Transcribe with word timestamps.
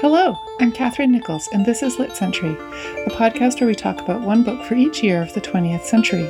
Hello, 0.00 0.34
I'm 0.58 0.72
Catherine 0.72 1.12
Nichols, 1.12 1.46
and 1.52 1.66
this 1.66 1.82
is 1.82 1.98
Lit 1.98 2.16
Century, 2.16 2.52
a 2.52 3.10
podcast 3.10 3.60
where 3.60 3.68
we 3.68 3.74
talk 3.74 4.00
about 4.00 4.22
one 4.22 4.42
book 4.42 4.64
for 4.64 4.74
each 4.74 5.02
year 5.02 5.20
of 5.20 5.34
the 5.34 5.42
20th 5.42 5.82
century. 5.82 6.22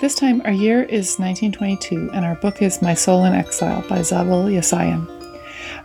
This 0.00 0.16
time, 0.16 0.42
our 0.44 0.50
year 0.50 0.82
is 0.82 1.20
1922, 1.20 2.10
and 2.12 2.24
our 2.24 2.34
book 2.34 2.62
is 2.62 2.82
My 2.82 2.92
Soul 2.92 3.26
in 3.26 3.32
Exile 3.32 3.88
by 3.88 4.02
Zabel 4.02 4.46
Yesayan. 4.46 5.06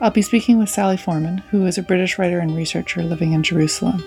I'll 0.02 0.10
be 0.10 0.24
speaking 0.24 0.58
with 0.58 0.70
Sally 0.70 0.98
Foreman, 0.98 1.38
who 1.52 1.68
is 1.68 1.78
a 1.78 1.84
British 1.84 2.18
writer 2.18 2.40
and 2.40 2.56
researcher 2.56 3.04
living 3.04 3.34
in 3.34 3.44
Jerusalem. 3.44 4.04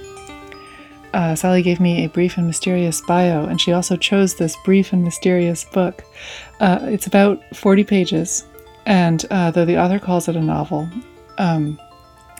Uh, 1.14 1.36
Sally 1.36 1.62
gave 1.62 1.78
me 1.78 2.05
a 2.05 2.08
brief 2.08 2.36
and 2.36 2.48
mysterious 2.48 3.00
bio, 3.03 3.44
and 3.44 3.60
she 3.60 3.72
also 3.72 3.97
chose 3.97 4.34
this 4.34 4.56
brief 4.64 4.92
and 4.92 5.05
mysterious 5.05 5.62
book. 5.62 6.03
Uh, 6.58 6.80
it's 6.83 7.06
about 7.06 7.41
40 7.55 7.84
pages, 7.84 8.44
and 8.86 9.25
uh, 9.30 9.53
though 9.53 9.64
the 9.64 9.78
author 9.78 10.00
calls 10.00 10.27
it 10.27 10.34
a 10.34 10.42
novel, 10.42 10.88
um, 11.38 11.78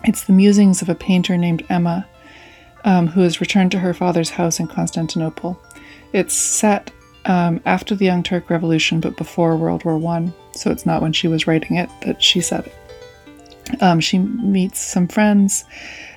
it's 0.05 0.25
the 0.25 0.33
musings 0.33 0.83
of 0.83 0.89
a 0.89 0.95
painter 0.95 1.36
named 1.36 1.64
Emma, 1.69 2.06
um, 2.84 3.06
who 3.06 3.20
has 3.20 3.41
returned 3.41 3.70
to 3.72 3.78
her 3.78 3.95
father's 3.95 4.31
house 4.31 4.59
in 4.59 4.67
Constantinople. 4.67 5.61
It's 6.12 6.34
set 6.34 6.91
um, 7.25 7.61
after 7.64 7.94
the 7.94 8.05
Young 8.05 8.22
Turk 8.22 8.50
Revolution, 8.50 9.00
but 9.00 9.17
before 9.17 9.56
World 9.56 9.84
War 9.84 9.97
One, 9.98 10.34
so 10.53 10.70
it's 10.70 10.86
not 10.86 11.03
when 11.03 11.12
she 11.12 11.28
was 11.28 11.47
writing 11.47 11.77
it 11.77 11.89
that 12.03 12.22
she 12.22 12.41
said 12.41 12.67
it. 12.67 13.83
Um, 13.83 14.00
she 14.00 14.19
meets 14.19 14.81
some 14.81 15.09
friends. 15.09 15.64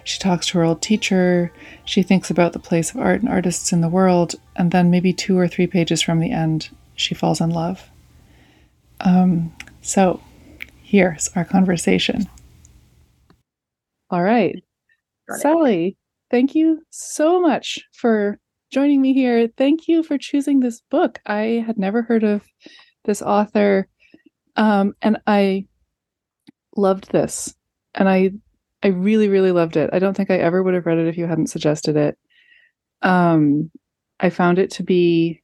She 0.04 0.20
talks 0.20 0.48
to 0.48 0.58
her 0.58 0.64
old 0.64 0.82
teacher. 0.82 1.52
She 1.86 2.04
thinks 2.04 2.30
about 2.30 2.54
the 2.54 2.60
place 2.60 2.92
of 2.92 2.98
art 2.98 3.22
and 3.22 3.30
artists 3.30 3.72
in 3.72 3.82
the 3.82 3.90
world, 3.90 4.36
and 4.56 4.72
then 4.72 4.92
maybe 4.92 5.14
two 5.14 5.38
or 5.38 5.48
three 5.48 5.68
pages 5.68 6.02
from 6.02 6.20
the 6.20 6.32
end, 6.32 6.70
she 6.96 7.14
falls 7.14 7.40
in 7.40 7.50
love. 7.50 7.90
Um, 9.02 9.56
so, 9.82 10.22
here's 10.82 11.30
our 11.36 11.46
conversation. 11.46 12.28
All 14.10 14.24
right. 14.24 14.64
Sally, 15.38 15.98
thank 16.30 16.56
you 16.56 16.82
so 16.92 17.42
much 17.42 17.80
for 17.94 18.40
joining 18.72 19.02
me 19.02 19.14
here. 19.14 19.48
Thank 19.58 19.88
you 19.88 20.04
for 20.04 20.18
choosing 20.18 20.60
this 20.60 20.82
book. 20.92 21.20
I 21.26 21.64
had 21.66 21.78
never 21.78 22.04
heard 22.04 22.24
of 22.24 22.44
this 23.06 23.22
author 23.22 23.88
um, 24.56 24.94
and 25.02 25.18
I 25.28 25.68
loved 26.76 27.12
this. 27.12 27.54
And 27.94 28.10
I 28.10 28.32
I 28.84 28.90
really 28.90 29.30
really 29.30 29.52
loved 29.52 29.78
it. 29.78 29.90
I 29.94 30.00
don't 30.00 30.16
think 30.16 30.30
I 30.30 30.38
ever 30.38 30.62
would 30.62 30.74
have 30.74 30.86
read 30.86 30.98
it 30.98 31.08
if 31.08 31.18
you 31.18 31.26
hadn't 31.26 31.48
suggested 31.48 31.96
it. 31.96 32.18
Um 33.02 33.72
I 34.20 34.30
found 34.30 34.60
it 34.60 34.72
to 34.72 34.84
be 34.84 35.42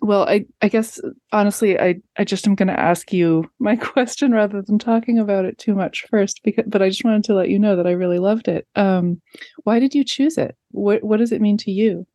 well, 0.00 0.28
I, 0.28 0.46
I 0.62 0.68
guess 0.68 1.00
honestly, 1.32 1.78
I, 1.78 1.96
I 2.16 2.24
just 2.24 2.46
am 2.46 2.54
going 2.54 2.68
to 2.68 2.78
ask 2.78 3.12
you 3.12 3.50
my 3.58 3.76
question 3.76 4.32
rather 4.32 4.62
than 4.62 4.78
talking 4.78 5.18
about 5.18 5.44
it 5.44 5.58
too 5.58 5.74
much 5.74 6.06
first. 6.08 6.40
Because, 6.44 6.64
but 6.66 6.82
I 6.82 6.88
just 6.88 7.04
wanted 7.04 7.24
to 7.24 7.34
let 7.34 7.48
you 7.48 7.58
know 7.58 7.76
that 7.76 7.86
I 7.86 7.92
really 7.92 8.18
loved 8.18 8.48
it. 8.48 8.66
Um, 8.76 9.20
why 9.64 9.78
did 9.78 9.94
you 9.94 10.04
choose 10.04 10.38
it? 10.38 10.56
What 10.70 11.02
what 11.02 11.18
does 11.18 11.32
it 11.32 11.40
mean 11.40 11.56
to 11.58 11.70
you? 11.70 12.06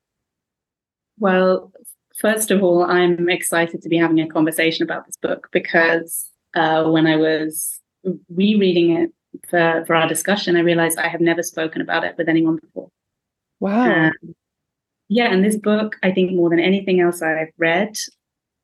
Well, 1.20 1.72
first 2.20 2.52
of 2.52 2.64
all, 2.64 2.84
I'm 2.84 3.30
excited 3.30 3.82
to 3.82 3.90
be 3.90 3.98
having 3.98 4.20
a 4.20 4.28
conversation 4.28 4.84
about 4.84 5.06
this 5.06 5.18
book 5.18 5.50
because 5.52 6.30
uh, 6.56 6.86
when 6.86 7.06
I 7.06 7.18
was 7.18 7.80
rereading 8.30 8.92
it 8.92 9.12
for 9.50 9.84
for 9.86 9.96
our 9.96 10.08
discussion, 10.08 10.56
I 10.56 10.62
realized 10.62 10.98
I 10.98 11.10
have 11.10 11.22
never 11.22 11.44
spoken 11.44 11.82
about 11.82 12.04
it 12.06 12.16
with 12.18 12.30
anyone 12.30 12.58
before. 12.58 12.90
Wow. 13.60 14.08
Um, 14.08 14.36
yeah, 15.14 15.32
and 15.32 15.44
this 15.44 15.58
book, 15.58 15.96
I 16.02 16.12
think 16.12 16.32
more 16.32 16.50
than 16.50 16.60
anything 16.60 17.00
else 17.00 17.22
I've 17.22 17.54
read, 17.60 17.96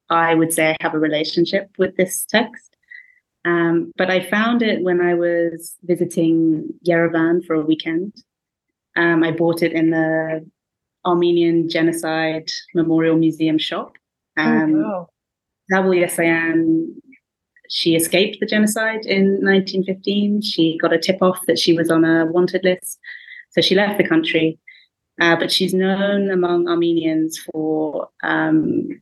I 0.09 0.33
would 0.33 0.51
say 0.51 0.71
I 0.71 0.77
have 0.81 0.95
a 0.95 0.99
relationship 0.99 1.69
with 1.77 1.95
this 1.95 2.25
text. 2.25 2.75
Um, 3.45 3.91
but 3.97 4.09
I 4.09 4.27
found 4.27 4.63
it 4.63 4.81
when 4.81 4.99
I 4.99 5.13
was 5.13 5.75
visiting 5.83 6.73
Yerevan 6.87 7.45
for 7.45 7.53
a 7.53 7.61
weekend. 7.61 8.15
Um, 8.95 9.23
I 9.23 9.31
bought 9.31 9.61
it 9.61 9.73
in 9.73 9.91
the 9.91 10.43
Armenian 11.05 11.69
Genocide 11.69 12.49
Memorial 12.73 13.16
Museum 13.16 13.59
shop. 13.59 13.97
Um, 14.35 14.83
oh, 14.83 15.07
wow. 15.69 15.83
Yesayan, 15.83 16.95
she 17.69 17.95
escaped 17.95 18.39
the 18.39 18.47
genocide 18.47 19.05
in 19.05 19.45
1915. 19.45 20.41
She 20.41 20.79
got 20.81 20.93
a 20.93 20.97
tip 20.97 21.21
off 21.21 21.45
that 21.45 21.59
she 21.59 21.73
was 21.73 21.91
on 21.91 22.03
a 22.03 22.25
wanted 22.25 22.63
list. 22.63 22.97
So 23.51 23.61
she 23.61 23.75
left 23.75 23.99
the 23.99 24.07
country. 24.07 24.57
Uh, 25.19 25.35
but 25.35 25.52
she's 25.52 25.74
known 25.74 26.31
among 26.31 26.68
Armenians 26.68 27.38
for 27.52 28.09
um, 28.24 29.02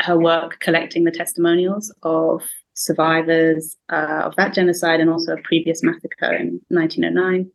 her 0.00 0.18
work 0.18 0.60
collecting 0.60 1.04
the 1.04 1.10
testimonials 1.10 1.92
of 2.02 2.42
survivors 2.74 3.76
uh, 3.92 4.22
of 4.24 4.34
that 4.36 4.52
genocide 4.54 5.00
and 5.00 5.10
also 5.10 5.32
a 5.32 5.42
previous 5.42 5.82
massacre 5.82 6.32
in 6.32 6.60
1909. 6.68 7.50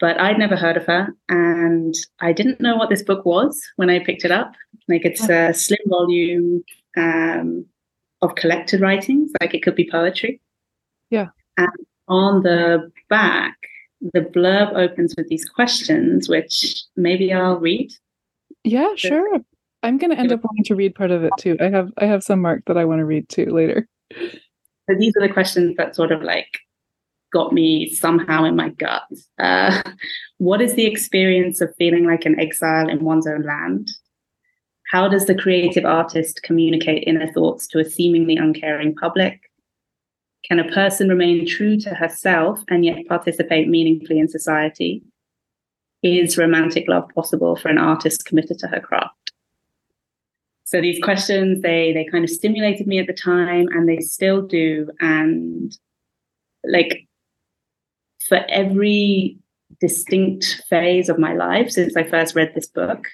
But 0.00 0.20
I'd 0.20 0.38
never 0.38 0.56
heard 0.56 0.76
of 0.76 0.84
her, 0.86 1.08
and 1.28 1.94
I 2.20 2.32
didn't 2.32 2.60
know 2.60 2.76
what 2.76 2.90
this 2.90 3.02
book 3.02 3.24
was 3.24 3.60
when 3.76 3.90
I 3.90 4.04
picked 4.04 4.24
it 4.24 4.32
up. 4.32 4.52
Like 4.88 5.04
it's 5.04 5.28
a 5.28 5.54
slim 5.54 5.78
volume 5.86 6.64
um, 6.96 7.64
of 8.20 8.34
collected 8.34 8.80
writings, 8.80 9.30
like 9.40 9.54
it 9.54 9.62
could 9.62 9.76
be 9.76 9.88
poetry. 9.88 10.40
Yeah. 11.10 11.28
And 11.56 11.70
on 12.08 12.42
the 12.42 12.90
back, 13.08 13.56
the 14.12 14.20
blurb 14.20 14.74
opens 14.74 15.14
with 15.16 15.28
these 15.28 15.48
questions, 15.48 16.28
which 16.28 16.82
maybe 16.96 17.32
I'll 17.32 17.58
read. 17.58 17.92
Yeah, 18.62 18.94
sure. 18.96 19.38
I'm 19.82 19.98
going 19.98 20.10
to 20.10 20.18
end 20.18 20.32
up 20.32 20.42
wanting 20.42 20.64
to 20.64 20.74
read 20.74 20.94
part 20.94 21.10
of 21.10 21.24
it 21.24 21.32
too. 21.38 21.56
I 21.60 21.68
have 21.68 21.92
I 21.98 22.06
have 22.06 22.22
some 22.22 22.40
mark 22.40 22.62
that 22.66 22.78
I 22.78 22.84
want 22.84 23.00
to 23.00 23.04
read 23.04 23.28
too 23.28 23.46
later. 23.46 23.86
So 24.12 24.96
these 24.98 25.12
are 25.16 25.26
the 25.26 25.32
questions 25.32 25.76
that 25.76 25.94
sort 25.94 26.12
of 26.12 26.22
like 26.22 26.58
got 27.32 27.52
me 27.52 27.90
somehow 27.90 28.44
in 28.44 28.56
my 28.56 28.70
gut. 28.70 29.02
Uh, 29.38 29.82
what 30.38 30.62
is 30.62 30.74
the 30.74 30.86
experience 30.86 31.60
of 31.60 31.74
feeling 31.76 32.06
like 32.06 32.24
an 32.24 32.38
exile 32.38 32.88
in 32.88 33.04
one's 33.04 33.26
own 33.26 33.42
land? 33.42 33.90
How 34.90 35.08
does 35.08 35.26
the 35.26 35.34
creative 35.34 35.84
artist 35.84 36.40
communicate 36.44 37.04
inner 37.06 37.30
thoughts 37.32 37.66
to 37.68 37.80
a 37.80 37.84
seemingly 37.84 38.36
uncaring 38.36 38.94
public? 38.94 39.40
Can 40.48 40.58
a 40.58 40.70
person 40.70 41.08
remain 41.08 41.46
true 41.46 41.78
to 41.80 41.94
herself 41.94 42.62
and 42.68 42.84
yet 42.84 43.06
participate 43.08 43.68
meaningfully 43.68 44.18
in 44.18 44.28
society? 44.28 45.02
Is 46.02 46.36
romantic 46.36 46.84
love 46.86 47.08
possible 47.14 47.56
for 47.56 47.68
an 47.68 47.78
artist 47.78 48.26
committed 48.26 48.58
to 48.58 48.66
her 48.66 48.80
craft? 48.80 49.32
So 50.64 50.80
these 50.80 51.02
questions, 51.02 51.62
they 51.62 51.92
they 51.92 52.04
kind 52.04 52.24
of 52.24 52.30
stimulated 52.30 52.86
me 52.86 52.98
at 52.98 53.06
the 53.06 53.14
time 53.14 53.68
and 53.68 53.88
they 53.88 54.00
still 54.00 54.42
do. 54.42 54.90
And 55.00 55.74
like 56.64 57.06
for 58.28 58.44
every 58.48 59.38
distinct 59.80 60.62
phase 60.68 61.08
of 61.08 61.18
my 61.18 61.34
life 61.34 61.70
since 61.70 61.96
I 61.96 62.04
first 62.04 62.34
read 62.34 62.52
this 62.54 62.66
book, 62.66 63.06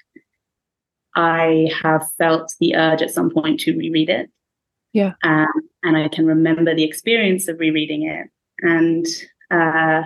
I 1.15 1.69
have 1.81 2.09
felt 2.17 2.53
the 2.59 2.75
urge 2.75 3.01
at 3.01 3.11
some 3.11 3.29
point 3.29 3.59
to 3.61 3.77
reread 3.77 4.09
it. 4.09 4.29
Yeah. 4.93 5.13
Um, 5.23 5.47
and 5.83 5.97
I 5.97 6.07
can 6.07 6.25
remember 6.25 6.75
the 6.75 6.83
experience 6.83 7.47
of 7.47 7.59
rereading 7.59 8.03
it. 8.03 8.27
And 8.61 9.05
uh, 9.49 10.03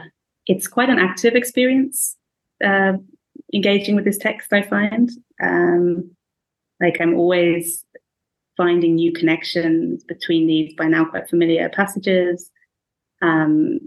it's 0.48 0.68
quite 0.68 0.90
an 0.90 1.00
active 1.00 1.36
experience 1.36 2.16
uh, 2.64 2.94
engaging 3.54 3.96
with 3.96 4.06
this 4.06 4.18
text, 4.18 4.54
I 4.54 4.62
find. 4.62 5.10
Um, 5.42 6.12
like 6.80 7.00
I'm 7.00 7.16
always 7.16 7.84
finding 8.58 8.96
new 8.96 9.12
connections 9.12 10.04
between 10.04 10.48
these 10.48 10.74
by 10.76 10.86
now 10.86 11.06
quite 11.06 11.30
familiar 11.30 11.70
passages, 11.70 12.50
um, 13.22 13.80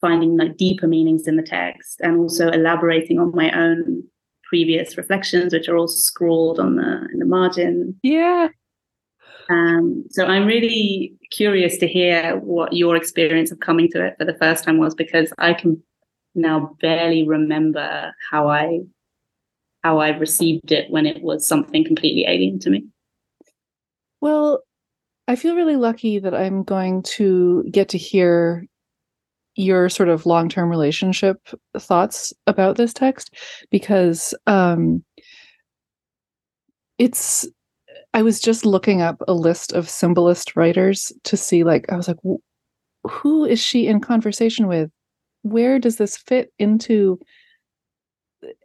finding 0.00 0.36
like 0.36 0.56
deeper 0.56 0.88
meanings 0.88 1.28
in 1.28 1.36
the 1.36 1.42
text, 1.42 2.00
and 2.00 2.16
also 2.16 2.48
elaborating 2.48 3.18
on 3.18 3.32
my 3.34 3.50
own 3.52 4.02
previous 4.44 4.96
reflections, 4.96 5.52
which 5.52 5.68
are 5.68 5.76
all 5.76 5.88
scrawled 5.88 6.58
on 6.58 6.76
the 6.76 7.08
in 7.12 7.18
the 7.18 7.24
margin. 7.24 7.98
Yeah. 8.02 8.48
Um, 9.52 10.04
so 10.10 10.24
I'm 10.24 10.46
really 10.46 11.12
curious 11.30 11.76
to 11.78 11.86
hear 11.86 12.36
what 12.38 12.72
your 12.72 12.96
experience 12.96 13.52
of 13.52 13.60
coming 13.60 13.90
to 13.90 14.04
it 14.04 14.14
for 14.18 14.24
the 14.24 14.34
first 14.34 14.64
time 14.64 14.78
was, 14.78 14.94
because 14.94 15.30
I 15.38 15.52
can 15.52 15.82
now 16.34 16.74
barely 16.80 17.26
remember 17.26 18.14
how 18.30 18.48
I 18.48 18.80
how 19.84 19.98
I 19.98 20.10
received 20.10 20.72
it 20.72 20.90
when 20.90 21.06
it 21.06 21.22
was 21.22 21.46
something 21.46 21.84
completely 21.84 22.24
alien 22.26 22.60
to 22.60 22.70
me. 22.70 22.86
Well, 24.20 24.62
I 25.28 25.36
feel 25.36 25.56
really 25.56 25.76
lucky 25.76 26.18
that 26.20 26.34
I'm 26.34 26.62
going 26.62 27.02
to 27.16 27.64
get 27.70 27.88
to 27.90 27.98
hear 27.98 28.64
your 29.54 29.90
sort 29.90 30.08
of 30.08 30.24
long-term 30.24 30.70
relationship 30.70 31.36
thoughts 31.76 32.32
about 32.46 32.76
this 32.76 32.94
text 32.94 33.34
because 33.70 34.34
um 34.46 35.04
it's 36.96 37.46
I 38.14 38.22
was 38.22 38.40
just 38.40 38.66
looking 38.66 39.00
up 39.00 39.22
a 39.26 39.34
list 39.34 39.72
of 39.72 39.88
symbolist 39.88 40.54
writers 40.56 41.12
to 41.24 41.36
see 41.36 41.64
like 41.64 41.90
I 41.90 41.96
was 41.96 42.08
like 42.08 42.18
who 43.04 43.44
is 43.44 43.60
she 43.60 43.86
in 43.86 44.00
conversation 44.00 44.66
with 44.66 44.90
where 45.42 45.78
does 45.78 45.96
this 45.96 46.16
fit 46.16 46.52
into 46.58 47.18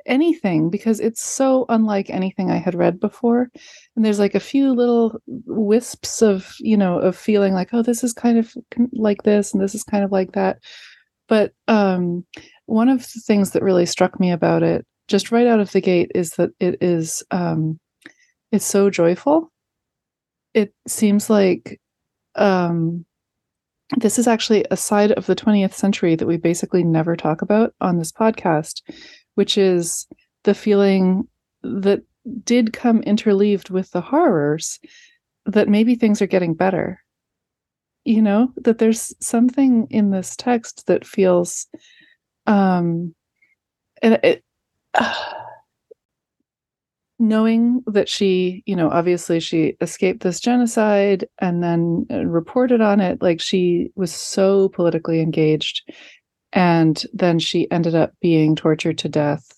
anything 0.06 0.70
because 0.70 1.00
it's 1.00 1.24
so 1.24 1.66
unlike 1.70 2.10
anything 2.10 2.50
I 2.50 2.58
had 2.58 2.76
read 2.76 3.00
before. 3.00 3.50
And 3.96 4.04
there's 4.04 4.20
like 4.20 4.36
a 4.36 4.40
few 4.40 4.74
little 4.74 5.20
wisps 5.28 6.22
of, 6.22 6.54
you 6.60 6.78
know, 6.78 7.00
of 7.00 7.16
feeling 7.16 7.54
like, 7.54 7.70
oh, 7.74 7.82
this 7.82 8.04
is 8.04 8.14
kind 8.14 8.38
of 8.38 8.54
like 8.94 9.24
this 9.24 9.54
and 9.54 9.62
this 9.62 9.76
is 9.76 9.84
kind 9.84 10.04
of 10.04 10.12
like 10.12 10.34
that. 10.34 10.60
But 11.28 11.54
um, 11.68 12.26
one 12.66 12.90
of 12.90 13.02
the 13.02 13.22
things 13.26 13.52
that 13.52 13.64
really 13.64 13.86
struck 13.86 14.20
me 14.20 14.32
about 14.32 14.64
it, 14.64 14.86
just 15.08 15.32
right 15.32 15.48
out 15.48 15.60
of 15.60 15.72
the 15.72 15.82
gate, 15.82 16.12
is 16.16 16.32
that 16.32 16.52
it 16.60 16.78
is 16.82 17.24
um, 17.32 17.80
it's 18.52 18.66
so 18.66 18.90
joyful. 18.90 19.52
It 20.54 20.74
seems 20.88 21.30
like 21.30 21.80
um, 22.36 23.06
this 23.98 24.20
is 24.20 24.28
actually 24.28 24.66
a 24.70 24.78
side 24.78 25.12
of 25.14 25.26
the 25.26 25.36
20th 25.36 25.74
century 25.74 26.16
that 26.16 26.28
we 26.28 26.38
basically 26.38 26.84
never 26.84 27.16
talk 27.16 27.42
about 27.42 27.74
on 27.82 27.98
this 27.98 28.12
podcast, 28.12 28.82
which 29.36 29.58
is 29.58 30.08
the 30.44 30.54
feeling 30.54 31.28
that 31.64 32.02
did 32.44 32.74
come 32.74 33.02
interleaved 33.04 33.70
with 33.70 33.92
the 33.92 34.02
horrors 34.02 34.80
that 35.46 35.70
maybe 35.70 35.96
things 35.96 36.22
are 36.22 36.28
getting 36.28 36.54
better. 36.54 37.02
You 38.04 38.22
know, 38.22 38.54
that 38.58 38.78
there's 38.78 39.14
something 39.20 39.88
in 39.90 40.12
this 40.12 40.36
text 40.36 40.88
that 40.88 41.06
feels 41.06 41.68
um 42.46 43.14
and 44.02 44.20
it 44.24 44.44
uh, 44.94 45.34
knowing 47.19 47.84
that 47.88 48.08
she, 48.08 48.64
you 48.66 48.75
know, 48.75 48.90
obviously 48.90 49.40
she 49.40 49.75
escaped 49.81 50.22
this 50.22 50.40
genocide 50.40 51.28
and 51.40 51.64
then 51.64 52.06
uh, 52.12 52.25
reported 52.25 52.81
on 52.81 53.00
it 53.00 53.22
like 53.22 53.42
she 53.42 53.90
was 53.96 54.14
so 54.14 54.69
politically 54.69 55.19
engaged 55.19 55.81
and 56.54 57.04
then 57.14 57.40
she 57.40 57.69
ended 57.72 57.96
up 57.96 58.14
being 58.22 58.56
tortured 58.56 58.98
to 58.98 59.10
death 59.10 59.58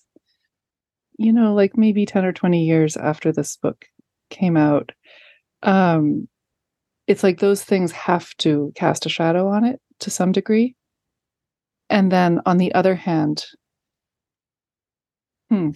you 1.20 1.34
know 1.34 1.52
like 1.52 1.76
maybe 1.76 2.06
10 2.06 2.24
or 2.24 2.32
20 2.32 2.64
years 2.64 2.96
after 2.96 3.30
this 3.30 3.56
book 3.56 3.84
came 4.30 4.56
out. 4.56 4.90
Um 5.62 6.28
it's 7.06 7.22
like 7.22 7.40
those 7.40 7.62
things 7.62 7.92
have 7.92 8.34
to 8.38 8.72
cast 8.74 9.04
a 9.04 9.10
shadow 9.10 9.48
on 9.48 9.64
it 9.64 9.80
to 9.98 10.10
some 10.10 10.32
degree. 10.32 10.76
And 11.90 12.10
then 12.10 12.40
on 12.46 12.56
the 12.56 12.72
other 12.72 12.94
hand 12.94 13.44
hmm, 15.50 15.70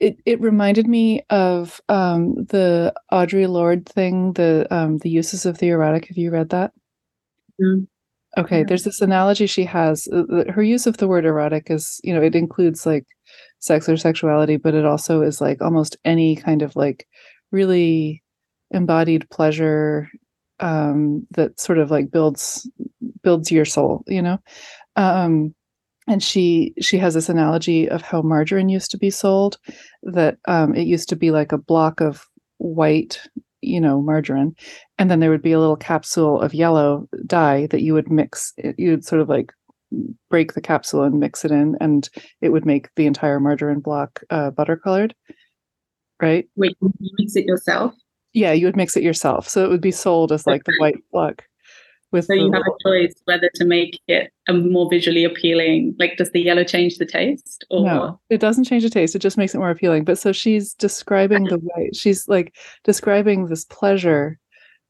it, 0.00 0.18
it 0.24 0.40
reminded 0.40 0.86
me 0.86 1.22
of 1.30 1.80
um, 1.88 2.34
the 2.46 2.94
Audre 3.12 3.48
Lorde 3.48 3.88
thing, 3.88 4.32
the 4.34 4.66
um, 4.70 4.98
the 4.98 5.10
uses 5.10 5.46
of 5.46 5.58
the 5.58 5.68
erotic. 5.68 6.06
Have 6.06 6.16
you 6.18 6.30
read 6.30 6.50
that? 6.50 6.72
Mm. 7.60 7.86
Okay, 8.36 8.62
there's 8.62 8.84
this 8.84 9.00
analogy 9.00 9.46
she 9.46 9.64
has. 9.64 10.06
Uh, 10.08 10.44
her 10.52 10.62
use 10.62 10.86
of 10.86 10.98
the 10.98 11.08
word 11.08 11.24
erotic 11.24 11.70
is, 11.70 12.00
you 12.04 12.14
know, 12.14 12.22
it 12.22 12.36
includes 12.36 12.86
like 12.86 13.06
sex 13.58 13.88
or 13.88 13.96
sexuality, 13.96 14.56
but 14.56 14.74
it 14.74 14.84
also 14.84 15.22
is 15.22 15.40
like 15.40 15.60
almost 15.60 15.96
any 16.04 16.36
kind 16.36 16.62
of 16.62 16.76
like 16.76 17.08
really 17.50 18.22
embodied 18.70 19.28
pleasure 19.30 20.08
um, 20.60 21.26
that 21.32 21.58
sort 21.58 21.78
of 21.78 21.90
like 21.90 22.10
builds 22.10 22.70
builds 23.22 23.50
your 23.50 23.64
soul, 23.64 24.04
you 24.06 24.22
know. 24.22 24.38
Um, 24.94 25.54
and 26.08 26.22
she 26.22 26.74
she 26.80 26.98
has 26.98 27.14
this 27.14 27.28
analogy 27.28 27.88
of 27.88 28.02
how 28.02 28.22
margarine 28.22 28.68
used 28.68 28.90
to 28.90 28.98
be 28.98 29.10
sold, 29.10 29.58
that 30.02 30.38
um, 30.46 30.74
it 30.74 30.86
used 30.86 31.08
to 31.10 31.16
be 31.16 31.30
like 31.30 31.52
a 31.52 31.58
block 31.58 32.00
of 32.00 32.26
white 32.58 33.20
you 33.60 33.80
know 33.80 34.00
margarine 34.00 34.54
and 34.98 35.10
then 35.10 35.20
there 35.20 35.30
would 35.30 35.42
be 35.42 35.52
a 35.52 35.58
little 35.58 35.76
capsule 35.76 36.40
of 36.40 36.54
yellow 36.54 37.08
dye 37.26 37.66
that 37.66 37.82
you 37.82 37.92
would 37.92 38.10
mix 38.10 38.52
you 38.76 38.90
would 38.90 39.04
sort 39.04 39.20
of 39.20 39.28
like 39.28 39.52
break 40.30 40.52
the 40.52 40.60
capsule 40.60 41.02
and 41.02 41.18
mix 41.18 41.44
it 41.44 41.50
in 41.50 41.76
and 41.80 42.08
it 42.40 42.50
would 42.50 42.64
make 42.64 42.88
the 42.94 43.06
entire 43.06 43.40
margarine 43.40 43.80
block 43.80 44.22
uh, 44.30 44.50
butter 44.50 44.76
colored 44.76 45.14
right? 46.20 46.48
Wait 46.56 46.76
you 46.80 47.10
mix 47.18 47.34
it 47.36 47.46
yourself? 47.46 47.94
Yeah 48.32 48.52
you 48.52 48.66
would 48.66 48.76
mix 48.76 48.96
it 48.96 49.02
yourself. 49.02 49.48
So 49.48 49.64
it 49.64 49.70
would 49.70 49.80
be 49.80 49.90
sold 49.90 50.30
as 50.30 50.46
like 50.46 50.64
the 50.64 50.76
white 50.78 51.02
block 51.10 51.44
with 52.10 52.24
so 52.24 52.32
you 52.32 52.50
have 52.52 52.62
a 52.62 52.88
choice 52.88 53.14
whether 53.24 53.50
to 53.54 53.64
make 53.64 54.00
it 54.08 54.32
a 54.48 54.52
more 54.52 54.88
visually 54.88 55.24
appealing 55.24 55.94
like 55.98 56.16
does 56.16 56.30
the 56.32 56.40
yellow 56.40 56.64
change 56.64 56.96
the 56.98 57.06
taste 57.06 57.64
or 57.70 57.84
no 57.84 58.20
it 58.30 58.40
doesn't 58.40 58.64
change 58.64 58.82
the 58.82 58.90
taste 58.90 59.14
it 59.14 59.20
just 59.20 59.36
makes 59.36 59.54
it 59.54 59.58
more 59.58 59.70
appealing. 59.70 60.04
But 60.04 60.18
so 60.18 60.32
she's 60.32 60.74
describing 60.74 61.44
the 61.44 61.58
way 61.58 61.90
she's 61.92 62.28
like 62.28 62.54
describing 62.84 63.46
this 63.46 63.64
pleasure 63.64 64.38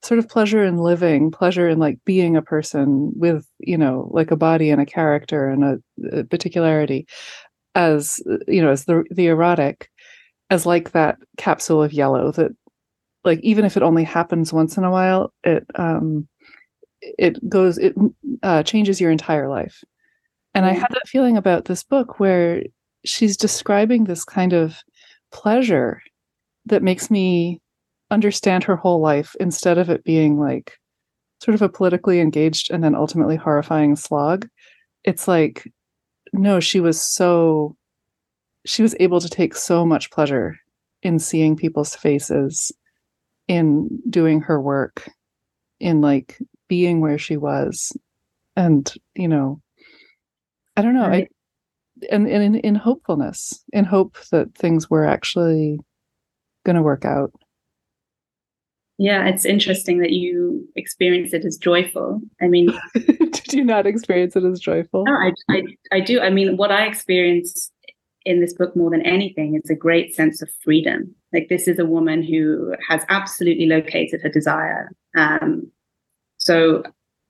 sort 0.03 0.19
of 0.19 0.29
pleasure 0.29 0.65
in 0.65 0.79
living 0.79 1.31
pleasure 1.31 1.69
in 1.69 1.79
like 1.79 1.99
being 2.05 2.37
a 2.37 2.43
person 2.43 3.13
with 3.17 3.47
you 3.59 3.77
know 3.77 4.09
like 4.13 4.31
a 4.31 4.37
body 4.37 4.71
and 4.71 4.81
a 4.81 4.87
character 4.87 5.49
and 5.49 5.65
a, 5.65 5.79
a 6.13 6.25
particularity 6.25 7.07
as 7.75 8.21
you 8.47 8.63
know 8.63 8.71
as 8.71 8.85
the 8.85 9.05
the 9.11 9.27
erotic 9.27 9.91
as 10.51 10.67
like 10.67 10.93
that 10.93 11.19
capsule 11.37 11.83
of 11.83 11.93
yellow 11.93 12.31
that 12.33 12.53
like 13.25 13.41
even 13.41 13.65
if 13.65 13.77
it 13.77 13.83
only 13.83 14.05
happens 14.05 14.53
once 14.53 14.77
in 14.77 14.85
a 14.85 14.91
while 14.91 15.33
it 15.45 15.67
um 15.75 16.29
it 17.01 17.49
goes 17.49 17.79
it 17.79 17.95
uh, 18.43 18.63
changes 18.63 19.01
your 19.01 19.11
entire 19.11 19.49
life 19.49 19.85
and 20.55 20.67
i 20.67 20.73
mm. 20.73 20.79
had 20.79 20.89
that 20.91 21.09
feeling 21.09 21.37
about 21.37 21.67
this 21.67 21.83
book 21.83 22.19
where 22.19 22.63
she's 23.05 23.37
describing 23.37 24.05
this 24.05 24.25
kind 24.25 24.53
of 24.53 24.79
pleasure 25.31 26.03
that 26.67 26.83
makes 26.83 27.11
me 27.11 27.61
understand 28.11 28.65
her 28.65 28.77
whole 28.77 29.01
life 29.01 29.37
instead 29.39 29.79
of 29.79 29.91
it 29.91 30.05
being 30.05 30.39
like 30.39 30.79
sort 31.41 31.55
of 31.55 31.63
a 31.63 31.69
politically 31.69 32.21
engaged 32.21 32.71
and 32.71 32.83
then 32.83 32.95
ultimately 32.95 33.37
horrifying 33.37 33.95
slog 33.95 34.49
it's 35.05 35.29
like 35.29 35.71
no 36.33 36.59
she 36.59 36.81
was 36.81 37.01
so 37.01 37.77
she 38.67 38.83
was 38.83 38.95
able 38.99 39.21
to 39.21 39.29
take 39.29 39.55
so 39.55 39.85
much 39.85 40.11
pleasure 40.11 40.57
in 41.03 41.19
seeing 41.19 41.57
people's 41.57 41.95
faces 41.95 42.73
in 43.47 43.89
doing 44.11 44.41
her 44.41 44.61
work 44.61 45.11
in 45.81 46.01
like 46.01 46.39
being 46.69 47.01
where 47.01 47.19
she 47.19 47.37
was. 47.37 47.93
And 48.57 48.93
you 49.15 49.29
know 49.29 49.61
i 50.79 50.83
don't 50.83 50.95
know 50.95 51.09
right. 51.09 51.29
i 51.31 52.07
and, 52.11 52.29
and 52.29 52.43
in, 52.43 52.55
in 52.57 52.75
hopefulness 52.77 53.65
in 53.73 53.85
hope 53.85 54.17
that 54.31 54.55
things 54.55 54.89
were 54.89 55.05
actually 55.05 55.81
going 56.65 56.77
to 56.77 56.83
work 56.83 57.05
out. 57.05 57.33
Yeah 58.99 59.27
it's 59.27 59.45
interesting 59.45 59.99
that 59.99 60.13
you 60.13 60.69
experience 60.77 61.33
it 61.33 61.45
as 61.45 61.57
joyful. 61.57 62.21
I 62.41 62.47
mean 62.47 62.69
did 62.95 63.53
you 63.53 63.65
not 63.65 63.87
experience 63.87 64.37
it 64.37 64.45
as 64.45 64.61
joyful? 64.61 65.05
No 65.05 65.13
I, 65.13 65.33
I 65.51 65.63
i 65.93 66.01
do. 66.01 66.21
I 66.21 66.31
mean 66.31 66.57
what 66.57 66.71
i 66.71 66.87
experience 66.87 67.71
in 68.25 68.41
this 68.41 68.55
book 68.55 68.77
more 68.77 68.91
than 68.91 69.03
anything 69.03 69.61
is 69.63 69.71
a 69.71 69.75
great 69.75 70.15
sense 70.15 70.43
of 70.43 70.51
freedom. 70.63 71.15
Like 71.33 71.49
this 71.49 71.67
is 71.67 71.79
a 71.79 71.87
woman 71.87 72.23
who 72.23 72.75
has 72.89 73.03
absolutely 73.09 73.67
located 73.67 74.21
her 74.23 74.29
desire 74.29 74.91
um, 75.17 75.71
so 76.49 76.83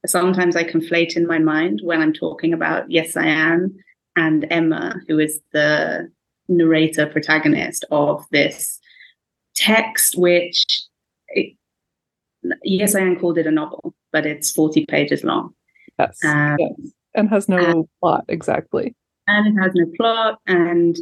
sometimes 0.06 0.54
I 0.54 0.62
conflate 0.62 1.16
in 1.16 1.26
my 1.26 1.40
mind 1.40 1.80
when 1.82 2.00
I'm 2.00 2.12
talking 2.12 2.52
about 2.52 2.88
Yesayan 2.88 3.74
and 4.14 4.46
Emma, 4.48 4.94
who 5.08 5.18
is 5.18 5.40
the 5.52 6.08
narrator 6.48 7.04
protagonist 7.04 7.84
of 7.90 8.24
this 8.30 8.78
text, 9.56 10.16
which 10.16 10.64
it, 11.30 11.56
Yesayan 12.64 13.18
called 13.18 13.38
it 13.38 13.48
a 13.48 13.50
novel, 13.50 13.92
but 14.12 14.24
it's 14.24 14.52
40 14.52 14.86
pages 14.86 15.24
long. 15.24 15.52
Yes. 15.98 16.16
Um, 16.24 16.56
yes. 16.60 16.92
And 17.16 17.28
has 17.28 17.48
no 17.48 17.58
and, 17.58 17.88
plot, 18.00 18.24
exactly. 18.28 18.94
And 19.26 19.48
it 19.48 19.60
has 19.60 19.72
no 19.74 19.86
plot. 19.96 20.38
And 20.46 20.96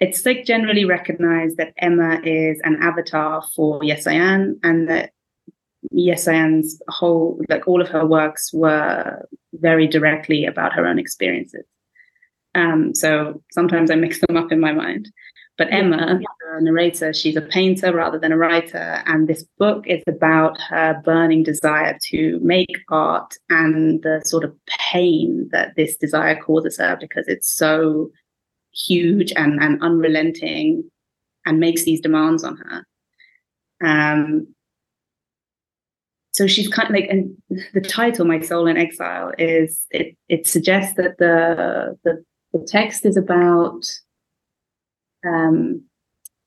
it's 0.00 0.26
like 0.26 0.44
generally 0.44 0.84
recognized 0.84 1.58
that 1.58 1.74
Emma 1.78 2.20
is 2.24 2.60
an 2.64 2.82
avatar 2.82 3.44
for 3.54 3.80
Yesayan 3.82 4.54
and 4.64 4.88
that 4.88 5.12
Yesayan's 5.92 6.80
whole, 6.88 7.40
like 7.48 7.66
all 7.66 7.80
of 7.80 7.88
her 7.88 8.06
works 8.06 8.52
were 8.52 9.26
very 9.54 9.86
directly 9.86 10.44
about 10.44 10.72
her 10.72 10.86
own 10.86 10.98
experiences. 10.98 11.64
Um, 12.54 12.94
so 12.94 13.42
sometimes 13.50 13.90
I 13.90 13.94
mix 13.94 14.20
them 14.20 14.36
up 14.36 14.52
in 14.52 14.60
my 14.60 14.72
mind. 14.72 15.10
But 15.58 15.72
Emma, 15.72 16.18
the 16.18 16.60
narrator, 16.60 17.12
she's 17.12 17.36
a 17.36 17.42
painter 17.42 17.94
rather 17.94 18.18
than 18.18 18.32
a 18.32 18.36
writer. 18.36 19.02
And 19.06 19.28
this 19.28 19.44
book 19.58 19.86
is 19.86 20.02
about 20.08 20.60
her 20.62 21.00
burning 21.04 21.42
desire 21.42 21.98
to 22.10 22.40
make 22.42 22.74
art 22.88 23.34
and 23.50 24.02
the 24.02 24.22
sort 24.24 24.44
of 24.44 24.54
pain 24.66 25.48
that 25.52 25.76
this 25.76 25.96
desire 25.96 26.36
causes 26.36 26.78
her 26.78 26.96
because 26.98 27.28
it's 27.28 27.54
so 27.54 28.10
huge 28.72 29.32
and, 29.36 29.62
and 29.62 29.82
unrelenting 29.82 30.90
and 31.44 31.60
makes 31.60 31.84
these 31.84 32.00
demands 32.00 32.44
on 32.44 32.56
her. 32.56 32.86
Um, 33.84 34.54
so 36.32 36.46
she's 36.46 36.68
kind 36.68 36.88
of 36.88 36.94
like, 36.94 37.08
and 37.10 37.36
the 37.74 37.80
title, 37.80 38.24
"My 38.24 38.40
Soul 38.40 38.66
in 38.66 38.78
Exile," 38.78 39.32
is 39.38 39.86
it. 39.90 40.16
It 40.28 40.46
suggests 40.46 40.96
that 40.96 41.18
the 41.18 41.98
the, 42.04 42.24
the 42.52 42.66
text 42.66 43.04
is 43.04 43.18
about 43.18 43.84
um, 45.26 45.84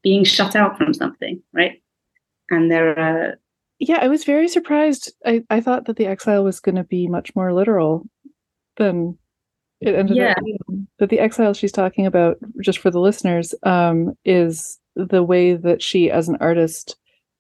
being 0.01 0.23
shut 0.23 0.55
out 0.55 0.77
from 0.77 0.93
something, 0.93 1.41
right? 1.53 1.81
And 2.49 2.71
there 2.71 2.97
are. 2.97 3.35
Yeah, 3.77 3.99
I 4.01 4.07
was 4.07 4.23
very 4.23 4.47
surprised. 4.47 5.13
I, 5.25 5.43
I 5.49 5.61
thought 5.61 5.85
that 5.85 5.97
the 5.97 6.07
exile 6.07 6.43
was 6.43 6.59
going 6.59 6.75
to 6.75 6.83
be 6.83 7.07
much 7.07 7.35
more 7.35 7.53
literal 7.53 8.07
than 8.77 9.17
it 9.81 9.93
ended 9.93 10.17
yeah. 10.17 10.31
up 10.31 10.43
being. 10.43 10.87
That 10.97 11.09
the 11.09 11.19
exile 11.19 11.53
she's 11.53 11.71
talking 11.71 12.07
about, 12.07 12.37
just 12.63 12.79
for 12.79 12.89
the 12.89 12.99
listeners, 12.99 13.53
um, 13.63 14.17
is 14.25 14.79
the 14.95 15.21
way 15.21 15.53
that 15.53 15.83
she, 15.83 16.09
as 16.09 16.27
an 16.27 16.37
artist, 16.39 16.95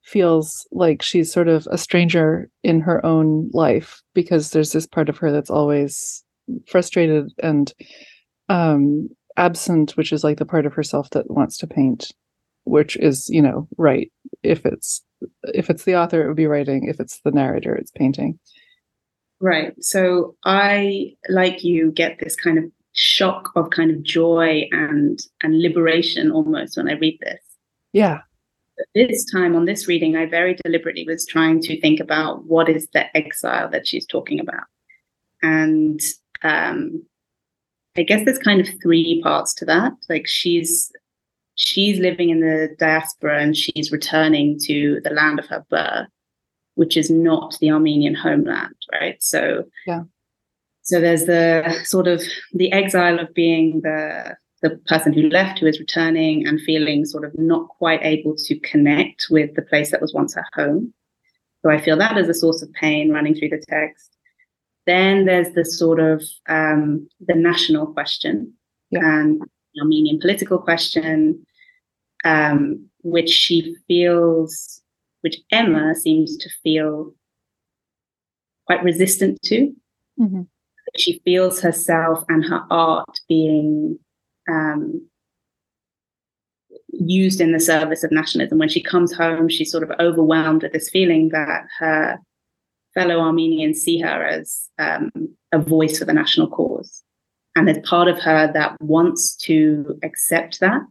feels 0.05 0.67
like 0.71 1.01
she's 1.01 1.33
sort 1.33 1.47
of 1.47 1.67
a 1.71 1.77
stranger 1.77 2.47
in 2.63 2.79
her 2.79 3.03
own 3.03 3.49
life 3.53 4.03
because 4.13 4.51
there's 4.51 4.71
this 4.71 4.85
part 4.85 5.09
of 5.09 5.17
her 5.17 5.31
that's 5.31 5.49
always 5.49 6.23
frustrated 6.67 7.31
and 7.41 7.73
um, 8.47 9.09
absent, 9.35 9.97
which 9.97 10.13
is 10.13 10.23
like 10.23 10.37
the 10.37 10.45
part 10.45 10.67
of 10.67 10.73
herself 10.73 11.09
that 11.09 11.31
wants 11.31 11.57
to 11.57 11.67
paint, 11.67 12.11
which 12.65 12.95
is, 12.97 13.27
you 13.29 13.41
know, 13.41 13.67
right. 13.77 14.11
If 14.43 14.63
it's 14.65 15.03
if 15.43 15.71
it's 15.71 15.85
the 15.85 15.95
author, 15.95 16.23
it 16.23 16.27
would 16.27 16.37
be 16.37 16.45
writing. 16.45 16.87
If 16.87 16.99
it's 16.99 17.19
the 17.21 17.31
narrator, 17.31 17.75
it's 17.75 17.91
painting. 17.91 18.37
Right. 19.39 19.73
So 19.83 20.35
I, 20.45 21.15
like 21.29 21.63
you, 21.63 21.91
get 21.91 22.19
this 22.19 22.35
kind 22.35 22.59
of 22.59 22.65
shock 22.93 23.49
of 23.55 23.71
kind 23.71 23.89
of 23.89 24.03
joy 24.03 24.69
and 24.71 25.19
and 25.41 25.59
liberation 25.59 26.31
almost 26.31 26.77
when 26.77 26.89
I 26.89 26.93
read 26.93 27.17
this. 27.21 27.41
Yeah 27.91 28.19
this 28.93 29.25
time 29.31 29.55
on 29.55 29.65
this 29.65 29.87
reading, 29.87 30.15
I 30.15 30.25
very 30.25 30.55
deliberately 30.63 31.05
was 31.05 31.25
trying 31.25 31.61
to 31.61 31.79
think 31.79 31.99
about 31.99 32.45
what 32.45 32.69
is 32.69 32.87
the 32.93 33.15
exile 33.15 33.69
that 33.69 33.87
she's 33.87 34.05
talking 34.05 34.39
about. 34.39 34.63
And 35.41 35.99
um, 36.43 37.03
I 37.97 38.03
guess 38.03 38.25
there's 38.25 38.39
kind 38.39 38.61
of 38.61 38.67
three 38.81 39.21
parts 39.23 39.53
to 39.55 39.65
that. 39.65 39.93
Like 40.09 40.27
she's 40.27 40.91
she's 41.55 41.99
living 41.99 42.29
in 42.29 42.41
the 42.41 42.75
diaspora 42.77 43.41
and 43.41 43.55
she's 43.55 43.91
returning 43.91 44.59
to 44.63 44.99
the 45.03 45.09
land 45.09 45.39
of 45.39 45.47
her 45.47 45.65
birth, 45.69 46.07
which 46.75 46.97
is 46.97 47.09
not 47.09 47.57
the 47.61 47.71
Armenian 47.71 48.15
homeland, 48.15 48.75
right? 48.91 49.21
So 49.21 49.65
yeah. 49.87 50.03
So 50.81 51.01
there's 51.01 51.25
the 51.25 51.81
sort 51.83 52.07
of 52.07 52.21
the 52.53 52.71
exile 52.71 53.19
of 53.19 53.33
being 53.33 53.81
the 53.81 54.35
the 54.65 54.77
person 54.87 55.13
who 55.13 55.29
left 55.29 55.59
who 55.59 55.67
is 55.67 55.79
returning 55.79 56.47
and 56.47 56.59
feeling 56.59 57.05
sort 57.05 57.23
of 57.23 57.37
not 57.37 57.67
quite 57.67 57.99
able 58.01 58.35
to 58.35 58.59
connect 58.61 59.27
with 59.29 59.53
the 59.55 59.61
place 59.61 59.91
that 59.91 60.01
was 60.01 60.13
once 60.13 60.33
her 60.33 60.45
home. 60.53 60.91
So 61.61 61.69
I 61.69 61.79
feel 61.79 61.97
that 61.97 62.17
as 62.17 62.27
a 62.27 62.33
source 62.33 62.63
of 62.63 62.73
pain 62.73 63.11
running 63.11 63.35
through 63.35 63.49
the 63.49 63.63
text. 63.69 64.17
Then 64.87 65.25
there's 65.25 65.53
the 65.53 65.63
sort 65.63 65.99
of 65.99 66.23
um, 66.49 67.07
the 67.19 67.35
national 67.35 67.87
question 67.87 68.53
yeah. 68.89 69.01
and 69.03 69.39
the 69.41 69.81
Armenian 69.81 70.19
political 70.19 70.57
question, 70.57 71.45
um, 72.23 72.87
which 73.03 73.29
she 73.29 73.75
feels, 73.87 74.81
which 75.21 75.37
Emma 75.51 75.93
seems 75.93 76.37
to 76.37 76.49
feel 76.63 77.13
quite 78.65 78.83
resistant 78.83 79.39
to. 79.43 79.71
Mm-hmm. 80.19 80.41
She 80.97 81.21
feels 81.23 81.61
herself 81.61 82.23
and 82.29 82.43
her 82.45 82.63
art 82.71 83.19
being 83.27 83.99
um, 84.49 85.07
used 86.89 87.41
in 87.41 87.51
the 87.51 87.59
service 87.59 88.03
of 88.03 88.11
nationalism. 88.11 88.57
When 88.57 88.69
she 88.69 88.81
comes 88.81 89.13
home, 89.13 89.49
she's 89.49 89.71
sort 89.71 89.83
of 89.83 89.91
overwhelmed 89.99 90.63
with 90.63 90.73
this 90.73 90.89
feeling 90.89 91.29
that 91.29 91.63
her 91.79 92.19
fellow 92.93 93.19
Armenians 93.19 93.81
see 93.81 93.99
her 93.99 94.23
as 94.23 94.69
um, 94.79 95.11
a 95.51 95.59
voice 95.59 95.99
for 95.99 96.05
the 96.05 96.13
national 96.13 96.47
cause. 96.47 97.03
And 97.55 97.67
there's 97.67 97.85
part 97.87 98.07
of 98.07 98.19
her 98.19 98.51
that 98.53 98.75
wants 98.81 99.35
to 99.37 99.97
accept 100.03 100.59
that. 100.59 100.81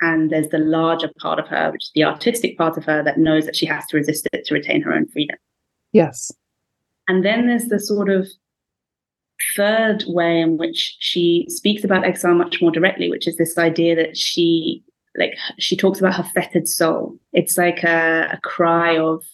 And 0.00 0.30
there's 0.30 0.48
the 0.48 0.58
larger 0.58 1.10
part 1.20 1.38
of 1.38 1.46
her, 1.48 1.70
which 1.70 1.84
is 1.84 1.90
the 1.94 2.04
artistic 2.04 2.56
part 2.56 2.76
of 2.76 2.84
her, 2.84 3.02
that 3.02 3.18
knows 3.18 3.44
that 3.44 3.56
she 3.56 3.66
has 3.66 3.86
to 3.86 3.96
resist 3.96 4.26
it 4.32 4.46
to 4.46 4.54
retain 4.54 4.80
her 4.82 4.92
own 4.92 5.06
freedom. 5.08 5.36
Yes. 5.92 6.32
And 7.06 7.24
then 7.24 7.48
there's 7.48 7.66
the 7.66 7.78
sort 7.78 8.08
of 8.08 8.28
third 9.56 10.04
way 10.06 10.40
in 10.40 10.56
which 10.56 10.96
she 10.98 11.46
speaks 11.48 11.84
about 11.84 12.04
exile 12.04 12.34
much 12.34 12.60
more 12.60 12.70
directly, 12.70 13.10
which 13.10 13.26
is 13.26 13.36
this 13.36 13.58
idea 13.58 13.94
that 13.96 14.16
she 14.16 14.82
like 15.16 15.36
she 15.58 15.76
talks 15.76 15.98
about 15.98 16.14
her 16.14 16.30
fettered 16.34 16.68
soul. 16.68 17.18
It's 17.32 17.58
like 17.58 17.82
a, 17.82 18.30
a 18.32 18.40
cry 18.42 18.96
of 18.98 19.24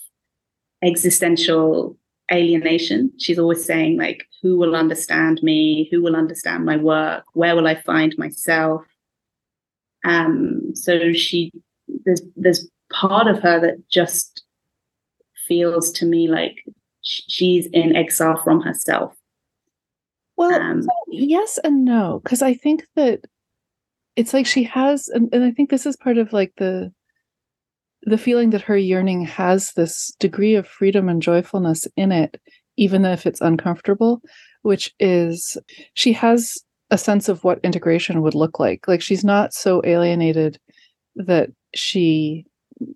existential 0.83 1.97
alienation. 2.33 3.13
She's 3.19 3.39
always 3.39 3.65
saying 3.65 3.99
like, 3.99 4.27
who 4.43 4.57
will 4.57 4.75
understand 4.75 5.43
me? 5.43 5.89
Who 5.91 6.03
will 6.03 6.17
understand 6.17 6.65
my 6.65 6.77
work? 6.77 7.25
Where 7.35 7.55
will 7.55 7.67
I 7.67 7.75
find 7.75 8.15
myself? 8.17 8.83
Um, 10.05 10.75
so 10.75 11.13
she 11.13 11.53
there's 12.05 12.23
there's 12.37 12.69
part 12.93 13.27
of 13.27 13.41
her 13.41 13.61
that 13.61 13.89
just 13.91 14.45
feels 15.49 15.91
to 15.93 16.07
me 16.07 16.29
like 16.29 16.65
she's 17.03 17.67
in 17.67 17.95
exile 17.95 18.41
from 18.43 18.61
herself 18.61 19.15
well, 20.37 20.53
um, 20.53 20.83
yes 21.09 21.59
and 21.65 21.85
no, 21.85 22.21
because 22.23 22.43
I 22.43 22.55
think 22.55 22.87
that 22.97 23.21
it's 24.17 24.33
like 24.33 24.47
she 24.47 24.65
has, 24.65 25.09
and, 25.09 25.29
and 25.33 25.45
I 25.45 25.51
think 25.51 25.71
this 25.71 25.87
is 25.87 25.97
part 25.97 26.19
of 26.19 26.33
like 26.33 26.53
the 26.57 26.93
the 28.03 28.19
feeling 28.19 28.51
that 28.51 28.63
her 28.63 28.77
yearning 28.77 29.25
has 29.25 29.73
this 29.73 30.15
degree 30.21 30.55
of 30.55 30.67
freedom 30.67 31.09
and 31.09 31.21
joyfulness 31.21 31.89
in 31.97 32.13
it, 32.13 32.41
even 32.77 33.05
if 33.05 33.27
it's 33.27 33.41
uncomfortable, 33.41 34.23
which 34.63 34.95
is 35.01 35.59
she 35.95 36.13
has 36.13 36.57
a 36.91 36.99
sense 36.99 37.29
of 37.29 37.43
what 37.43 37.59
integration 37.65 38.23
would 38.23 38.35
look 38.35 38.61
like. 38.61 38.87
Like 38.87 39.03
she's 39.03 39.25
not 39.25 39.53
so 39.53 39.83
alienated 39.85 40.61
that 41.17 41.51
she 41.75 42.47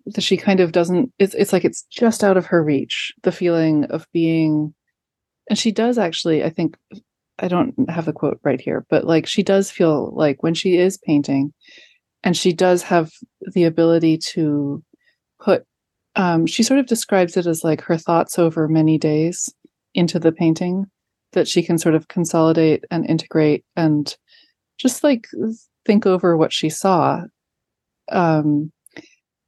that 0.06 0.22
she 0.22 0.36
kind 0.36 0.60
of 0.60 0.72
doesn't 0.72 1.12
it's 1.18 1.34
it's 1.34 1.52
like 1.52 1.64
it's 1.64 1.82
just 1.84 2.22
out 2.22 2.36
of 2.36 2.46
her 2.46 2.62
reach 2.62 3.12
the 3.22 3.32
feeling 3.32 3.84
of 3.86 4.06
being 4.12 4.74
and 5.48 5.58
she 5.58 5.72
does 5.72 5.96
actually 5.96 6.44
i 6.44 6.50
think 6.50 6.76
I 7.40 7.48
don't 7.48 7.74
have 7.88 8.04
the 8.04 8.12
quote 8.12 8.38
right 8.42 8.60
here, 8.60 8.86
but 8.90 9.04
like 9.04 9.26
she 9.26 9.42
does 9.42 9.70
feel 9.70 10.12
like 10.14 10.42
when 10.42 10.54
she 10.54 10.76
is 10.76 10.98
painting 10.98 11.52
and 12.22 12.36
she 12.36 12.52
does 12.52 12.82
have 12.82 13.10
the 13.54 13.64
ability 13.64 14.18
to 14.18 14.82
put 15.42 15.64
um, 16.16 16.44
she 16.46 16.62
sort 16.62 16.80
of 16.80 16.86
describes 16.86 17.36
it 17.36 17.46
as 17.46 17.64
like 17.64 17.80
her 17.82 17.96
thoughts 17.96 18.38
over 18.38 18.68
many 18.68 18.98
days 18.98 19.48
into 19.94 20.18
the 20.18 20.32
painting 20.32 20.86
that 21.32 21.48
she 21.48 21.62
can 21.62 21.78
sort 21.78 21.94
of 21.94 22.08
consolidate 22.08 22.84
and 22.90 23.08
integrate 23.08 23.64
and 23.76 24.16
just 24.76 25.04
like 25.04 25.28
think 25.86 26.06
over 26.06 26.36
what 26.36 26.52
she 26.52 26.68
saw 26.68 27.22
um, 28.10 28.72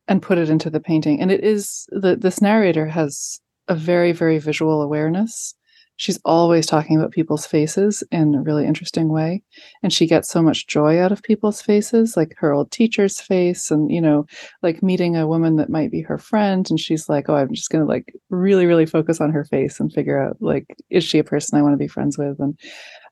and 0.06 0.22
put 0.22 0.38
it 0.38 0.49
into 0.49 0.70
the 0.70 0.80
painting. 0.80 1.20
And 1.20 1.32
it 1.32 1.42
is 1.42 1.87
that 1.90 2.20
this 2.20 2.40
narrator 2.40 2.87
has 2.87 3.40
a 3.68 3.75
very 3.75 4.12
very 4.12 4.38
visual 4.38 4.82
awareness 4.82 5.54
she's 6.02 6.18
always 6.25 6.66
talking 6.66 6.97
about 6.97 7.12
people's 7.12 7.47
faces 7.47 8.02
in 8.11 8.35
a 8.35 8.42
really 8.42 8.66
interesting 8.66 9.09
way 9.09 9.40
and 9.85 9.92
she 9.92 10.04
gets 10.04 10.28
so 10.28 10.42
much 10.42 10.66
joy 10.66 10.99
out 10.99 11.12
of 11.12 11.23
people's 11.23 11.62
faces 11.62 12.16
like 12.16 12.35
her 12.37 12.52
old 12.52 12.68
teacher's 12.73 13.21
face 13.21 13.71
and 13.71 13.88
you 13.88 14.00
know 14.00 14.26
like 14.64 14.82
meeting 14.82 15.16
a 15.16 15.28
woman 15.28 15.54
that 15.54 15.71
might 15.71 15.92
be 15.92 16.00
her 16.00 16.18
friend 16.18 16.68
and 16.71 16.80
she's 16.80 17.09
like 17.09 17.28
oh 17.28 17.37
i'm 17.37 17.54
just 17.54 17.71
going 17.71 17.85
to 17.85 17.88
like 17.88 18.12
really 18.30 18.66
really 18.66 18.85
focus 18.85 19.21
on 19.21 19.30
her 19.30 19.44
face 19.44 19.78
and 19.78 19.92
figure 19.92 20.21
out 20.21 20.37
like 20.40 20.66
is 20.90 21.04
she 21.04 21.21
a 21.21 21.25
person 21.25 21.56
i 21.56 21.62
want 21.62 21.73
to 21.73 21.78
be 21.78 21.87
friends 21.87 22.18
with? 22.18 22.37
And 22.40 22.59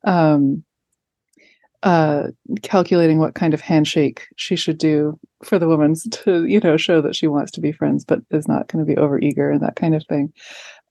um 0.04 0.64
uh 1.84 2.26
calculating 2.62 3.18
what 3.18 3.36
kind 3.36 3.54
of 3.54 3.60
handshake 3.60 4.26
she 4.36 4.56
should 4.56 4.78
do 4.78 5.16
for 5.44 5.60
the 5.60 5.68
woman 5.68 5.94
to 6.10 6.44
you 6.44 6.58
know 6.58 6.76
show 6.76 7.00
that 7.00 7.14
she 7.14 7.28
wants 7.28 7.52
to 7.52 7.60
be 7.60 7.70
friends 7.70 8.04
but 8.04 8.18
is 8.32 8.48
not 8.48 8.66
going 8.66 8.84
to 8.84 8.94
be 8.94 8.98
over 8.98 9.18
eager 9.20 9.48
and 9.48 9.62
that 9.62 9.76
kind 9.76 9.94
of 9.94 10.04
thing 10.06 10.32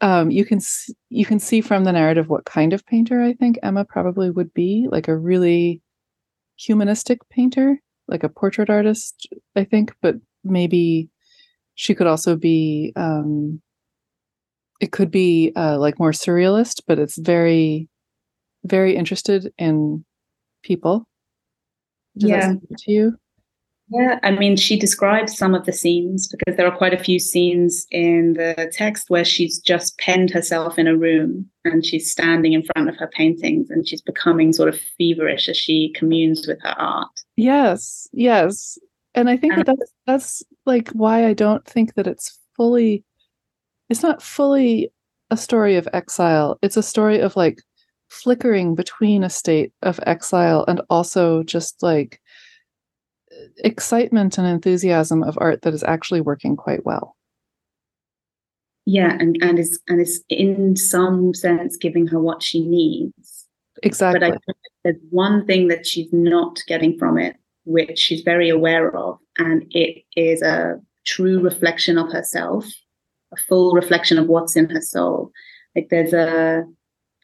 um, 0.01 0.32
you 0.32 0.46
can 0.46 0.60
you 1.10 1.25
can 1.25 1.39
see 1.39 1.62
from 1.62 1.84
the 1.84 1.91
narrative 1.91 2.29
what 2.29 2.46
kind 2.46 2.74
of 2.74 2.86
painter 2.86 3.22
I 3.22 3.34
think 3.34 3.60
Emma 3.63 3.86
probably 3.86 4.29
would 4.32 4.53
be, 4.53 4.88
like 4.91 5.08
a 5.08 5.18
really 5.18 5.82
humanistic 6.58 7.20
painter, 7.29 7.79
like 8.08 8.24
a 8.24 8.29
portrait 8.29 8.70
artist, 8.70 9.27
I 9.56 9.65
think, 9.65 9.94
but 10.01 10.15
maybe 10.44 11.10
she 11.75 11.96
could 11.96 12.08
also 12.08 12.36
be 12.38 12.94
um 12.98 13.62
it 14.79 14.91
could 14.91 15.12
be 15.12 15.51
uh 15.56 15.77
like 15.77 16.00
more 16.00 16.12
surrealist, 16.12 16.82
but 16.88 17.00
it's 17.00 17.18
very 17.18 17.88
very 18.65 18.96
interested 18.96 19.53
in 19.60 20.06
people. 20.63 21.06
Does 22.18 22.29
Yeah. 22.29 22.53
that 22.70 22.77
to 22.79 22.91
you? 22.91 23.18
Yeah, 23.91 24.19
I 24.22 24.31
mean, 24.31 24.55
she 24.55 24.77
describes 24.77 25.36
some 25.36 25.55
of 25.55 25.65
the 25.65 25.74
scenes 25.74 26.27
because 26.27 26.55
there 26.55 26.67
are 26.67 26.77
quite 26.77 26.93
a 26.93 27.03
few 27.03 27.17
scenes 27.17 27.88
in 27.89 28.34
the 28.34 28.72
text 28.72 29.10
where 29.10 29.25
she's 29.25 29.58
just 29.60 29.98
penned 29.98 30.29
herself 30.29 30.77
in 30.77 30.88
a 30.88 30.96
room 30.96 31.50
and 31.65 31.84
she's 31.84 32.12
standing 32.12 32.53
in 32.53 32.63
front 32.63 32.89
of 32.89 32.98
her 32.98 33.08
paintings 33.08 33.69
and 33.72 33.88
she's 33.88 34.01
becoming 34.01 34.53
sort 34.53 34.69
of 34.69 34.79
feverish 34.98 35.50
as 35.50 35.58
she 35.58 35.91
communes 35.96 36.48
with 36.48 36.60
her 36.62 36.75
art. 36.77 37.10
Yes, 37.36 38.08
yes. 38.13 38.77
And 39.15 39.27
I 39.27 39.38
think 39.38 39.55
that 39.55 39.65
that's 39.65 39.93
that's 40.05 40.43
like 40.67 40.89
why 40.89 41.25
I 41.25 41.34
don't 41.34 41.65
think 41.65 41.96
that 41.96 42.05
it's 42.05 42.38
fully 42.55 43.03
it's 43.89 44.03
not 44.03 44.22
fully 44.22 44.91
a 45.31 45.38
story 45.38 45.77
of 45.77 45.88
exile. 45.93 46.60
It's 46.62 46.77
a 46.77 46.84
story 46.84 47.19
of 47.19 47.36
like 47.36 47.60
flickering 48.10 48.75
between 48.75 49.24
a 49.24 49.29
state 49.29 49.72
of 49.81 50.00
exile 50.05 50.65
and 50.67 50.81
also 50.89 51.43
just 51.43 51.81
like 51.81 52.22
excitement 53.58 54.38
and 54.38 54.48
enthusiasm 54.48 55.24
of 55.24 55.38
art 55.39 55.62
that 55.62 55.74
is 55.74 55.84
actually 55.84 56.22
working 56.22 56.55
quite 56.55 56.86
well. 56.86 57.15
Yeah, 58.86 59.15
and 59.19 59.38
and 59.41 59.60
is 59.60 59.79
and 59.88 60.01
is 60.01 60.24
in 60.29 60.75
some 60.75 61.34
sense 61.34 61.77
giving 61.77 62.08
her 62.08 62.19
what 62.19 62.41
she 62.41 62.65
needs. 62.65 63.48
Exactly. 63.84 64.19
But 64.19 64.25
I 64.27 64.31
think 64.31 64.58
there's 64.84 64.98
one 65.10 65.46
thing 65.46 65.67
that 65.67 65.86
she's 65.86 66.12
not 66.12 66.60
getting 66.67 66.98
from 66.98 67.17
it, 67.17 67.36
which 67.65 68.00
she's 68.00 68.22
very 68.22 68.50
aware 68.50 68.96
of, 68.96 69.19
and 69.38 69.65
it 69.72 70.03
is 70.15 70.41
a 70.41 70.81
true 71.05 71.39
reflection 71.39 71.98
of 71.98 72.12
herself, 72.12 72.65
a 73.31 73.38
full 73.38 73.74
reflection 73.74 74.17
of 74.17 74.27
what's 74.27 74.55
in 74.55 74.69
her 74.69 74.81
soul. 74.81 75.31
Like 75.75 75.89
there's 75.89 76.13
a 76.13 76.65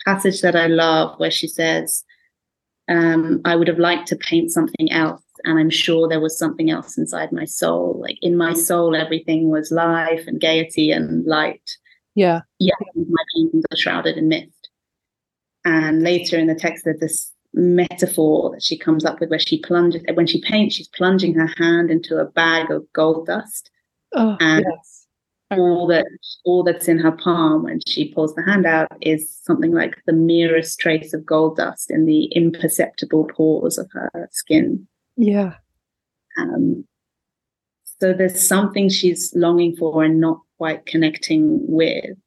passage 0.05 0.41
that 0.41 0.55
I 0.55 0.67
love 0.67 1.19
where 1.19 1.31
she 1.31 1.47
says, 1.47 2.03
um, 2.87 3.41
I 3.43 3.55
would 3.55 3.67
have 3.67 3.79
liked 3.79 4.07
to 4.09 4.15
paint 4.15 4.51
something 4.51 4.91
else. 4.91 5.21
And 5.45 5.59
I'm 5.59 5.69
sure 5.69 6.07
there 6.07 6.19
was 6.19 6.37
something 6.37 6.69
else 6.69 6.97
inside 6.97 7.31
my 7.31 7.45
soul. 7.45 7.97
Like 8.01 8.17
in 8.21 8.35
my 8.35 8.53
soul, 8.53 8.95
everything 8.95 9.49
was 9.49 9.71
life 9.71 10.25
and 10.27 10.39
gaiety 10.39 10.91
and 10.91 11.25
light 11.25 11.77
yeah. 12.15 12.41
yeah, 12.59 12.73
my 12.95 13.23
paintings 13.35 13.65
are 13.71 13.77
shrouded 13.77 14.17
in 14.17 14.29
mist. 14.29 14.69
And 15.65 16.01
later 16.01 16.37
in 16.37 16.47
the 16.47 16.55
text, 16.55 16.85
there's 16.85 16.99
this 16.99 17.31
metaphor 17.53 18.51
that 18.51 18.63
she 18.63 18.77
comes 18.77 19.05
up 19.05 19.19
with 19.19 19.29
where 19.29 19.39
she 19.39 19.59
plunges, 19.59 20.01
when 20.13 20.27
she 20.27 20.41
paints, 20.41 20.75
she's 20.75 20.87
plunging 20.87 21.33
her 21.33 21.49
hand 21.57 21.91
into 21.91 22.17
a 22.17 22.25
bag 22.25 22.71
of 22.71 22.91
gold 22.93 23.27
dust. 23.27 23.69
Oh, 24.13 24.37
And- 24.39 24.65
yes. 24.67 25.01
All 25.51 25.85
that, 25.87 26.07
all 26.43 26.63
that's 26.63 26.87
in 26.87 26.97
her 26.97 27.11
palm 27.11 27.63
when 27.63 27.79
she 27.85 28.11
pulls 28.11 28.33
the 28.33 28.41
hand 28.41 28.65
out 28.65 28.87
is 29.01 29.31
something 29.43 29.73
like 29.73 29.95
the 30.07 30.11
merest 30.11 30.79
trace 30.79 31.13
of 31.13 31.23
gold 31.23 31.57
dust 31.57 31.91
in 31.91 32.05
the 32.05 32.25
imperceptible 32.35 33.25
pores 33.25 33.77
of 33.77 33.87
her 33.91 34.27
skin. 34.31 34.87
Yeah. 35.17 35.55
Um, 36.39 36.85
so 37.99 38.13
there's 38.13 38.45
something 38.45 38.89
she's 38.89 39.33
longing 39.35 39.75
for 39.75 40.03
and 40.03 40.19
not 40.19 40.41
quite 40.57 40.85
connecting 40.85 41.59
with. 41.67 42.17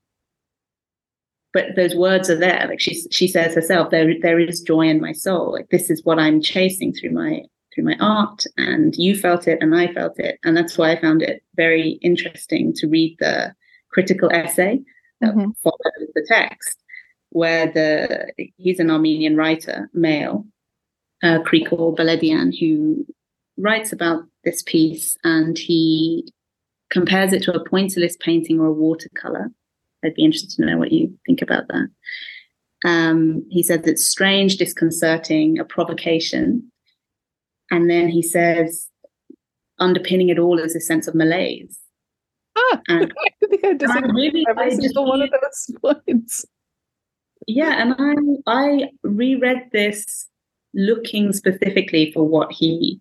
But 1.52 1.76
those 1.76 1.94
words 1.94 2.28
are 2.30 2.36
there. 2.38 2.66
Like 2.68 2.80
she 2.80 3.00
she 3.10 3.26
says 3.26 3.54
herself, 3.54 3.90
there 3.90 4.12
there 4.20 4.38
is 4.38 4.60
joy 4.60 4.82
in 4.88 5.00
my 5.00 5.12
soul. 5.12 5.52
Like 5.52 5.68
this 5.70 5.90
is 5.90 6.04
what 6.04 6.18
I'm 6.18 6.40
chasing 6.42 6.92
through 6.92 7.10
my 7.10 7.42
through 7.74 7.84
my 7.84 7.96
art, 8.00 8.44
and 8.58 8.94
you 8.96 9.16
felt 9.16 9.48
it, 9.48 9.58
and 9.62 9.74
I 9.74 9.92
felt 9.92 10.18
it, 10.18 10.38
and 10.44 10.56
that's 10.56 10.76
why 10.76 10.90
I 10.92 11.00
found 11.00 11.22
it 11.22 11.42
very 11.56 11.92
interesting 12.02 12.72
to 12.74 12.86
read 12.88 13.16
the 13.18 13.54
critical 13.90 14.30
essay 14.32 14.80
that 15.20 15.34
Mhm. 15.34 15.54
follows 15.62 16.08
the 16.14 16.24
text, 16.28 16.78
where 17.30 17.66
the 17.72 18.32
he's 18.58 18.78
an 18.80 18.90
Armenian 18.90 19.36
writer, 19.36 19.88
male, 19.94 20.46
uh, 21.22 21.38
Krikor 21.40 21.96
Beledian, 21.96 22.52
who 22.58 23.06
writes 23.56 23.92
about 23.92 24.22
this 24.44 24.62
piece 24.62 25.16
and 25.24 25.58
he 25.58 26.32
compares 26.90 27.32
it 27.32 27.42
to 27.42 27.52
a 27.54 27.64
pointillist 27.68 28.20
painting 28.20 28.60
or 28.60 28.66
a 28.66 28.72
watercolor. 28.72 29.50
I'd 30.04 30.14
be 30.14 30.24
interested 30.24 30.50
to 30.56 30.64
know 30.66 30.78
what 30.78 30.92
you 30.92 31.18
think 31.26 31.42
about 31.42 31.64
that. 31.68 31.88
Um, 32.84 33.44
he 33.50 33.62
says 33.62 33.80
it's 33.84 34.06
strange, 34.06 34.56
disconcerting, 34.56 35.58
a 35.58 35.64
provocation. 35.64 36.70
And 37.70 37.90
then 37.90 38.08
he 38.08 38.22
says, 38.22 38.88
underpinning 39.80 40.28
it 40.28 40.38
all 40.38 40.58
is 40.58 40.76
a 40.76 40.80
sense 40.80 41.08
of 41.08 41.14
malaise. 41.14 41.78
Ah, 42.56 42.80
And- 42.88 43.12
I 43.42 43.46
think 43.46 43.64
I 43.64 43.74
disagree 43.74 44.28
really, 44.30 44.46
every 44.48 44.70
just 44.70 44.82
single 44.82 45.06
one 45.06 45.22
of 45.22 45.30
those 45.30 45.76
points. 46.06 46.44
Yeah, 47.46 47.80
and 47.80 47.94
I 48.46 48.52
I 48.52 48.90
reread 49.02 49.70
this 49.72 50.27
looking 50.74 51.32
specifically 51.32 52.12
for 52.12 52.26
what 52.26 52.52
he 52.52 53.00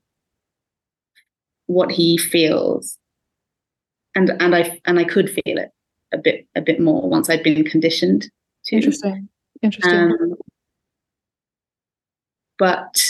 what 1.67 1.91
he 1.91 2.17
feels. 2.17 2.97
And 4.15 4.32
and 4.39 4.56
I 4.56 4.80
and 4.86 4.99
I 4.99 5.03
could 5.03 5.30
feel 5.30 5.58
it 5.58 5.71
a 6.12 6.17
bit 6.17 6.47
a 6.56 6.62
bit 6.62 6.80
more 6.80 7.08
once 7.08 7.30
I'd 7.30 7.43
been 7.43 7.63
conditioned 7.63 8.30
to. 8.65 8.75
Interesting. 8.75 9.30
Interesting. 9.62 9.93
Um, 9.93 10.36
but 12.58 13.03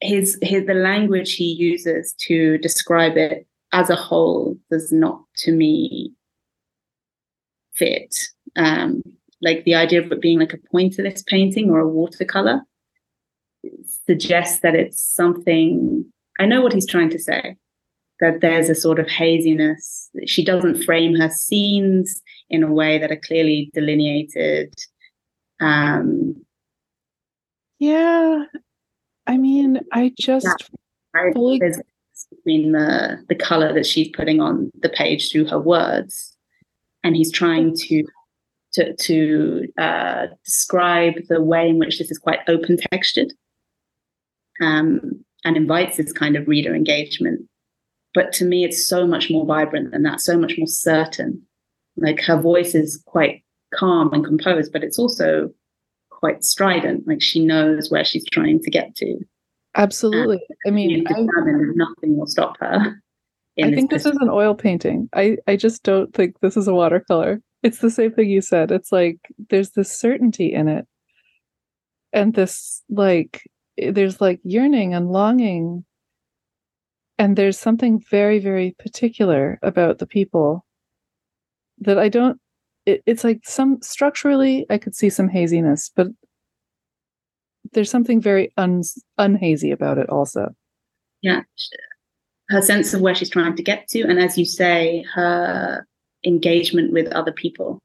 his 0.00 0.38
his 0.42 0.66
the 0.66 0.74
language 0.74 1.34
he 1.34 1.52
uses 1.52 2.14
to 2.18 2.58
describe 2.58 3.16
it 3.16 3.46
as 3.72 3.90
a 3.90 3.96
whole 3.96 4.56
does 4.70 4.92
not 4.92 5.22
to 5.36 5.52
me 5.52 6.12
fit. 7.74 8.14
Um, 8.56 9.02
like 9.42 9.64
the 9.64 9.74
idea 9.74 10.00
of 10.00 10.10
it 10.10 10.20
being 10.20 10.38
like 10.38 10.54
a 10.54 10.58
pointillist 10.58 11.26
painting 11.26 11.70
or 11.70 11.80
a 11.80 11.88
watercolor 11.88 12.62
suggests 14.06 14.60
that 14.60 14.74
it's 14.74 15.00
something 15.00 16.04
I 16.40 16.46
know 16.46 16.62
what 16.62 16.72
he's 16.72 16.86
trying 16.86 17.10
to 17.10 17.18
say. 17.18 17.56
That 18.20 18.40
there's 18.40 18.68
a 18.68 18.74
sort 18.74 18.98
of 19.00 19.08
haziness. 19.08 20.08
She 20.26 20.44
doesn't 20.44 20.84
frame 20.84 21.14
her 21.16 21.30
scenes 21.30 22.22
in 22.48 22.62
a 22.62 22.72
way 22.72 22.98
that 22.98 23.10
are 23.10 23.16
clearly 23.16 23.70
delineated. 23.74 24.72
Um, 25.60 26.44
yeah. 27.78 28.44
I 29.26 29.36
mean, 29.36 29.80
I 29.92 30.12
just 30.18 30.46
right? 31.12 31.34
Fully- 31.34 31.58
There's 31.58 31.80
between 32.30 32.72
the 32.72 33.24
the 33.28 33.34
color 33.34 33.72
that 33.72 33.86
she's 33.86 34.08
putting 34.08 34.40
on 34.40 34.70
the 34.80 34.88
page 34.88 35.30
through 35.30 35.46
her 35.46 35.58
words, 35.58 36.36
and 37.02 37.16
he's 37.16 37.32
trying 37.32 37.74
to 37.76 38.04
to 38.74 38.94
to 38.96 39.66
uh, 39.78 40.26
describe 40.44 41.14
the 41.28 41.42
way 41.42 41.68
in 41.68 41.78
which 41.78 41.98
this 41.98 42.10
is 42.10 42.18
quite 42.18 42.40
open 42.48 42.76
textured, 42.92 43.32
um, 44.60 45.24
and 45.44 45.56
invites 45.56 45.96
this 45.96 46.12
kind 46.12 46.36
of 46.36 46.48
reader 46.48 46.74
engagement. 46.74 47.48
But 48.14 48.32
to 48.34 48.44
me, 48.44 48.64
it's 48.64 48.86
so 48.86 49.06
much 49.06 49.30
more 49.30 49.44
vibrant 49.44 49.90
than 49.90 50.02
that, 50.04 50.20
so 50.20 50.38
much 50.38 50.54
more 50.56 50.68
certain. 50.68 51.42
Like 51.96 52.20
her 52.20 52.40
voice 52.40 52.74
is 52.74 53.02
quite 53.06 53.42
calm 53.74 54.12
and 54.12 54.24
composed, 54.24 54.72
but 54.72 54.84
it's 54.84 54.98
also 54.98 55.50
quite 56.10 56.44
strident. 56.44 57.06
Like 57.06 57.20
she 57.20 57.44
knows 57.44 57.90
where 57.90 58.04
she's 58.04 58.24
trying 58.24 58.60
to 58.60 58.70
get 58.70 58.94
to. 58.96 59.18
absolutely. 59.74 60.40
I 60.66 60.70
mean, 60.70 61.04
I, 61.08 61.14
nothing 61.18 62.16
will 62.16 62.26
stop 62.26 62.56
her. 62.60 63.00
I 63.62 63.72
think 63.72 63.90
this 63.90 64.06
is 64.06 64.16
an 64.16 64.28
oil 64.30 64.54
painting. 64.54 65.08
I, 65.12 65.36
I 65.46 65.56
just 65.56 65.84
don't 65.84 66.12
think 66.12 66.40
this 66.40 66.56
is 66.56 66.66
a 66.66 66.74
watercolor. 66.74 67.40
It's 67.62 67.78
the 67.78 67.90
same 67.90 68.12
thing 68.12 68.28
you 68.28 68.40
said. 68.40 68.72
It's 68.72 68.90
like 68.90 69.18
there's 69.48 69.70
this 69.70 69.92
certainty 69.92 70.52
in 70.52 70.66
it. 70.66 70.86
And 72.12 72.34
this 72.34 72.82
like 72.88 73.42
Eh, 73.78 73.90
there's 73.90 74.20
like 74.20 74.40
yearning 74.44 74.94
and 74.94 75.10
longing. 75.10 75.84
And 77.18 77.36
there's 77.36 77.58
something 77.58 78.02
very, 78.10 78.38
very 78.40 78.74
particular 78.78 79.58
about 79.62 79.98
the 79.98 80.06
people 80.06 80.64
that 81.78 81.98
I 81.98 82.08
don't 82.08 82.40
it, 82.86 83.02
it's 83.06 83.24
like 83.24 83.40
some 83.44 83.78
structurally 83.82 84.66
I 84.70 84.78
could 84.78 84.94
see 84.94 85.10
some 85.10 85.28
haziness, 85.28 85.90
but 85.94 86.08
there's 87.72 87.90
something 87.90 88.20
very 88.20 88.52
un, 88.56 88.82
unhazy 89.18 89.72
about 89.72 89.98
it 89.98 90.08
also. 90.10 90.54
yeah, 91.22 91.42
her 92.50 92.60
sense 92.62 92.92
of 92.94 93.00
where 93.00 93.14
she's 93.14 93.30
trying 93.30 93.56
to 93.56 93.62
get 93.62 93.88
to, 93.88 94.02
and 94.02 94.18
as 94.18 94.36
you 94.36 94.44
say, 94.44 95.04
her 95.14 95.86
engagement 96.24 96.92
with 96.92 97.06
other 97.12 97.32
people 97.32 97.78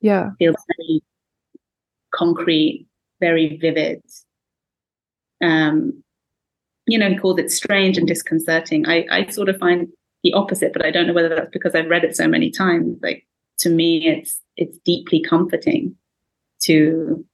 Yeah. 0.00 0.30
feels 0.38 0.56
very 0.76 1.02
concrete, 2.14 2.86
very 3.20 3.56
vivid. 3.56 4.02
Um, 5.42 6.02
you 6.86 6.98
know, 6.98 7.08
he 7.08 7.18
called 7.18 7.38
it 7.38 7.50
strange 7.50 7.98
and 7.98 8.08
disconcerting. 8.08 8.86
I, 8.88 9.06
I 9.10 9.26
sort 9.26 9.48
of 9.48 9.58
find 9.58 9.88
the 10.22 10.32
opposite, 10.32 10.72
but 10.72 10.84
I 10.84 10.90
don't 10.90 11.06
know 11.06 11.12
whether 11.12 11.28
that's 11.28 11.50
because 11.52 11.74
I've 11.74 11.90
read 11.90 12.04
it 12.04 12.16
so 12.16 12.26
many 12.28 12.50
times. 12.50 12.98
Like 13.02 13.26
to 13.58 13.70
me, 13.70 14.06
it's 14.06 14.40
it's 14.56 14.78
deeply 14.84 15.22
comforting 15.22 15.96
to 16.64 17.24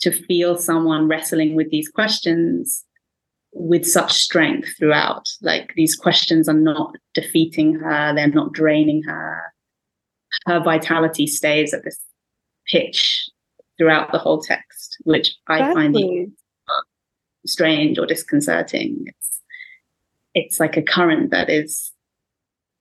to 0.00 0.10
feel 0.10 0.58
someone 0.58 1.08
wrestling 1.08 1.54
with 1.54 1.70
these 1.70 1.88
questions 1.88 2.84
with 3.52 3.86
such 3.86 4.12
strength 4.12 4.70
throughout. 4.78 5.28
Like 5.40 5.72
these 5.76 5.94
questions 5.94 6.48
are 6.48 6.54
not 6.54 6.96
defeating 7.14 7.74
her, 7.74 8.14
they're 8.14 8.28
not 8.28 8.52
draining 8.52 9.02
her. 9.04 9.42
Her 10.46 10.60
vitality 10.60 11.26
stays 11.26 11.74
at 11.74 11.84
this 11.84 11.98
pitch 12.66 13.28
throughout 13.78 14.10
the 14.12 14.18
whole 14.18 14.40
text, 14.40 14.96
which 15.04 15.36
I 15.46 15.72
find 15.72 15.94
strange 17.46 17.98
or 17.98 18.06
disconcerting. 18.06 19.04
It's 19.06 19.40
it's 20.34 20.60
like 20.60 20.76
a 20.76 20.82
current 20.82 21.30
that 21.30 21.50
is 21.50 21.92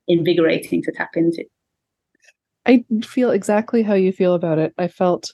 invigorating 0.07 0.81
to 0.83 0.91
tap 0.91 1.15
into. 1.15 1.45
I 2.65 2.85
feel 3.03 3.31
exactly 3.31 3.83
how 3.83 3.93
you 3.93 4.11
feel 4.11 4.35
about 4.35 4.59
it. 4.59 4.73
I 4.77 4.87
felt 4.87 5.33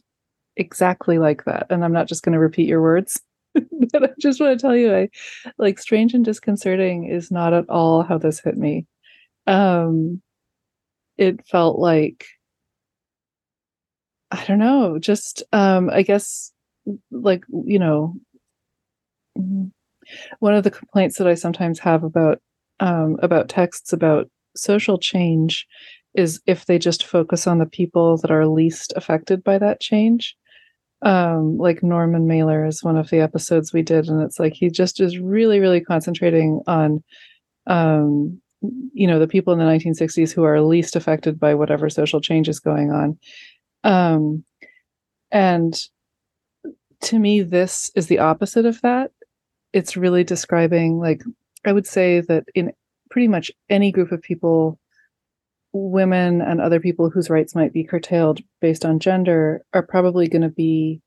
exactly 0.55 1.19
like 1.19 1.45
that. 1.45 1.67
And 1.69 1.83
I'm 1.83 1.93
not 1.93 2.07
just 2.07 2.23
going 2.23 2.33
to 2.33 2.39
repeat 2.39 2.67
your 2.67 2.81
words, 2.81 3.19
but 3.53 4.03
I 4.03 4.09
just 4.19 4.39
want 4.39 4.57
to 4.57 4.61
tell 4.61 4.75
you, 4.75 4.95
I 4.95 5.09
like 5.57 5.79
strange 5.79 6.13
and 6.13 6.23
disconcerting 6.23 7.05
is 7.05 7.31
not 7.31 7.53
at 7.53 7.69
all 7.69 8.03
how 8.03 8.17
this 8.17 8.39
hit 8.39 8.57
me. 8.57 8.85
Um, 9.45 10.21
it 11.17 11.45
felt 11.47 11.79
like, 11.79 12.25
I 14.31 14.43
don't 14.45 14.59
know, 14.59 14.99
just, 14.99 15.43
um, 15.53 15.89
I 15.89 16.01
guess 16.01 16.51
like, 17.11 17.43
you 17.65 17.79
know, 17.79 18.15
one 20.39 20.53
of 20.53 20.63
the 20.63 20.71
complaints 20.71 21.17
that 21.17 21.27
I 21.27 21.33
sometimes 21.33 21.79
have 21.79 22.03
about, 22.03 22.39
um, 22.79 23.17
about 23.21 23.49
texts 23.49 23.91
about 23.93 24.29
social 24.55 24.97
change 24.97 25.67
is 26.17 26.41
if 26.47 26.65
they 26.65 26.79
just 26.79 27.05
focus 27.05 27.47
on 27.47 27.59
the 27.59 27.65
people 27.65 28.17
that 28.17 28.31
are 28.31 28.47
least 28.47 28.91
affected 28.95 29.43
by 29.43 29.57
that 29.59 29.79
change. 29.79 30.35
Um 31.03 31.57
like 31.57 31.83
norman 31.83 32.25
mailer 32.27 32.65
is 32.65 32.83
one 32.83 32.97
of 32.97 33.11
the 33.11 33.19
episodes 33.19 33.71
we 33.71 33.83
did 33.83 34.07
and 34.07 34.23
it's 34.23 34.39
like 34.39 34.53
he 34.53 34.71
just 34.71 34.99
is 34.99 35.19
really 35.19 35.59
really 35.59 35.79
concentrating 35.79 36.61
on 36.65 37.03
um 37.67 38.41
you 38.93 39.05
know 39.05 39.19
the 39.19 39.27
people 39.27 39.53
in 39.53 39.59
the 39.59 39.65
1960s 39.65 40.33
who 40.33 40.43
are 40.43 40.59
least 40.59 40.95
affected 40.95 41.39
by 41.39 41.53
whatever 41.53 41.87
social 41.87 42.19
change 42.19 42.49
is 42.49 42.59
going 42.59 42.91
on. 42.91 43.19
Um 43.83 44.43
and 45.31 45.79
to 47.01 47.19
me 47.19 47.43
this 47.43 47.91
is 47.95 48.07
the 48.07 48.17
opposite 48.17 48.65
of 48.65 48.81
that 48.81 49.11
it's 49.77 49.95
really 49.95 50.23
describing 50.23 50.99
like 50.99 51.21
i 51.65 51.71
would 51.71 51.87
say 51.87 52.21
that 52.21 52.43
in 52.55 52.71
pretty 53.09 53.27
much 53.27 53.51
any 53.69 53.91
group 53.91 54.11
of 54.11 54.21
people 54.21 54.79
women 55.73 56.41
and 56.41 56.59
other 56.59 56.79
people 56.79 57.09
whose 57.09 57.29
rights 57.29 57.55
might 57.55 57.73
be 57.73 57.83
curtailed 57.83 58.39
based 58.61 58.85
on 58.85 58.99
gender 58.99 59.61
are 59.73 59.85
probably 59.85 60.27
going 60.27 60.41
to 60.41 60.49
be 60.49 61.01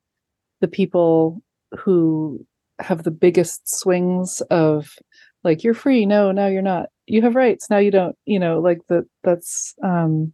the 0.61 0.69
people 0.69 1.43
who 1.79 2.45
have 2.79 3.03
the 3.03 3.11
biggest 3.11 3.69
swings 3.69 4.41
of 4.51 4.95
like 5.43 5.65
you're 5.65 5.75
free. 5.75 6.07
No 6.07 6.33
now 6.33 6.47
you're 6.47 6.63
not. 6.63 6.87
You 7.07 7.23
have 7.23 7.35
rights. 7.35 7.69
Now 7.71 7.79
you 7.79 7.91
don't 7.91 8.17
you 8.25 8.39
know 8.39 8.61
like 8.61 8.81
that 8.89 9.05
that's 9.23 9.75
um 9.83 10.33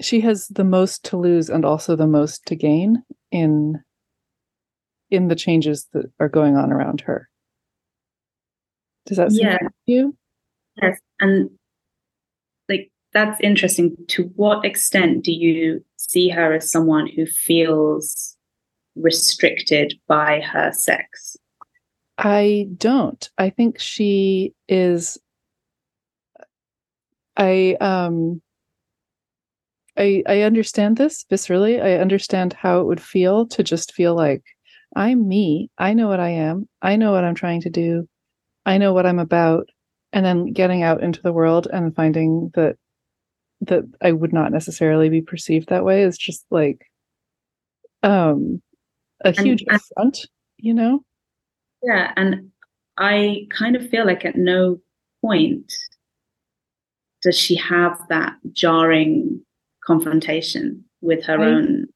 she 0.00 0.20
has 0.20 0.46
the 0.48 0.64
most 0.64 1.04
to 1.06 1.16
lose 1.16 1.48
and 1.48 1.64
also 1.64 1.96
the 1.96 2.06
most 2.06 2.44
to 2.46 2.56
gain 2.56 3.02
in 3.32 3.82
in 5.10 5.28
the 5.28 5.36
changes 5.36 5.88
that 5.92 6.06
are 6.20 6.28
going 6.28 6.56
on 6.56 6.72
around 6.72 7.00
her 7.02 7.28
does 9.06 9.16
that 9.16 9.32
yeah 9.32 9.58
you 9.86 10.14
yes 10.82 10.98
and 11.20 11.48
like 12.68 12.90
that's 13.16 13.40
interesting. 13.40 13.96
To 14.08 14.24
what 14.36 14.64
extent 14.64 15.24
do 15.24 15.32
you 15.32 15.82
see 15.96 16.28
her 16.28 16.52
as 16.52 16.70
someone 16.70 17.06
who 17.06 17.24
feels 17.24 18.36
restricted 18.94 19.94
by 20.06 20.40
her 20.40 20.70
sex? 20.72 21.36
I 22.18 22.68
don't. 22.76 23.28
I 23.38 23.48
think 23.48 23.78
she 23.78 24.52
is 24.68 25.18
I 27.38 27.76
um 27.80 28.42
I 29.96 30.22
I 30.26 30.42
understand 30.42 30.98
this 30.98 31.24
viscerally. 31.30 31.82
I 31.82 31.94
understand 31.94 32.52
how 32.52 32.80
it 32.80 32.84
would 32.84 33.00
feel 33.00 33.46
to 33.46 33.62
just 33.62 33.94
feel 33.94 34.14
like 34.14 34.42
I'm 34.94 35.26
me. 35.26 35.70
I 35.78 35.94
know 35.94 36.08
what 36.08 36.20
I 36.20 36.30
am. 36.30 36.68
I 36.82 36.96
know 36.96 37.12
what 37.12 37.24
I'm 37.24 37.34
trying 37.34 37.62
to 37.62 37.70
do. 37.70 38.08
I 38.66 38.76
know 38.76 38.92
what 38.92 39.06
I'm 39.06 39.18
about. 39.18 39.70
And 40.12 40.24
then 40.24 40.52
getting 40.52 40.82
out 40.82 41.02
into 41.02 41.22
the 41.22 41.32
world 41.32 41.68
and 41.72 41.94
finding 41.94 42.50
that 42.54 42.76
that 43.62 43.84
I 44.02 44.12
would 44.12 44.32
not 44.32 44.52
necessarily 44.52 45.08
be 45.08 45.22
perceived 45.22 45.70
that 45.70 45.84
way 45.84 46.02
is 46.02 46.18
just 46.18 46.44
like 46.50 46.90
um 48.02 48.60
a 49.24 49.32
huge 49.32 49.64
and, 49.66 49.80
affront, 49.80 50.26
you 50.58 50.74
know? 50.74 51.02
Yeah, 51.82 52.12
and 52.16 52.50
I 52.98 53.46
kind 53.50 53.76
of 53.76 53.88
feel 53.88 54.06
like 54.06 54.24
at 54.24 54.36
no 54.36 54.78
point 55.22 55.72
does 57.22 57.38
she 57.38 57.56
have 57.56 57.98
that 58.08 58.34
jarring 58.52 59.40
confrontation 59.84 60.84
with 61.00 61.24
her 61.24 61.38
right. 61.38 61.48
own 61.48 61.86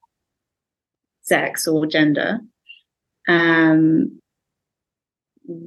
sex 1.22 1.66
or 1.66 1.86
gender. 1.86 2.40
Um, 3.28 4.20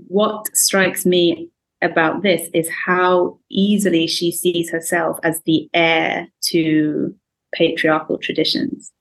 what 0.08 0.56
strikes 0.56 1.06
me 1.06 1.50
about 1.82 2.24
this 2.24 2.50
is 2.54 2.70
how 2.70 3.38
easily 3.50 4.08
she 4.08 4.32
sees 4.32 4.70
herself 4.72 5.20
as 5.24 5.42
the 5.46 5.70
heir 5.74 6.28
to 6.42 7.14
patriarchal 7.54 8.18
traditions. 8.18 8.92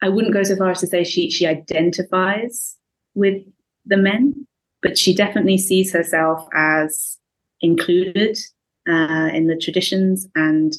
I 0.00 0.08
wouldn't 0.08 0.32
go 0.32 0.44
so 0.44 0.56
far 0.56 0.70
as 0.70 0.80
to 0.80 0.86
say 0.86 1.02
she 1.02 1.30
she 1.30 1.46
identifies 1.46 2.76
with 3.14 3.42
the 3.84 3.96
men, 3.96 4.46
but 4.80 4.96
she 4.96 5.12
definitely 5.12 5.58
sees 5.58 5.92
herself 5.92 6.46
as 6.54 7.18
included 7.60 8.38
uh, 8.88 9.30
in 9.32 9.48
the 9.48 9.56
traditions 9.56 10.28
and 10.36 10.74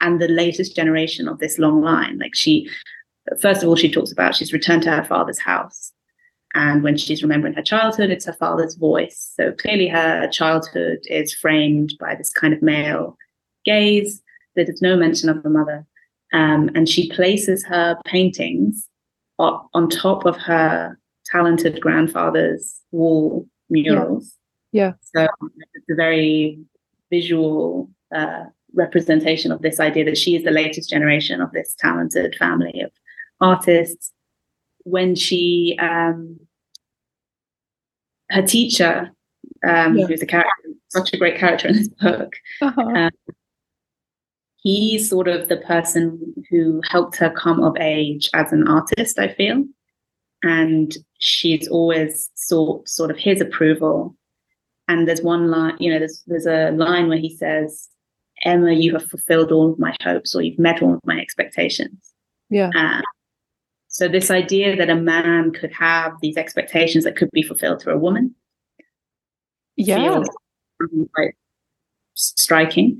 and 0.00 0.18
the 0.18 0.28
latest 0.28 0.74
generation 0.74 1.28
of 1.28 1.38
this 1.40 1.58
long 1.58 1.82
line. 1.82 2.18
Like 2.18 2.34
she, 2.34 2.70
first 3.38 3.62
of 3.62 3.68
all, 3.68 3.76
she 3.76 3.90
talks 3.90 4.10
about 4.10 4.34
she's 4.34 4.54
returned 4.54 4.82
to 4.84 4.90
her 4.90 5.04
father's 5.04 5.38
house, 5.38 5.92
and 6.54 6.82
when 6.82 6.96
she's 6.96 7.22
remembering 7.22 7.54
her 7.54 7.62
childhood, 7.62 8.10
it's 8.10 8.26
her 8.26 8.32
father's 8.32 8.74
voice. 8.74 9.32
So 9.36 9.52
clearly, 9.52 9.88
her 9.88 10.28
childhood 10.28 10.98
is 11.04 11.32
framed 11.32 11.94
by 12.00 12.14
this 12.14 12.32
kind 12.32 12.52
of 12.52 12.62
male 12.62 13.16
gaze. 13.64 14.22
There's 14.56 14.82
no 14.82 14.96
mention 14.96 15.28
of 15.28 15.42
her 15.44 15.50
mother. 15.50 15.86
Um, 16.32 16.70
and 16.74 16.88
she 16.88 17.08
places 17.10 17.64
her 17.66 17.96
paintings 18.04 18.88
on 19.38 19.88
top 19.88 20.26
of 20.26 20.36
her 20.36 20.98
talented 21.24 21.80
grandfather's 21.80 22.80
wall 22.90 23.46
murals. 23.70 24.34
Yeah. 24.72 24.92
yeah. 25.14 25.26
So 25.26 25.48
it's 25.74 25.90
a 25.90 25.94
very 25.94 26.58
visual 27.10 27.90
uh, 28.14 28.44
representation 28.74 29.50
of 29.50 29.62
this 29.62 29.80
idea 29.80 30.04
that 30.04 30.18
she 30.18 30.36
is 30.36 30.44
the 30.44 30.50
latest 30.50 30.90
generation 30.90 31.40
of 31.40 31.52
this 31.52 31.74
talented 31.78 32.36
family 32.36 32.80
of 32.80 32.90
artists 33.40 34.12
when 34.84 35.14
she 35.14 35.78
um, 35.80 36.38
her 38.30 38.42
teacher, 38.42 39.10
um, 39.66 39.96
yeah. 39.96 40.06
who's 40.06 40.22
a 40.22 40.26
character, 40.26 40.50
such 40.88 41.12
a 41.12 41.18
great 41.18 41.38
character 41.38 41.68
in 41.68 41.76
this 41.76 41.88
book. 41.88 42.32
Uh-huh. 42.62 42.82
Um, 42.82 43.10
he's 44.56 45.08
sort 45.08 45.28
of 45.28 45.48
the 45.48 45.56
person 45.58 46.34
who 46.50 46.80
helped 46.88 47.16
her 47.16 47.30
come 47.30 47.62
of 47.62 47.76
age 47.78 48.30
as 48.34 48.52
an 48.52 48.68
artist. 48.68 49.18
I 49.18 49.28
feel, 49.28 49.64
and 50.42 50.96
she's 51.18 51.68
always 51.68 52.30
sought 52.34 52.88
sort 52.88 53.10
of 53.10 53.16
his 53.16 53.40
approval. 53.40 54.16
And 54.88 55.06
there's 55.06 55.22
one 55.22 55.50
line, 55.50 55.76
you 55.78 55.92
know, 55.92 55.98
there's 56.00 56.22
there's 56.26 56.46
a 56.46 56.72
line 56.72 57.08
where 57.08 57.18
he 57.18 57.36
says, 57.36 57.88
"Emma, 58.44 58.72
you 58.72 58.92
have 58.92 59.08
fulfilled 59.08 59.52
all 59.52 59.72
of 59.72 59.78
my 59.78 59.94
hopes, 60.02 60.34
or 60.34 60.42
you've 60.42 60.58
met 60.58 60.82
all 60.82 60.94
of 60.94 61.00
my 61.04 61.20
expectations." 61.20 62.12
Yeah. 62.48 62.70
Um, 62.74 63.02
so 64.00 64.08
this 64.08 64.30
idea 64.30 64.76
that 64.76 64.88
a 64.88 64.96
man 64.96 65.52
could 65.52 65.70
have 65.74 66.14
these 66.22 66.38
expectations 66.38 67.04
that 67.04 67.16
could 67.16 67.30
be 67.32 67.42
fulfilled 67.42 67.82
through 67.82 67.92
a 67.92 67.98
woman, 67.98 68.34
yeah, 69.76 70.22
quite 71.14 71.34
striking. 72.14 72.98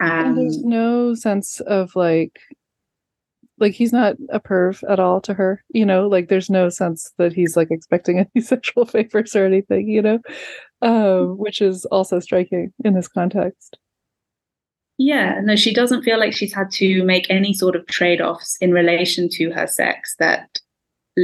Um, 0.00 0.36
there's 0.36 0.64
no 0.64 1.14
sense 1.14 1.60
of 1.60 1.94
like, 1.94 2.40
like 3.58 3.74
he's 3.74 3.92
not 3.92 4.16
a 4.30 4.40
perv 4.40 4.82
at 4.90 4.98
all 4.98 5.20
to 5.20 5.34
her, 5.34 5.62
you 5.68 5.84
know. 5.84 6.08
Like 6.08 6.30
there's 6.30 6.48
no 6.48 6.70
sense 6.70 7.12
that 7.18 7.34
he's 7.34 7.54
like 7.54 7.70
expecting 7.70 8.18
any 8.34 8.42
sexual 8.42 8.86
favors 8.86 9.36
or 9.36 9.44
anything, 9.44 9.86
you 9.86 10.00
know, 10.00 10.18
um, 10.80 11.36
which 11.36 11.60
is 11.60 11.84
also 11.84 12.20
striking 12.20 12.72
in 12.86 12.94
this 12.94 13.08
context. 13.08 13.76
Yeah, 14.98 15.40
no, 15.42 15.54
she 15.54 15.72
doesn't 15.72 16.02
feel 16.02 16.18
like 16.18 16.32
she's 16.32 16.52
had 16.52 16.72
to 16.72 17.04
make 17.04 17.30
any 17.30 17.54
sort 17.54 17.76
of 17.76 17.86
trade 17.86 18.20
offs 18.20 18.56
in 18.60 18.72
relation 18.72 19.28
to 19.30 19.50
her 19.52 19.68
sex 19.68 20.16
that 20.18 20.58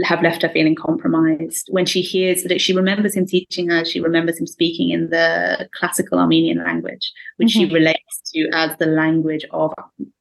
have 0.04 0.22
left 0.22 0.42
her 0.42 0.48
feeling 0.48 0.76
compromised. 0.76 1.68
When 1.70 1.84
she 1.84 2.00
hears 2.00 2.44
that 2.44 2.60
she 2.60 2.72
remembers 2.72 3.14
him 3.14 3.26
teaching 3.26 3.68
her, 3.70 3.84
she 3.84 4.00
remembers 4.00 4.38
him 4.38 4.46
speaking 4.46 4.90
in 4.90 5.10
the 5.10 5.68
classical 5.74 6.18
Armenian 6.18 6.58
language, 6.58 7.12
which 7.36 7.54
mm-hmm. 7.54 7.68
she 7.68 7.74
relates 7.74 8.20
to 8.32 8.48
as 8.52 8.76
the 8.78 8.86
language 8.86 9.44
of 9.50 9.72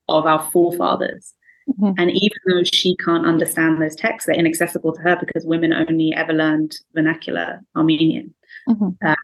of 0.10 0.26
our 0.26 0.50
forefathers. 0.52 1.34
Mm-hmm. 1.70 1.94
And 1.98 2.12
even 2.12 2.38
though 2.48 2.64
she 2.64 2.96
can't 2.98 3.26
understand 3.26 3.82
those 3.82 3.96
texts, 3.96 4.28
they're 4.28 4.36
inaccessible 4.36 4.94
to 4.94 5.02
her 5.02 5.18
because 5.18 5.46
women 5.46 5.74
only 5.74 6.14
ever 6.14 6.34
learned 6.34 6.76
vernacular 6.94 7.62
Armenian. 7.76 8.34
Mm-hmm. 8.68 8.90
Uh, 9.06 9.16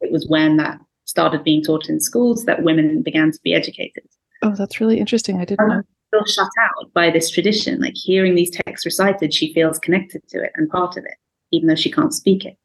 it 0.00 0.10
was 0.10 0.26
when 0.28 0.56
that 0.56 0.80
started 1.14 1.44
being 1.44 1.62
taught 1.62 1.88
in 1.88 2.00
schools 2.00 2.44
that 2.44 2.64
women 2.64 3.00
began 3.00 3.30
to 3.30 3.38
be 3.44 3.54
educated. 3.54 4.02
Oh, 4.42 4.52
that's 4.56 4.80
really 4.80 4.98
interesting. 4.98 5.40
I 5.40 5.44
didn't 5.44 5.68
know. 5.68 5.82
Feel 6.10 6.24
shut 6.24 6.48
out 6.60 6.92
by 6.92 7.08
this 7.08 7.30
tradition. 7.30 7.80
Like 7.80 7.94
hearing 7.94 8.34
these 8.34 8.50
texts 8.50 8.84
recited, 8.84 9.32
she 9.32 9.54
feels 9.54 9.78
connected 9.78 10.26
to 10.30 10.42
it 10.42 10.50
and 10.56 10.68
part 10.68 10.96
of 10.96 11.04
it, 11.04 11.14
even 11.52 11.68
though 11.68 11.76
she 11.76 11.88
can't 11.88 12.12
speak 12.12 12.44
it. 12.44 12.58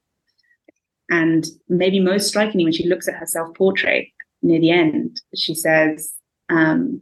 And 1.12 1.46
maybe 1.68 2.00
most 2.00 2.28
strikingly, 2.28 2.64
when 2.64 2.74
she 2.74 2.88
looks 2.88 3.08
at 3.08 3.14
her 3.18 3.28
self 3.28 3.56
portrait 3.56 4.08
near 4.42 4.60
the 4.60 4.72
end, 4.72 5.22
she 5.36 5.54
says, 5.54 6.12
um, 6.50 7.02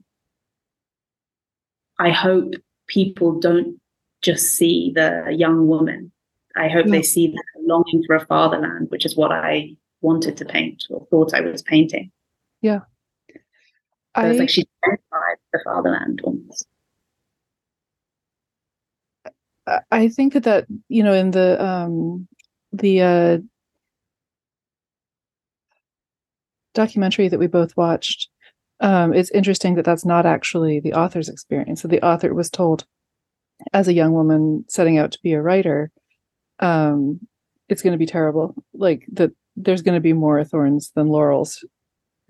I 1.98 2.10
hope 2.10 2.56
people 2.88 3.40
don't 3.40 3.80
just 4.22 4.48
see 4.48 4.92
the 4.94 5.34
young 5.34 5.66
woman. 5.68 6.12
I 6.58 6.68
hope 6.68 6.88
yeah. 6.88 6.92
they 6.92 7.04
see 7.04 7.28
the 7.28 7.42
longing 7.62 8.04
for 8.06 8.18
a 8.18 8.26
fatherland, 8.26 8.88
which 8.90 9.06
is 9.06 9.16
what 9.16 9.32
I 9.32 9.78
wanted 10.02 10.38
to 10.38 10.46
paint 10.46 10.86
or 10.90 11.06
thought 11.10 11.34
I 11.34 11.42
was 11.42 11.62
painting. 11.62 12.12
Yeah. 12.62 12.82
So 13.30 14.24
I, 14.24 14.28
it's 14.28 14.40
like 14.40 14.50
she 14.50 14.66
identified 14.84 15.38
the 15.54 15.60
fatherland 15.64 16.22
almost. 16.24 16.68
I 19.92 20.08
think 20.08 20.34
that 20.34 20.66
you 20.88 21.04
know 21.04 21.14
in 21.14 21.32
the 21.32 21.64
um 21.64 22.28
the 22.72 23.02
uh 23.02 23.38
documentary 26.74 27.28
that 27.28 27.40
we 27.40 27.48
both 27.48 27.76
watched 27.76 28.30
um, 28.80 29.14
it's 29.14 29.32
interesting 29.32 29.76
that 29.76 29.86
that's 29.86 30.06
not 30.06 30.26
actually 30.26 30.80
the 30.80 30.94
author's 30.94 31.30
experience. 31.30 31.82
So 31.82 31.88
the 31.88 32.06
author 32.06 32.34
was 32.34 32.50
told, 32.50 32.86
as 33.74 33.88
a 33.88 33.94
young 33.94 34.14
woman 34.14 34.66
setting 34.68 34.98
out 34.98 35.12
to 35.14 35.20
be 35.24 35.34
a 35.34 35.42
writer, 35.42 35.92
um, 36.60 37.28
it's 37.70 37.82
going 37.82 37.94
to 37.94 37.98
be 37.98 38.06
terrible. 38.06 38.54
Like 38.74 39.06
that, 39.14 39.32
there's 39.58 39.82
going 39.82 39.96
to 39.96 40.02
be 40.02 40.14
more 40.14 40.44
thorns 40.44 40.92
than 40.96 41.08
laurels. 41.08 41.66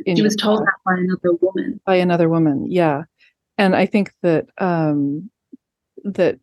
she 0.05 0.21
was 0.21 0.35
told 0.35 0.61
that 0.61 0.73
by 0.85 0.93
another 0.97 1.37
woman. 1.41 1.79
By 1.85 1.95
another 1.95 2.29
woman, 2.29 2.71
yeah. 2.71 3.03
And 3.57 3.75
I 3.75 3.85
think 3.85 4.13
that 4.23 4.47
um, 4.57 5.29
that 6.03 6.39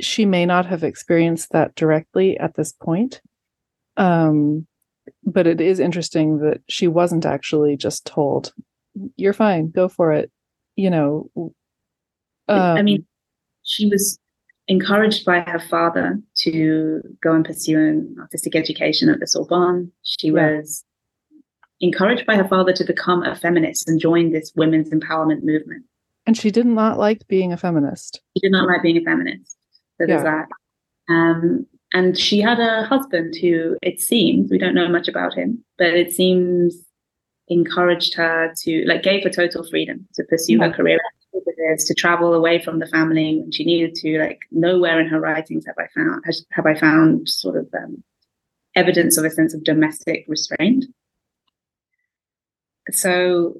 she 0.00 0.24
may 0.24 0.46
not 0.46 0.66
have 0.66 0.82
experienced 0.82 1.52
that 1.52 1.74
directly 1.74 2.38
at 2.38 2.54
this 2.54 2.72
point. 2.72 3.20
Um, 3.96 4.66
but 5.24 5.46
it 5.46 5.60
is 5.60 5.80
interesting 5.80 6.38
that 6.38 6.60
she 6.68 6.88
wasn't 6.88 7.26
actually 7.26 7.76
just 7.76 8.04
told 8.06 8.52
you're 9.16 9.32
fine 9.32 9.70
go 9.70 9.88
for 9.88 10.12
it 10.12 10.30
you 10.76 10.90
know 10.90 11.28
um, 11.36 11.52
i 12.76 12.82
mean 12.82 13.04
she 13.62 13.88
was 13.88 14.18
encouraged 14.68 15.24
by 15.24 15.40
her 15.40 15.58
father 15.58 16.18
to 16.36 17.00
go 17.22 17.34
and 17.34 17.44
pursue 17.44 17.78
an 17.78 18.16
artistic 18.20 18.54
education 18.54 19.08
at 19.08 19.20
the 19.20 19.26
sorbonne 19.26 19.90
she 20.02 20.28
yeah. 20.28 20.32
was 20.58 20.84
encouraged 21.80 22.24
by 22.26 22.36
her 22.36 22.46
father 22.46 22.72
to 22.72 22.84
become 22.84 23.22
a 23.24 23.34
feminist 23.34 23.88
and 23.88 24.00
join 24.00 24.32
this 24.32 24.52
women's 24.54 24.90
empowerment 24.90 25.42
movement 25.42 25.84
and 26.26 26.36
she 26.36 26.50
did 26.50 26.66
not 26.66 26.98
like 26.98 27.26
being 27.28 27.52
a 27.52 27.56
feminist 27.56 28.20
she 28.36 28.40
did 28.40 28.52
not 28.52 28.68
like 28.68 28.82
being 28.82 28.96
a 28.96 29.02
feminist 29.02 29.56
so 29.98 30.06
yeah. 30.06 30.06
there's 30.06 30.22
that 30.22 30.46
um, 31.08 31.66
and 31.92 32.18
she 32.18 32.40
had 32.40 32.58
a 32.58 32.84
husband 32.84 33.34
who, 33.40 33.76
it 33.82 34.00
seems, 34.00 34.50
we 34.50 34.58
don't 34.58 34.74
know 34.74 34.88
much 34.88 35.08
about 35.08 35.34
him, 35.34 35.62
but 35.76 35.88
it 35.88 36.12
seems 36.12 36.76
encouraged 37.48 38.14
her 38.14 38.52
to, 38.62 38.84
like, 38.86 39.02
gave 39.02 39.24
her 39.24 39.30
total 39.30 39.68
freedom 39.68 40.06
to 40.14 40.24
pursue 40.24 40.56
yeah. 40.58 40.68
her 40.68 40.72
career 40.72 41.00
to 41.32 41.94
travel 41.94 42.34
away 42.34 42.62
from 42.62 42.78
the 42.78 42.86
family 42.86 43.38
when 43.40 43.52
she 43.52 43.64
needed 43.64 43.94
to. 43.96 44.18
Like, 44.18 44.40
nowhere 44.50 45.00
in 45.00 45.08
her 45.08 45.20
writings 45.20 45.64
have 45.66 45.76
I 45.78 45.88
found 45.94 46.24
have 46.50 46.66
I 46.66 46.74
found 46.78 47.28
sort 47.28 47.56
of 47.56 47.68
um, 47.74 48.02
evidence 48.74 49.16
of 49.16 49.24
a 49.24 49.30
sense 49.30 49.54
of 49.54 49.64
domestic 49.64 50.24
restraint. 50.28 50.84
So, 52.90 53.54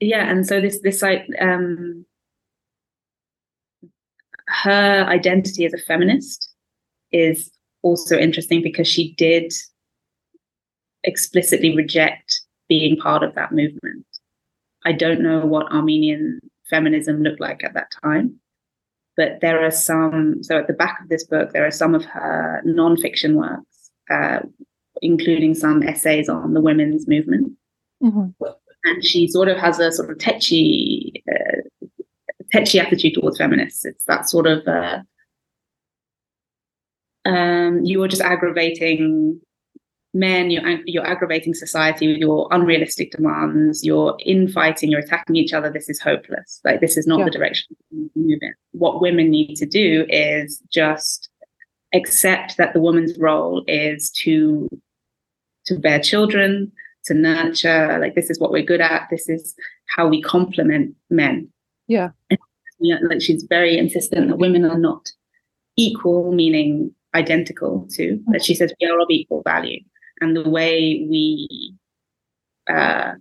yeah, 0.00 0.30
and 0.30 0.46
so 0.46 0.60
this 0.60 0.80
this 0.80 1.02
like 1.02 1.26
um, 1.40 2.04
her 4.48 5.06
identity 5.08 5.64
as 5.64 5.72
a 5.72 5.78
feminist 5.78 6.52
is 7.12 7.50
also 7.82 8.18
interesting 8.18 8.62
because 8.62 8.88
she 8.88 9.14
did 9.14 9.52
explicitly 11.04 11.74
reject 11.74 12.42
being 12.68 12.96
part 12.96 13.22
of 13.22 13.34
that 13.34 13.52
movement. 13.52 14.04
I 14.84 14.92
don't 14.92 15.20
know 15.20 15.40
what 15.44 15.70
Armenian 15.72 16.40
feminism 16.68 17.22
looked 17.22 17.40
like 17.40 17.62
at 17.64 17.74
that 17.74 17.92
time, 18.02 18.36
but 19.16 19.40
there 19.40 19.64
are 19.64 19.70
some. 19.70 20.42
So 20.42 20.58
at 20.58 20.66
the 20.66 20.72
back 20.72 21.00
of 21.02 21.08
this 21.08 21.24
book, 21.24 21.52
there 21.52 21.66
are 21.66 21.70
some 21.70 21.94
of 21.94 22.04
her 22.06 22.62
nonfiction 22.66 23.34
works, 23.34 23.90
uh, 24.10 24.40
including 25.02 25.54
some 25.54 25.82
essays 25.82 26.28
on 26.28 26.54
the 26.54 26.60
women's 26.60 27.06
movement. 27.06 27.52
Mm-hmm. 28.02 28.44
And 28.84 29.04
she 29.04 29.28
sort 29.28 29.48
of 29.48 29.58
has 29.58 29.78
a 29.78 29.92
sort 29.92 30.10
of 30.10 30.18
tetchy, 30.18 31.22
uh, 31.30 31.86
tetchy 32.50 32.80
attitude 32.80 33.14
towards 33.14 33.36
feminists. 33.36 33.84
It's 33.84 34.04
that 34.04 34.26
sort 34.28 34.46
of 34.46 34.66
uh, 34.66 35.00
um, 37.24 37.84
you 37.84 38.02
are 38.02 38.08
just 38.08 38.22
aggravating 38.22 39.40
men 40.12 40.50
you're, 40.50 40.66
you're 40.86 41.06
aggravating 41.06 41.54
society 41.54 42.08
with 42.08 42.16
your 42.16 42.48
unrealistic 42.50 43.12
demands 43.12 43.84
you're 43.84 44.16
infighting 44.24 44.90
you're 44.90 45.00
attacking 45.00 45.36
each 45.36 45.52
other. 45.52 45.70
This 45.70 45.88
is 45.88 46.00
hopeless. 46.00 46.60
Like 46.64 46.80
this 46.80 46.96
is 46.96 47.06
not 47.06 47.20
yeah. 47.20 47.24
the 47.26 47.30
direction 47.30 47.76
we 47.92 48.10
move 48.14 48.38
in. 48.42 48.54
What 48.72 49.00
women 49.00 49.30
need 49.30 49.56
to 49.56 49.66
do 49.66 50.06
is 50.08 50.62
just 50.72 51.28
accept 51.94 52.56
that 52.56 52.72
the 52.72 52.80
woman's 52.80 53.18
role 53.18 53.64
is 53.68 54.10
to 54.22 54.68
to 55.66 55.78
bear 55.78 56.00
children 56.00 56.72
to 57.04 57.14
nurture 57.14 57.98
like 58.00 58.14
this 58.14 58.30
is 58.30 58.38
what 58.38 58.50
we're 58.50 58.62
good 58.62 58.80
at. 58.80 59.08
This 59.10 59.28
is 59.28 59.54
how 59.86 60.08
we 60.08 60.20
complement 60.22 60.94
men. 61.08 61.48
Yeah 61.86 62.10
like 62.80 63.20
she's 63.20 63.44
very 63.44 63.78
insistent 63.78 64.28
that 64.28 64.38
women 64.38 64.64
are 64.64 64.78
not 64.78 65.10
equal 65.76 66.32
meaning 66.32 66.94
identical 67.14 67.86
to 67.90 68.20
that 68.28 68.44
she 68.44 68.54
says 68.54 68.72
we 68.80 68.86
are 68.86 69.00
of 69.00 69.06
equal 69.10 69.42
value 69.42 69.80
and 70.20 70.36
the 70.36 70.48
way 70.48 71.06
we 71.08 71.74
uh, 72.68 73.12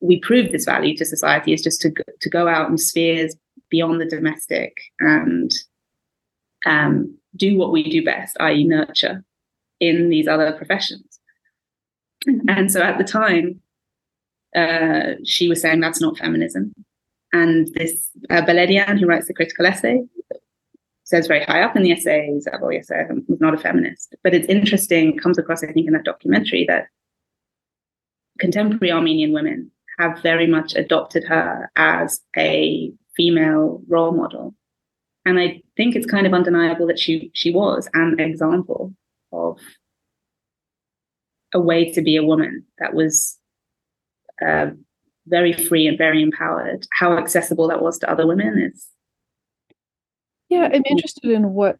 we 0.00 0.20
prove 0.20 0.52
this 0.52 0.64
value 0.64 0.96
to 0.96 1.04
society 1.04 1.52
is 1.52 1.62
just 1.62 1.80
to 1.80 1.92
to 2.20 2.30
go 2.30 2.48
out 2.48 2.70
in 2.70 2.78
spheres 2.78 3.34
beyond 3.70 4.00
the 4.00 4.06
domestic 4.06 4.76
and 5.00 5.52
um, 6.66 7.16
do 7.36 7.56
what 7.56 7.72
we 7.72 7.88
do 7.88 8.04
best, 8.04 8.36
i.e., 8.40 8.64
nurture 8.64 9.24
in 9.80 10.08
these 10.08 10.28
other 10.28 10.52
professions. 10.52 11.18
And 12.48 12.70
so 12.70 12.80
at 12.80 12.98
the 12.98 13.04
time, 13.04 13.60
uh, 14.56 15.14
she 15.24 15.48
was 15.48 15.60
saying 15.60 15.80
that's 15.80 16.00
not 16.00 16.16
feminism. 16.16 16.72
And 17.32 17.68
this 17.74 18.10
uh, 18.30 18.42
Beledian, 18.42 18.98
who 18.98 19.06
writes 19.06 19.26
the 19.26 19.34
critical 19.34 19.66
essay, 19.66 20.04
says 21.04 21.26
very 21.26 21.44
high 21.44 21.62
up 21.62 21.76
in 21.76 21.82
the 21.82 21.92
essays, 21.92 22.48
oh 22.52 22.70
yes, 22.70 22.90
I'm 22.90 23.24
not 23.28 23.54
a 23.54 23.58
feminist. 23.58 24.14
But 24.24 24.34
it's 24.34 24.48
interesting, 24.48 25.16
comes 25.18 25.38
across, 25.38 25.62
I 25.62 25.70
think, 25.72 25.86
in 25.86 25.92
that 25.92 26.04
documentary 26.04 26.64
that 26.68 26.86
contemporary 28.38 28.90
Armenian 28.90 29.32
women 29.32 29.70
have 29.98 30.20
very 30.22 30.46
much 30.46 30.74
adopted 30.74 31.24
her 31.24 31.70
as 31.76 32.20
a 32.36 32.90
female 33.16 33.82
role 33.86 34.12
model. 34.12 34.54
And 35.26 35.38
I 35.38 35.62
think 35.76 35.94
it's 35.94 36.06
kind 36.06 36.26
of 36.26 36.34
undeniable 36.34 36.86
that 36.88 36.98
she 36.98 37.30
she 37.34 37.50
was 37.50 37.88
an 37.94 38.18
example 38.18 38.94
of 39.32 39.58
a 41.54 41.60
way 41.60 41.92
to 41.92 42.02
be 42.02 42.16
a 42.16 42.24
woman 42.24 42.64
that 42.78 42.94
was 42.94 43.38
uh, 44.44 44.70
very 45.26 45.52
free 45.52 45.86
and 45.86 45.96
very 45.96 46.22
empowered. 46.22 46.86
How 46.92 47.16
accessible 47.16 47.68
that 47.68 47.82
was 47.82 47.98
to 47.98 48.10
other 48.10 48.26
women 48.26 48.70
is 48.72 48.86
yeah, 50.54 50.68
I'm 50.72 50.84
interested 50.86 51.30
in 51.30 51.52
what 51.52 51.78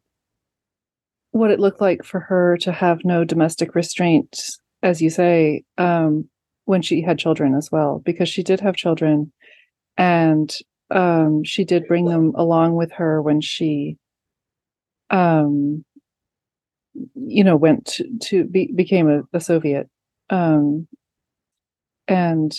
what 1.31 1.51
it 1.51 1.61
looked 1.61 1.81
like 1.81 2.05
for 2.05 2.21
her 2.21 2.57
to 2.59 2.73
have 2.73 3.05
no 3.05 3.25
domestic 3.25 3.75
restraint, 3.75 4.51
as 4.83 5.03
you 5.03 5.11
say, 5.11 5.65
um, 5.79 6.29
when 6.65 6.83
she 6.83 7.03
had 7.03 7.19
children 7.19 7.55
as 7.55 7.71
well, 7.73 8.01
because 8.05 8.29
she 8.29 8.43
did 8.43 8.61
have 8.61 8.77
children, 8.77 9.33
and 9.97 10.57
um, 10.91 11.45
she 11.45 11.65
did 11.65 11.87
bring 11.89 12.07
them 12.07 12.33
along 12.37 12.75
with 12.75 12.93
her 12.93 13.21
when 13.23 13.41
she, 13.41 13.97
um, 15.11 15.85
you 17.15 17.45
know, 17.45 17.57
went 17.57 17.87
to, 17.87 18.09
to 18.23 18.45
be, 18.45 18.73
became 18.75 19.09
a, 19.09 19.23
a 19.33 19.41
Soviet, 19.41 19.89
um, 20.31 20.87
and 22.09 22.53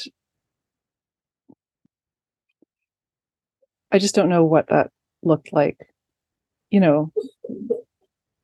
I 3.91 3.99
just 3.99 4.15
don't 4.15 4.29
know 4.29 4.43
what 4.43 4.67
that 4.67 4.91
looked 5.23 5.51
like 5.53 5.77
you 6.75 6.79
know 6.81 7.11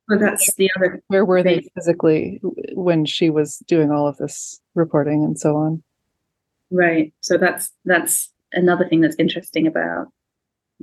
well 0.07 0.19
that's 0.19 0.53
the 0.55 0.69
other 0.77 1.03
where 1.07 1.25
were 1.25 1.43
they 1.43 1.69
physically 1.75 2.39
when 2.73 3.05
she 3.05 3.29
was 3.29 3.57
doing 3.67 3.91
all 3.91 4.07
of 4.07 4.17
this 4.17 4.61
reporting 4.73 5.23
and 5.23 5.37
so 5.37 5.55
on 5.57 5.83
right 6.71 7.13
so 7.19 7.37
that's 7.37 7.71
that's 7.85 8.31
another 8.53 8.87
thing 8.87 9.01
that's 9.01 9.17
interesting 9.19 9.67
about 9.67 10.07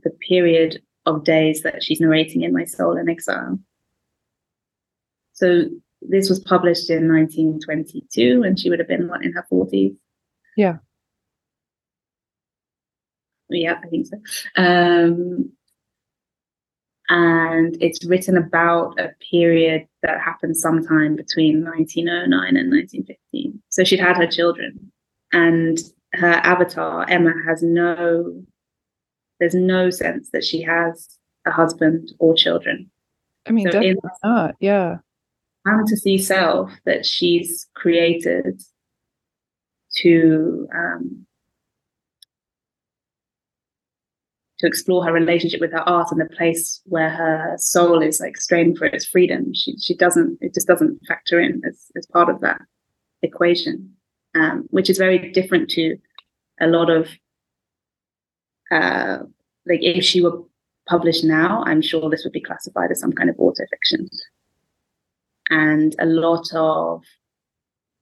the 0.03 0.11
period 0.11 0.83
of 1.07 1.25
days 1.25 1.63
that 1.63 1.83
she's 1.83 2.01
narrating 2.01 2.43
in 2.43 2.53
My 2.53 2.65
Soul 2.65 2.97
in 2.97 3.09
Exile. 3.09 3.59
So 5.33 5.65
this 6.03 6.29
was 6.29 6.41
published 6.41 6.91
in 6.91 7.09
1922, 7.09 8.43
and 8.43 8.59
she 8.59 8.69
would 8.69 8.79
have 8.79 8.89
been 8.89 9.09
what 9.09 9.25
in 9.25 9.33
her 9.33 9.47
40s. 9.51 9.97
Yeah. 10.57 10.79
Yeah, 13.51 13.81
I 13.83 13.89
think 13.89 14.07
so. 14.07 14.17
Um, 14.57 15.53
and 17.09 17.77
it's 17.81 18.05
written 18.05 18.37
about 18.37 18.99
a 19.01 19.13
period 19.31 19.87
that 20.03 20.21
happened 20.21 20.57
sometime 20.57 21.17
between 21.17 21.65
1909 21.65 22.57
and 22.57 22.71
1915. 22.71 23.63
So 23.71 23.85
she'd 23.85 24.01
had 24.01 24.17
her 24.17 24.27
children, 24.27 24.93
and 25.33 25.79
her 26.15 26.41
avatar 26.45 27.09
Emma 27.09 27.33
has 27.47 27.63
no. 27.63 28.43
There's 29.41 29.55
no 29.55 29.91
sense 29.91 30.31
that 30.33 30.45
she 30.45 30.63
has 30.63 31.19
a 31.47 31.53
husband 31.53 32.13
or 32.19 32.35
children. 32.35 32.91
I 33.47 33.53
mean, 33.53 33.67
so 33.67 33.73
definitely 33.73 34.11
not. 34.25 34.57
Yeah. 34.61 34.99
Fantasy 35.65 36.19
self 36.19 36.73
that 36.85 37.07
she's 37.07 37.69
created 37.75 38.61
to 39.99 40.69
um, 40.75 41.27
to 44.59 44.67
explore 44.67 45.05
her 45.05 45.13
relationship 45.13 45.61
with 45.61 45.73
her 45.73 45.89
art 45.89 46.11
and 46.11 46.21
the 46.21 46.37
place 46.37 46.81
where 46.85 47.11
her 47.11 47.55
soul 47.59 48.03
is 48.03 48.21
like 48.21 48.37
straining 48.37 48.77
for 48.77 48.87
its 48.87 49.07
freedom. 49.07 49.55
She 49.55 49.77
she 49.79 49.95
doesn't 49.95 50.39
it 50.41 50.55
just 50.55 50.67
doesn't 50.67 51.01
factor 51.07 51.41
in 51.41 51.63
as 51.67 51.91
as 51.97 52.07
part 52.07 52.29
of 52.29 52.41
that 52.41 52.61
equation, 53.23 53.95
um, 54.35 54.67
which 54.71 54.91
is 54.91 54.99
very 54.99 55.31
different 55.33 55.71
to 55.71 55.97
a 56.61 56.67
lot 56.67 56.91
of 56.91 57.09
uh, 58.71 59.19
like 59.67 59.81
if 59.83 60.05
she 60.05 60.23
were 60.23 60.43
published 60.89 61.25
now, 61.25 61.63
I'm 61.67 61.83
sure 61.83 62.11
this 62.11 62.25
would 62.25 62.33
be 62.33 62.41
classified 62.41 62.91
as 62.91 63.01
some 63.01 63.13
kind 63.13 63.31
of 63.31 63.37
autofiction. 63.37 64.09
And 65.51 65.95
a 65.99 66.07
lot 66.07 66.47
of 66.55 67.03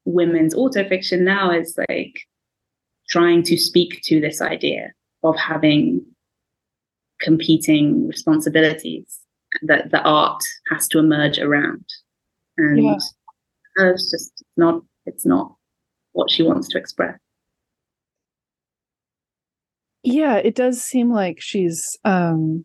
women's 0.05 0.55
autofiction 0.55 1.21
now 1.21 1.51
is 1.51 1.79
like 1.88 2.21
trying 3.09 3.42
to 3.45 3.57
speak 3.57 4.01
to 4.05 4.21
this 4.21 4.40
idea 4.40 4.92
of 5.23 5.37
having 5.37 6.05
competing 7.21 8.09
responsibilities 8.09 9.21
that 9.63 9.91
the 9.91 10.03
art 10.03 10.43
has 10.71 10.89
to 10.89 10.99
emerge 10.99 11.39
around. 11.39 11.85
And 12.59 12.85
yeah. 12.85 12.97
it's 13.79 14.11
just 14.11 14.45
not 14.57 14.83
it's 15.05 15.27
not 15.27 15.55
what 16.13 16.31
she 16.31 16.43
wants 16.43 16.69
to 16.69 16.79
express. 16.79 17.19
Yeah, 20.03 20.37
it 20.37 20.55
does 20.55 20.83
seem 20.83 21.13
like 21.13 21.41
she's 21.41 21.97
um 22.05 22.65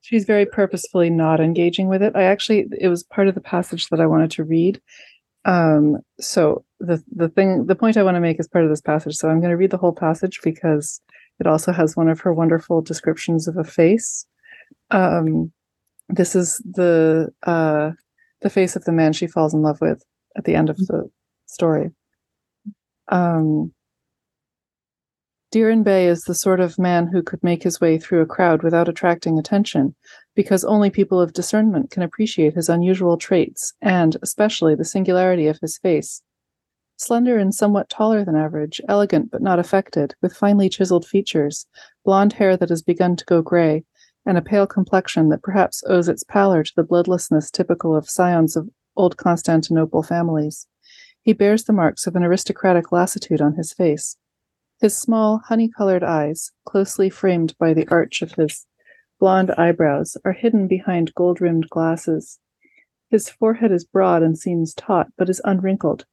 she's 0.00 0.24
very 0.24 0.46
purposefully 0.46 1.10
not 1.10 1.38
engaging 1.40 1.88
with 1.88 2.02
it. 2.02 2.16
I 2.16 2.24
actually 2.24 2.66
it 2.80 2.88
was 2.88 3.04
part 3.04 3.28
of 3.28 3.34
the 3.34 3.40
passage 3.40 3.88
that 3.88 4.00
I 4.00 4.06
wanted 4.06 4.30
to 4.32 4.44
read. 4.44 4.80
Um 5.44 5.98
so 6.20 6.64
the 6.80 7.02
the 7.14 7.28
thing 7.28 7.66
the 7.66 7.74
point 7.74 7.96
I 7.96 8.02
want 8.02 8.14
to 8.16 8.20
make 8.20 8.38
is 8.38 8.48
part 8.48 8.64
of 8.64 8.70
this 8.70 8.80
passage. 8.80 9.16
So 9.16 9.28
I'm 9.28 9.40
going 9.40 9.50
to 9.50 9.56
read 9.56 9.70
the 9.70 9.78
whole 9.78 9.92
passage 9.92 10.40
because 10.42 11.00
it 11.40 11.46
also 11.46 11.72
has 11.72 11.96
one 11.96 12.08
of 12.08 12.20
her 12.20 12.32
wonderful 12.32 12.82
descriptions 12.82 13.48
of 13.48 13.56
a 13.56 13.64
face. 13.64 14.26
Um, 14.90 15.52
this 16.08 16.34
is 16.34 16.62
the 16.64 17.28
uh, 17.42 17.92
the 18.42 18.50
face 18.50 18.76
of 18.76 18.84
the 18.84 18.92
man 18.92 19.12
she 19.12 19.26
falls 19.26 19.54
in 19.54 19.62
love 19.62 19.80
with 19.80 20.02
at 20.36 20.44
the 20.44 20.54
end 20.54 20.70
of 20.70 20.76
the 20.76 21.10
story. 21.46 21.90
Um, 23.08 23.72
Diran 25.50 25.82
Bey 25.82 26.06
is 26.06 26.24
the 26.24 26.34
sort 26.34 26.60
of 26.60 26.78
man 26.78 27.06
who 27.06 27.22
could 27.22 27.42
make 27.42 27.62
his 27.62 27.80
way 27.80 27.98
through 27.98 28.20
a 28.20 28.26
crowd 28.26 28.62
without 28.62 28.88
attracting 28.88 29.38
attention, 29.38 29.94
because 30.34 30.62
only 30.62 30.90
people 30.90 31.20
of 31.20 31.32
discernment 31.32 31.90
can 31.90 32.02
appreciate 32.02 32.52
his 32.52 32.68
unusual 32.68 33.16
traits 33.16 33.72
and, 33.80 34.18
especially, 34.20 34.74
the 34.74 34.84
singularity 34.84 35.46
of 35.46 35.58
his 35.60 35.78
face. 35.78 36.22
Slender 37.00 37.38
and 37.38 37.54
somewhat 37.54 37.88
taller 37.88 38.24
than 38.24 38.34
average, 38.34 38.80
elegant 38.88 39.30
but 39.30 39.40
not 39.40 39.60
affected, 39.60 40.16
with 40.20 40.36
finely 40.36 40.68
chiseled 40.68 41.06
features, 41.06 41.64
blond 42.04 42.32
hair 42.32 42.56
that 42.56 42.70
has 42.70 42.82
begun 42.82 43.14
to 43.14 43.24
go 43.24 43.40
gray, 43.40 43.84
and 44.26 44.36
a 44.36 44.42
pale 44.42 44.66
complexion 44.66 45.28
that 45.28 45.42
perhaps 45.42 45.84
owes 45.86 46.08
its 46.08 46.24
pallor 46.24 46.64
to 46.64 46.72
the 46.74 46.82
bloodlessness 46.82 47.52
typical 47.52 47.94
of 47.94 48.10
scions 48.10 48.56
of 48.56 48.68
old 48.96 49.16
Constantinople 49.16 50.02
families. 50.02 50.66
He 51.22 51.32
bears 51.32 51.64
the 51.64 51.72
marks 51.72 52.08
of 52.08 52.16
an 52.16 52.24
aristocratic 52.24 52.90
lassitude 52.90 53.40
on 53.40 53.54
his 53.54 53.72
face. 53.72 54.16
His 54.80 54.96
small, 54.96 55.38
honey 55.46 55.68
colored 55.68 56.02
eyes, 56.02 56.50
closely 56.64 57.10
framed 57.10 57.56
by 57.58 57.74
the 57.74 57.86
arch 57.88 58.22
of 58.22 58.32
his 58.32 58.66
blond 59.20 59.52
eyebrows, 59.52 60.16
are 60.24 60.32
hidden 60.32 60.66
behind 60.66 61.14
gold 61.14 61.40
rimmed 61.40 61.70
glasses. 61.70 62.40
His 63.08 63.30
forehead 63.30 63.70
is 63.70 63.84
broad 63.84 64.24
and 64.24 64.36
seems 64.36 64.74
taut, 64.74 65.06
but 65.16 65.30
is 65.30 65.40
unwrinkled, 65.44 66.04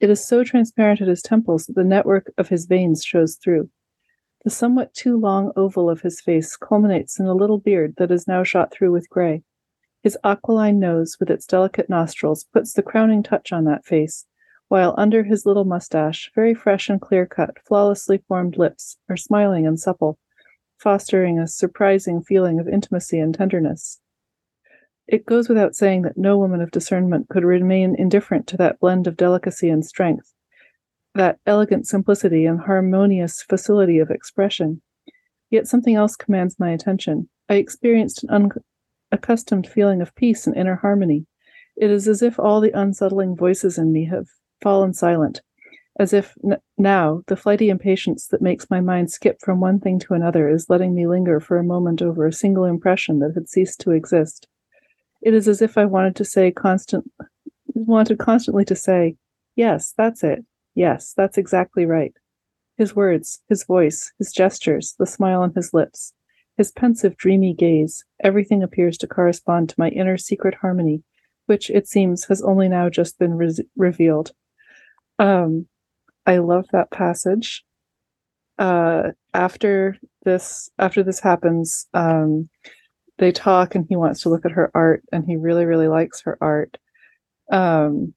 it 0.00 0.10
is 0.10 0.26
so 0.26 0.44
transparent 0.44 1.00
at 1.00 1.08
his 1.08 1.22
temples 1.22 1.66
that 1.66 1.74
the 1.74 1.84
network 1.84 2.32
of 2.36 2.48
his 2.48 2.66
veins 2.66 3.04
shows 3.04 3.36
through. 3.36 3.70
The 4.44 4.50
somewhat 4.50 4.92
too 4.92 5.18
long 5.18 5.52
oval 5.56 5.88
of 5.88 6.02
his 6.02 6.20
face 6.20 6.56
culminates 6.56 7.18
in 7.18 7.26
a 7.26 7.34
little 7.34 7.58
beard 7.58 7.94
that 7.96 8.10
is 8.10 8.28
now 8.28 8.44
shot 8.44 8.70
through 8.72 8.92
with 8.92 9.08
gray. 9.08 9.42
His 10.02 10.18
aquiline 10.22 10.78
nose, 10.78 11.16
with 11.18 11.30
its 11.30 11.46
delicate 11.46 11.88
nostrils, 11.88 12.44
puts 12.52 12.74
the 12.74 12.82
crowning 12.82 13.22
touch 13.22 13.52
on 13.52 13.64
that 13.64 13.86
face, 13.86 14.26
while 14.68 14.94
under 14.98 15.22
his 15.22 15.46
little 15.46 15.64
mustache, 15.64 16.30
very 16.34 16.52
fresh 16.52 16.90
and 16.90 17.00
clear 17.00 17.24
cut, 17.24 17.56
flawlessly 17.66 18.18
formed 18.28 18.58
lips 18.58 18.98
are 19.08 19.16
smiling 19.16 19.66
and 19.66 19.80
supple, 19.80 20.18
fostering 20.76 21.38
a 21.38 21.46
surprising 21.46 22.22
feeling 22.22 22.60
of 22.60 22.68
intimacy 22.68 23.18
and 23.18 23.34
tenderness. 23.34 24.00
It 25.06 25.26
goes 25.26 25.48
without 25.48 25.74
saying 25.74 26.02
that 26.02 26.16
no 26.16 26.38
woman 26.38 26.60
of 26.60 26.70
discernment 26.70 27.28
could 27.28 27.44
remain 27.44 27.94
indifferent 27.98 28.46
to 28.48 28.56
that 28.56 28.80
blend 28.80 29.06
of 29.06 29.16
delicacy 29.16 29.68
and 29.68 29.84
strength, 29.84 30.32
that 31.14 31.38
elegant 31.46 31.86
simplicity 31.86 32.46
and 32.46 32.60
harmonious 32.60 33.42
facility 33.42 33.98
of 33.98 34.10
expression. 34.10 34.80
Yet 35.50 35.68
something 35.68 35.94
else 35.94 36.16
commands 36.16 36.58
my 36.58 36.70
attention. 36.70 37.28
I 37.48 37.56
experienced 37.56 38.24
an 38.24 38.50
unaccustomed 39.12 39.66
feeling 39.66 40.00
of 40.00 40.14
peace 40.14 40.46
and 40.46 40.56
inner 40.56 40.76
harmony. 40.76 41.26
It 41.76 41.90
is 41.90 42.08
as 42.08 42.22
if 42.22 42.38
all 42.38 42.60
the 42.60 42.72
unsettling 42.72 43.36
voices 43.36 43.76
in 43.76 43.92
me 43.92 44.06
have 44.06 44.26
fallen 44.62 44.94
silent, 44.94 45.42
as 45.98 46.12
if 46.12 46.34
n- 46.42 46.58
now 46.78 47.22
the 47.26 47.36
flighty 47.36 47.68
impatience 47.68 48.26
that 48.28 48.40
makes 48.40 48.70
my 48.70 48.80
mind 48.80 49.10
skip 49.10 49.36
from 49.42 49.60
one 49.60 49.80
thing 49.80 49.98
to 50.00 50.14
another 50.14 50.48
is 50.48 50.70
letting 50.70 50.94
me 50.94 51.06
linger 51.06 51.40
for 51.40 51.58
a 51.58 51.64
moment 51.64 52.00
over 52.00 52.26
a 52.26 52.32
single 52.32 52.64
impression 52.64 53.18
that 53.18 53.34
had 53.34 53.48
ceased 53.48 53.80
to 53.80 53.90
exist. 53.90 54.48
It 55.24 55.32
is 55.32 55.48
as 55.48 55.62
if 55.62 55.78
I 55.78 55.86
wanted 55.86 56.16
to 56.16 56.24
say 56.24 56.52
constant 56.52 57.10
wanted 57.74 58.18
constantly 58.18 58.64
to 58.66 58.76
say, 58.76 59.16
Yes, 59.56 59.94
that's 59.96 60.22
it. 60.22 60.44
Yes, 60.74 61.14
that's 61.16 61.38
exactly 61.38 61.86
right. 61.86 62.12
His 62.76 62.94
words, 62.94 63.40
his 63.48 63.64
voice, 63.64 64.12
his 64.18 64.32
gestures, 64.32 64.94
the 64.98 65.06
smile 65.06 65.40
on 65.40 65.52
his 65.54 65.72
lips, 65.72 66.12
his 66.58 66.72
pensive, 66.72 67.16
dreamy 67.16 67.54
gaze, 67.54 68.04
everything 68.22 68.62
appears 68.62 68.98
to 68.98 69.06
correspond 69.06 69.70
to 69.70 69.74
my 69.78 69.88
inner 69.90 70.18
secret 70.18 70.56
harmony, 70.60 71.02
which, 71.46 71.70
it 71.70 71.88
seems, 71.88 72.24
has 72.24 72.42
only 72.42 72.68
now 72.68 72.90
just 72.90 73.18
been 73.18 73.34
re- 73.34 73.66
revealed. 73.76 74.32
Um, 75.18 75.68
I 76.26 76.38
love 76.38 76.66
that 76.72 76.90
passage. 76.90 77.64
Uh, 78.58 79.12
after 79.32 79.96
this, 80.24 80.68
after 80.78 81.02
this 81.02 81.20
happens, 81.20 81.86
um, 81.94 82.48
they 83.18 83.32
talk 83.32 83.74
and 83.74 83.86
he 83.88 83.96
wants 83.96 84.22
to 84.22 84.28
look 84.28 84.44
at 84.44 84.52
her 84.52 84.70
art 84.74 85.02
and 85.12 85.24
he 85.24 85.36
really 85.36 85.64
really 85.64 85.88
likes 85.88 86.22
her 86.22 86.36
art. 86.40 86.76
Um, 87.52 88.14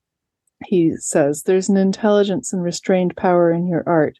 he 0.65 0.95
says 0.97 1.43
there's 1.43 1.69
an 1.69 1.77
intelligence 1.77 2.51
and 2.51 2.63
restrained 2.63 3.15
power 3.15 3.51
in 3.51 3.67
your 3.67 3.83
art. 3.85 4.17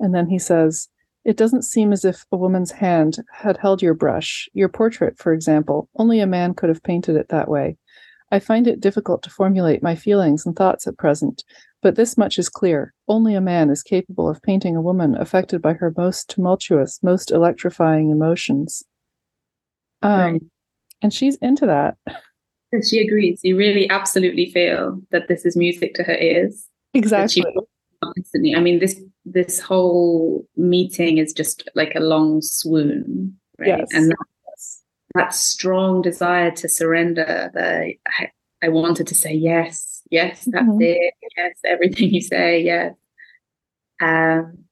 And 0.00 0.14
then 0.14 0.28
he 0.28 0.38
says 0.38 0.88
it 1.24 1.36
doesn't 1.36 1.62
seem 1.62 1.92
as 1.92 2.04
if 2.04 2.24
a 2.30 2.36
woman's 2.36 2.72
hand 2.72 3.18
had 3.32 3.56
held 3.56 3.82
your 3.82 3.94
brush 3.94 4.48
your 4.52 4.68
portrait 4.68 5.18
for 5.18 5.32
example. 5.32 5.88
Only 5.96 6.20
a 6.20 6.26
man 6.26 6.54
could 6.54 6.68
have 6.68 6.82
painted 6.82 7.16
it 7.16 7.28
that 7.28 7.48
way. 7.48 7.76
I 8.32 8.40
find 8.40 8.66
it 8.66 8.80
difficult 8.80 9.22
to 9.22 9.30
formulate 9.30 9.84
my 9.84 9.94
feelings 9.94 10.44
and 10.44 10.56
thoughts 10.56 10.86
at 10.86 10.98
present 10.98 11.44
but 11.82 11.94
this 11.94 12.16
much 12.16 12.36
is 12.36 12.48
clear. 12.48 12.92
Only 13.06 13.36
a 13.36 13.40
man 13.40 13.70
is 13.70 13.84
capable 13.84 14.28
of 14.28 14.42
painting 14.42 14.74
a 14.74 14.82
woman 14.82 15.14
affected 15.14 15.62
by 15.62 15.74
her 15.74 15.94
most 15.96 16.28
tumultuous 16.28 16.98
most 17.00 17.30
electrifying 17.30 18.10
emotions 18.10 18.82
um, 20.02 20.20
right. 20.20 20.42
And 21.02 21.12
she's 21.12 21.36
into 21.36 21.66
that. 21.66 21.96
And 22.72 22.86
she 22.86 23.00
agrees. 23.00 23.40
You 23.42 23.56
really 23.56 23.88
absolutely 23.90 24.50
feel 24.50 25.00
that 25.10 25.28
this 25.28 25.44
is 25.44 25.56
music 25.56 25.94
to 25.94 26.02
her 26.02 26.16
ears. 26.16 26.66
Exactly. 26.94 27.44
Constantly. 28.02 28.54
I 28.54 28.60
mean, 28.60 28.78
this 28.78 29.00
this 29.24 29.60
whole 29.60 30.46
meeting 30.56 31.18
is 31.18 31.32
just 31.32 31.68
like 31.74 31.94
a 31.94 32.00
long 32.00 32.42
swoon, 32.42 33.36
right? 33.58 33.78
Yes. 33.78 33.88
And 33.92 34.10
that, 34.10 34.16
that 35.14 35.34
strong 35.34 36.02
desire 36.02 36.50
to 36.52 36.68
surrender. 36.68 37.50
That 37.54 37.92
I, 38.06 38.30
I 38.62 38.68
wanted 38.68 39.06
to 39.06 39.14
say 39.14 39.32
yes, 39.32 40.02
yes, 40.10 40.44
that's 40.46 40.66
mm-hmm. 40.66 40.82
it, 40.82 41.14
yes, 41.36 41.54
everything 41.64 42.10
you 42.10 42.20
say, 42.20 42.62
yes. 42.62 42.94
Um, 44.00 44.65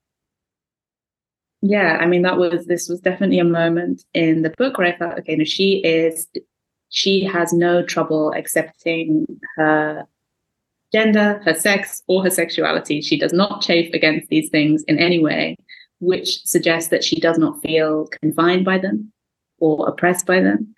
yeah, 1.67 1.97
I 1.99 2.05
mean, 2.05 2.21
that 2.23 2.37
was 2.37 2.67
this 2.67 2.91
was 2.91 3.01
definitely 3.01 3.39
a 3.39 3.45
moment 3.45 4.05
in 4.13 4.43
the 4.43 4.51
book 4.51 4.77
where 4.77 4.87
I 4.87 4.99
felt, 4.99 5.19
okay, 5.21 5.35
no, 5.35 5.45
she 5.45 5.79
is, 5.79 6.29
she 6.91 7.25
has 7.25 7.55
no 7.55 7.83
trouble 7.83 8.35
accepting 8.37 9.27
her 9.57 10.07
gender, 10.93 11.41
her 11.43 11.55
sex, 11.55 12.03
or 12.07 12.23
her 12.23 12.29
sexuality. 12.29 13.01
She 13.01 13.19
does 13.19 13.33
not 13.33 13.63
chafe 13.63 13.95
against 13.95 14.29
these 14.29 14.51
things 14.51 14.85
in 14.89 14.99
any 14.99 15.25
way, 15.25 15.57
which 16.01 16.45
suggests 16.45 16.91
that 16.91 17.03
she 17.03 17.19
does 17.19 17.39
not 17.39 17.63
feel 17.63 18.09
confined 18.21 18.67
by 18.67 18.77
them 18.77 19.11
or 19.59 19.89
oppressed 19.89 20.27
by 20.27 20.41
them. 20.41 20.75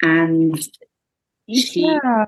And 0.00 0.58
she, 1.54 1.82
yeah, 1.82 2.24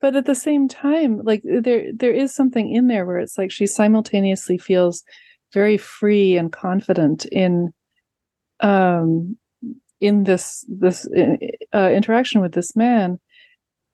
but 0.00 0.14
at 0.14 0.26
the 0.26 0.36
same 0.36 0.68
time, 0.68 1.20
like 1.24 1.42
there 1.42 1.92
there 1.92 2.14
is 2.14 2.32
something 2.32 2.72
in 2.72 2.86
there 2.86 3.04
where 3.04 3.18
it's 3.18 3.36
like 3.36 3.50
she 3.50 3.66
simultaneously 3.66 4.56
feels 4.56 5.02
very 5.52 5.76
free 5.76 6.36
and 6.36 6.52
confident 6.52 7.24
in 7.26 7.72
um 8.60 9.36
in 10.00 10.24
this 10.24 10.64
this 10.68 11.08
uh, 11.74 11.90
interaction 11.90 12.40
with 12.40 12.52
this 12.52 12.74
man. 12.74 13.18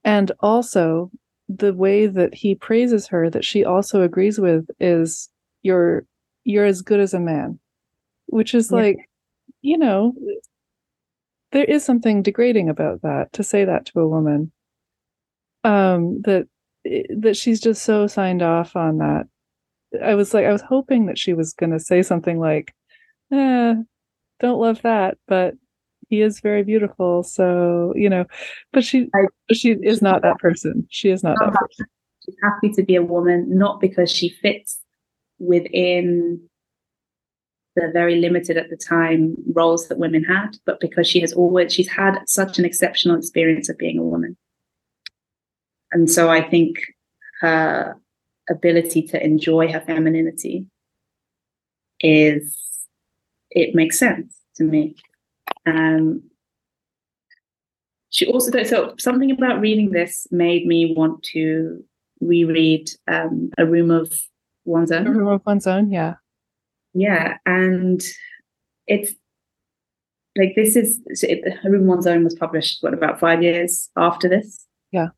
And 0.05 0.31
also 0.41 1.11
the 1.49 1.75
way 1.75 2.07
that 2.07 2.35
he 2.35 2.55
praises 2.55 3.07
her 3.09 3.31
that 3.31 3.45
she 3.45 3.65
also 3.65 4.03
agrees 4.03 4.39
with 4.39 4.67
is 4.81 5.29
you're 5.63 6.05
you're 6.45 6.65
as 6.65 6.83
good 6.83 7.01
as 7.01 7.15
a 7.15 7.21
man 7.21 7.59
which 8.27 8.55
is 8.55 8.71
yeah. 8.71 8.77
like 8.77 8.97
you 9.63 9.79
know 9.79 10.15
there 11.53 11.65
is 11.65 11.85
something 11.85 12.23
degrading 12.23 12.69
about 12.69 13.03
that 13.03 13.33
to 13.33 13.43
say 13.43 13.65
that 13.65 13.87
to 13.87 14.01
a 14.01 14.09
woman. 14.09 14.53
Um 15.65 16.21
that 16.23 16.47
that 16.85 17.37
she's 17.37 17.61
just 17.61 17.83
so 17.83 18.07
signed 18.07 18.43
off 18.43 18.77
on 18.77 18.99
that 18.99 19.27
i 20.03 20.15
was 20.15 20.35
like 20.35 20.47
i 20.47 20.53
was 20.53 20.63
hoping 20.63 21.07
that 21.07 21.19
she 21.19 21.33
was 21.33 21.53
going 21.55 21.73
to 21.73 21.81
say 21.81 22.03
something 22.03 22.39
like 22.39 22.75
eh, 23.33 23.75
don't 24.41 24.61
love 24.61 24.81
that 24.83 25.19
but 25.27 25.55
he 26.09 26.21
is 26.21 26.41
very 26.41 26.63
beautiful 26.63 27.23
so 27.23 27.93
you 27.97 28.09
know 28.09 28.25
but 28.73 28.85
she 28.85 29.09
I, 29.15 29.27
she 29.53 29.73
is 29.73 30.03
not 30.03 30.23
that 30.23 30.39
person. 30.39 30.87
She 30.91 31.11
is 31.11 31.23
not 31.23 31.37
that 31.41 31.53
person. 31.53 31.87
She's 32.25 32.37
happy 32.43 32.71
to 32.73 32.83
be 32.83 32.97
a 32.97 33.03
woman 33.03 33.47
not 33.49 33.81
because 33.81 34.11
she 34.11 34.29
fits 34.29 34.81
within 35.39 36.41
the 37.77 37.91
very 37.93 38.17
limited 38.17 38.57
at 38.57 38.71
the 38.71 38.77
time 38.77 39.37
roles 39.55 39.89
that 39.89 39.99
women 39.99 40.25
had 40.25 40.57
but 40.65 40.81
because 40.81 41.07
she 41.07 41.21
has 41.21 41.33
always 41.33 41.73
she's 41.73 41.89
had 41.89 42.19
such 42.27 42.59
an 42.59 42.65
exceptional 42.65 43.17
experience 43.17 43.69
of 43.69 43.79
being 43.79 43.99
a 43.99 44.03
woman. 44.03 44.37
And 45.93 46.11
so 46.11 46.29
i 46.31 46.43
think 46.43 46.79
her 47.41 47.97
ability 48.51 49.03
to 49.03 49.23
enjoy 49.23 49.73
her 49.73 49.81
femininity 49.81 50.67
is 52.01 52.57
it 53.51 53.75
makes 53.75 53.99
sense 53.99 54.37
to 54.57 54.65
me. 54.65 54.97
Um, 55.65 56.23
she 58.11 58.27
also 58.27 58.63
so 58.63 58.95
something 58.99 59.31
about 59.31 59.61
reading 59.61 59.91
this 59.91 60.27
made 60.31 60.67
me 60.67 60.95
want 60.97 61.23
to 61.35 61.85
reread 62.21 62.89
um, 63.09 63.51
A 63.59 63.67
Room 63.67 63.91
of 63.91 64.13
One's 64.65 64.91
Own. 64.91 65.07
A 65.07 65.11
Room 65.11 65.29
of 65.29 65.45
One's 65.45 65.67
Own, 65.67 65.91
yeah, 65.91 66.15
yeah, 66.95 67.37
and 67.45 68.03
it's 68.87 69.13
like 70.39 70.55
this 70.55 70.77
is 70.77 71.01
it, 71.23 71.59
A 71.65 71.71
Room 71.71 71.83
of 71.83 71.89
One's 71.89 72.07
Own 72.07 72.25
was 72.25 72.35
published 72.35 72.83
what 72.83 72.95
about 72.95 73.21
five 73.21 73.43
years 73.43 73.91
after 73.97 74.29
this, 74.29 74.67
yeah, 74.93 75.09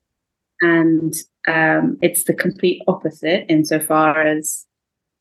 and 0.61 1.15
um, 1.49 1.97
it's 2.03 2.25
the 2.25 2.35
complete 2.35 2.83
opposite 2.87 3.47
insofar 3.49 4.21
as 4.21 4.67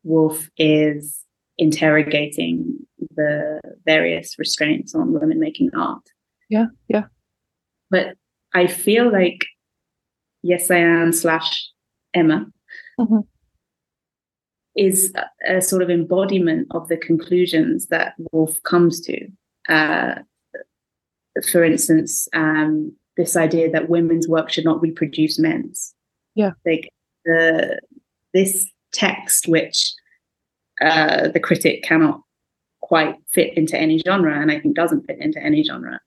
Woolf 0.04 0.50
is 0.58 1.24
interrogating 1.58 2.78
the 3.16 3.60
various 3.86 4.38
restraints 4.38 4.94
on 4.94 5.14
women 5.14 5.40
making 5.40 5.72
art. 5.76 6.04
Yeah, 6.50 6.66
yeah. 6.88 7.06
But 7.90 8.16
I 8.54 8.68
feel 8.68 9.12
like 9.12 9.46
Yesayan 10.46 11.14
slash 11.14 11.70
Emma 12.14 12.46
mm-hmm. 13.00 13.20
is 14.76 15.14
a, 15.16 15.58
a, 15.58 15.62
sort 15.62 15.82
of 15.82 15.90
embodiment 15.90 16.68
of 16.72 16.88
the 16.90 16.98
conclusions 16.98 17.88
that 17.88 18.14
Woolf 18.32 18.62
comes 18.64 19.02
to. 19.02 19.28
Uh, 19.70 20.16
for 21.52 21.64
instance, 21.64 22.28
um, 22.34 22.96
this 23.16 23.36
idea 23.36 23.70
that 23.72 23.90
women's 23.90 24.28
work 24.28 24.50
should 24.50 24.66
not 24.66 24.82
reproduce 24.82 25.40
men's. 25.40 25.94
Yeah. 26.38 26.52
Like 26.66 26.88
the 27.26 27.80
this 28.34 28.70
text, 28.94 29.48
which 29.48 29.92
uh, 30.80 31.30
the 31.30 31.40
critic 31.40 31.82
cannot 31.82 32.22
quite 32.82 33.16
fit 33.34 33.58
into 33.58 33.76
any 33.76 33.98
genre, 33.98 34.40
and 34.40 34.52
I 34.52 34.60
think 34.60 34.76
doesn't 34.76 35.08
fit 35.08 35.18
into 35.20 35.44
any 35.44 35.64
genre. 35.64 36.00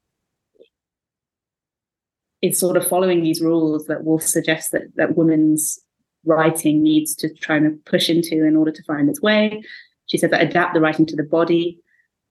It's 2.40 2.60
sort 2.60 2.76
of 2.76 2.86
following 2.86 3.22
these 3.22 3.42
rules 3.42 3.86
that 3.86 4.04
will 4.04 4.20
suggest 4.20 4.70
that 4.70 4.84
that 4.94 5.16
women's 5.16 5.80
writing 6.24 6.80
needs 6.80 7.16
to 7.16 7.34
try 7.34 7.56
and 7.56 7.84
push 7.84 8.08
into 8.08 8.46
in 8.46 8.54
order 8.54 8.70
to 8.70 8.82
find 8.84 9.10
its 9.10 9.20
way. 9.20 9.60
She 10.06 10.16
said 10.16 10.30
that 10.30 10.42
adapt 10.42 10.74
the 10.74 10.80
writing 10.80 11.06
to 11.06 11.16
the 11.16 11.24
body. 11.24 11.80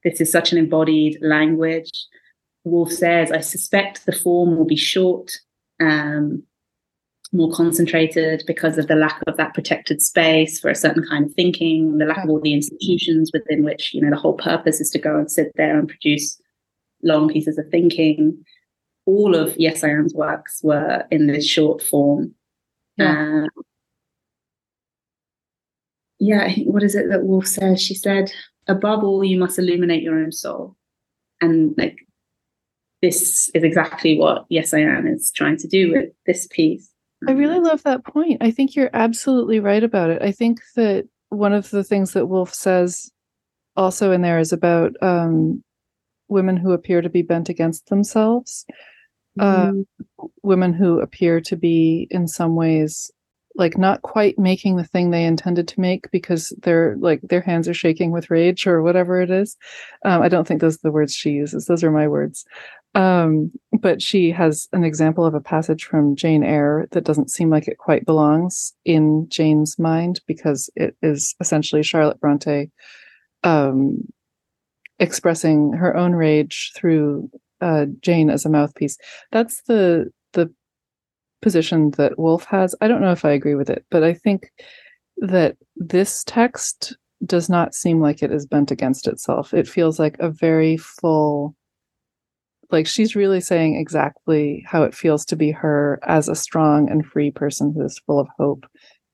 This 0.04 0.22
is 0.22 0.32
such 0.32 0.52
an 0.52 0.58
embodied 0.58 1.18
language. 1.20 1.90
Woolf 2.64 2.92
says, 2.92 3.30
I 3.30 3.40
suspect 3.40 4.06
the 4.06 4.12
form 4.12 4.56
will 4.56 4.64
be 4.64 4.76
short. 4.76 5.32
Um, 5.80 6.44
more 7.32 7.50
concentrated 7.52 8.42
because 8.46 8.76
of 8.76 8.88
the 8.88 8.96
lack 8.96 9.20
of 9.26 9.36
that 9.36 9.54
protected 9.54 10.02
space 10.02 10.58
for 10.58 10.68
a 10.68 10.74
certain 10.74 11.04
kind 11.08 11.26
of 11.26 11.34
thinking, 11.34 11.98
the 11.98 12.04
lack 12.04 12.24
of 12.24 12.30
all 12.30 12.40
the 12.40 12.54
institutions 12.54 13.30
within 13.32 13.62
which, 13.62 13.94
you 13.94 14.00
know, 14.00 14.10
the 14.10 14.16
whole 14.16 14.34
purpose 14.34 14.80
is 14.80 14.90
to 14.90 14.98
go 14.98 15.16
and 15.16 15.30
sit 15.30 15.52
there 15.54 15.78
and 15.78 15.88
produce 15.88 16.40
long 17.02 17.28
pieces 17.28 17.56
of 17.56 17.68
thinking. 17.70 18.44
All 19.06 19.34
of 19.36 19.54
Yesayan's 19.54 20.14
works 20.14 20.60
were 20.62 21.04
in 21.10 21.26
this 21.28 21.46
short 21.46 21.82
form. 21.82 22.34
Yeah. 22.96 23.44
Um, 23.44 23.48
yeah, 26.18 26.52
what 26.64 26.82
is 26.82 26.94
it 26.94 27.08
that 27.08 27.22
Woolf 27.22 27.46
says? 27.46 27.80
She 27.80 27.94
said, 27.94 28.30
above 28.66 29.02
all, 29.02 29.24
you 29.24 29.38
must 29.38 29.58
illuminate 29.58 30.02
your 30.02 30.18
own 30.18 30.32
soul. 30.32 30.76
And 31.40 31.74
like 31.78 31.98
this 33.00 33.50
is 33.54 33.62
exactly 33.62 34.18
what 34.18 34.48
Yesayan 34.50 35.12
is 35.12 35.32
trying 35.34 35.56
to 35.58 35.68
do 35.68 35.92
with 35.92 36.10
this 36.26 36.46
piece. 36.48 36.89
I 37.28 37.32
really 37.32 37.60
love 37.60 37.82
that 37.82 38.04
point. 38.04 38.38
I 38.40 38.50
think 38.50 38.74
you're 38.74 38.90
absolutely 38.92 39.60
right 39.60 39.82
about 39.82 40.10
it. 40.10 40.22
I 40.22 40.32
think 40.32 40.60
that 40.76 41.06
one 41.28 41.52
of 41.52 41.70
the 41.70 41.84
things 41.84 42.12
that 42.12 42.26
Woolf 42.26 42.54
says 42.54 43.10
also 43.76 44.12
in 44.12 44.22
there 44.22 44.38
is 44.38 44.52
about 44.52 44.92
um, 45.02 45.62
women 46.28 46.56
who 46.56 46.72
appear 46.72 47.02
to 47.02 47.10
be 47.10 47.22
bent 47.22 47.48
against 47.48 47.88
themselves, 47.88 48.64
mm. 49.38 49.84
uh, 50.18 50.24
women 50.42 50.72
who 50.72 51.00
appear 51.00 51.40
to 51.42 51.56
be 51.56 52.08
in 52.10 52.26
some 52.26 52.56
ways 52.56 53.10
like 53.60 53.78
not 53.78 54.02
quite 54.02 54.38
making 54.38 54.76
the 54.76 54.84
thing 54.84 55.10
they 55.10 55.24
intended 55.24 55.68
to 55.68 55.80
make 55.80 56.10
because 56.10 56.52
they're 56.62 56.96
like 56.98 57.20
their 57.22 57.42
hands 57.42 57.68
are 57.68 57.74
shaking 57.74 58.10
with 58.10 58.30
rage 58.30 58.66
or 58.66 58.82
whatever 58.82 59.20
it 59.20 59.30
is. 59.30 59.56
Um, 60.04 60.22
I 60.22 60.28
don't 60.28 60.48
think 60.48 60.60
those 60.60 60.76
are 60.76 60.84
the 60.84 60.90
words 60.90 61.14
she 61.14 61.30
uses; 61.30 61.66
those 61.66 61.84
are 61.84 61.92
my 61.92 62.08
words. 62.08 62.44
Um, 62.94 63.52
but 63.72 64.02
she 64.02 64.32
has 64.32 64.66
an 64.72 64.82
example 64.82 65.24
of 65.24 65.34
a 65.34 65.40
passage 65.40 65.84
from 65.84 66.16
Jane 66.16 66.42
Eyre 66.42 66.88
that 66.90 67.04
doesn't 67.04 67.30
seem 67.30 67.50
like 67.50 67.68
it 67.68 67.78
quite 67.78 68.04
belongs 68.04 68.72
in 68.84 69.28
Jane's 69.28 69.78
mind 69.78 70.20
because 70.26 70.68
it 70.74 70.96
is 71.02 71.36
essentially 71.38 71.84
Charlotte 71.84 72.18
Bronte 72.18 72.70
um, 73.44 74.08
expressing 74.98 75.72
her 75.74 75.96
own 75.96 76.14
rage 76.14 76.72
through 76.74 77.30
uh, 77.60 77.86
Jane 78.00 78.30
as 78.30 78.44
a 78.44 78.50
mouthpiece. 78.50 78.96
That's 79.30 79.62
the 79.62 80.10
the 80.32 80.52
position 81.42 81.90
that 81.92 82.18
Woolf 82.18 82.44
has. 82.44 82.74
I 82.80 82.88
don't 82.88 83.00
know 83.00 83.12
if 83.12 83.24
I 83.24 83.30
agree 83.30 83.54
with 83.54 83.70
it, 83.70 83.84
but 83.90 84.04
I 84.04 84.14
think 84.14 84.50
that 85.18 85.56
this 85.76 86.24
text 86.24 86.96
does 87.24 87.48
not 87.48 87.74
seem 87.74 88.00
like 88.00 88.22
it 88.22 88.32
is 88.32 88.46
bent 88.46 88.70
against 88.70 89.06
itself. 89.06 89.52
It 89.52 89.68
feels 89.68 89.98
like 89.98 90.16
a 90.18 90.30
very 90.30 90.76
full 90.76 91.54
like 92.72 92.86
she's 92.86 93.16
really 93.16 93.40
saying 93.40 93.76
exactly 93.76 94.64
how 94.66 94.82
it 94.82 94.94
feels 94.94 95.24
to 95.26 95.36
be 95.36 95.50
her 95.50 95.98
as 96.04 96.28
a 96.28 96.34
strong 96.34 96.88
and 96.88 97.04
free 97.04 97.30
person 97.30 97.72
who 97.72 97.84
is 97.84 98.00
full 98.06 98.20
of 98.20 98.28
hope 98.38 98.66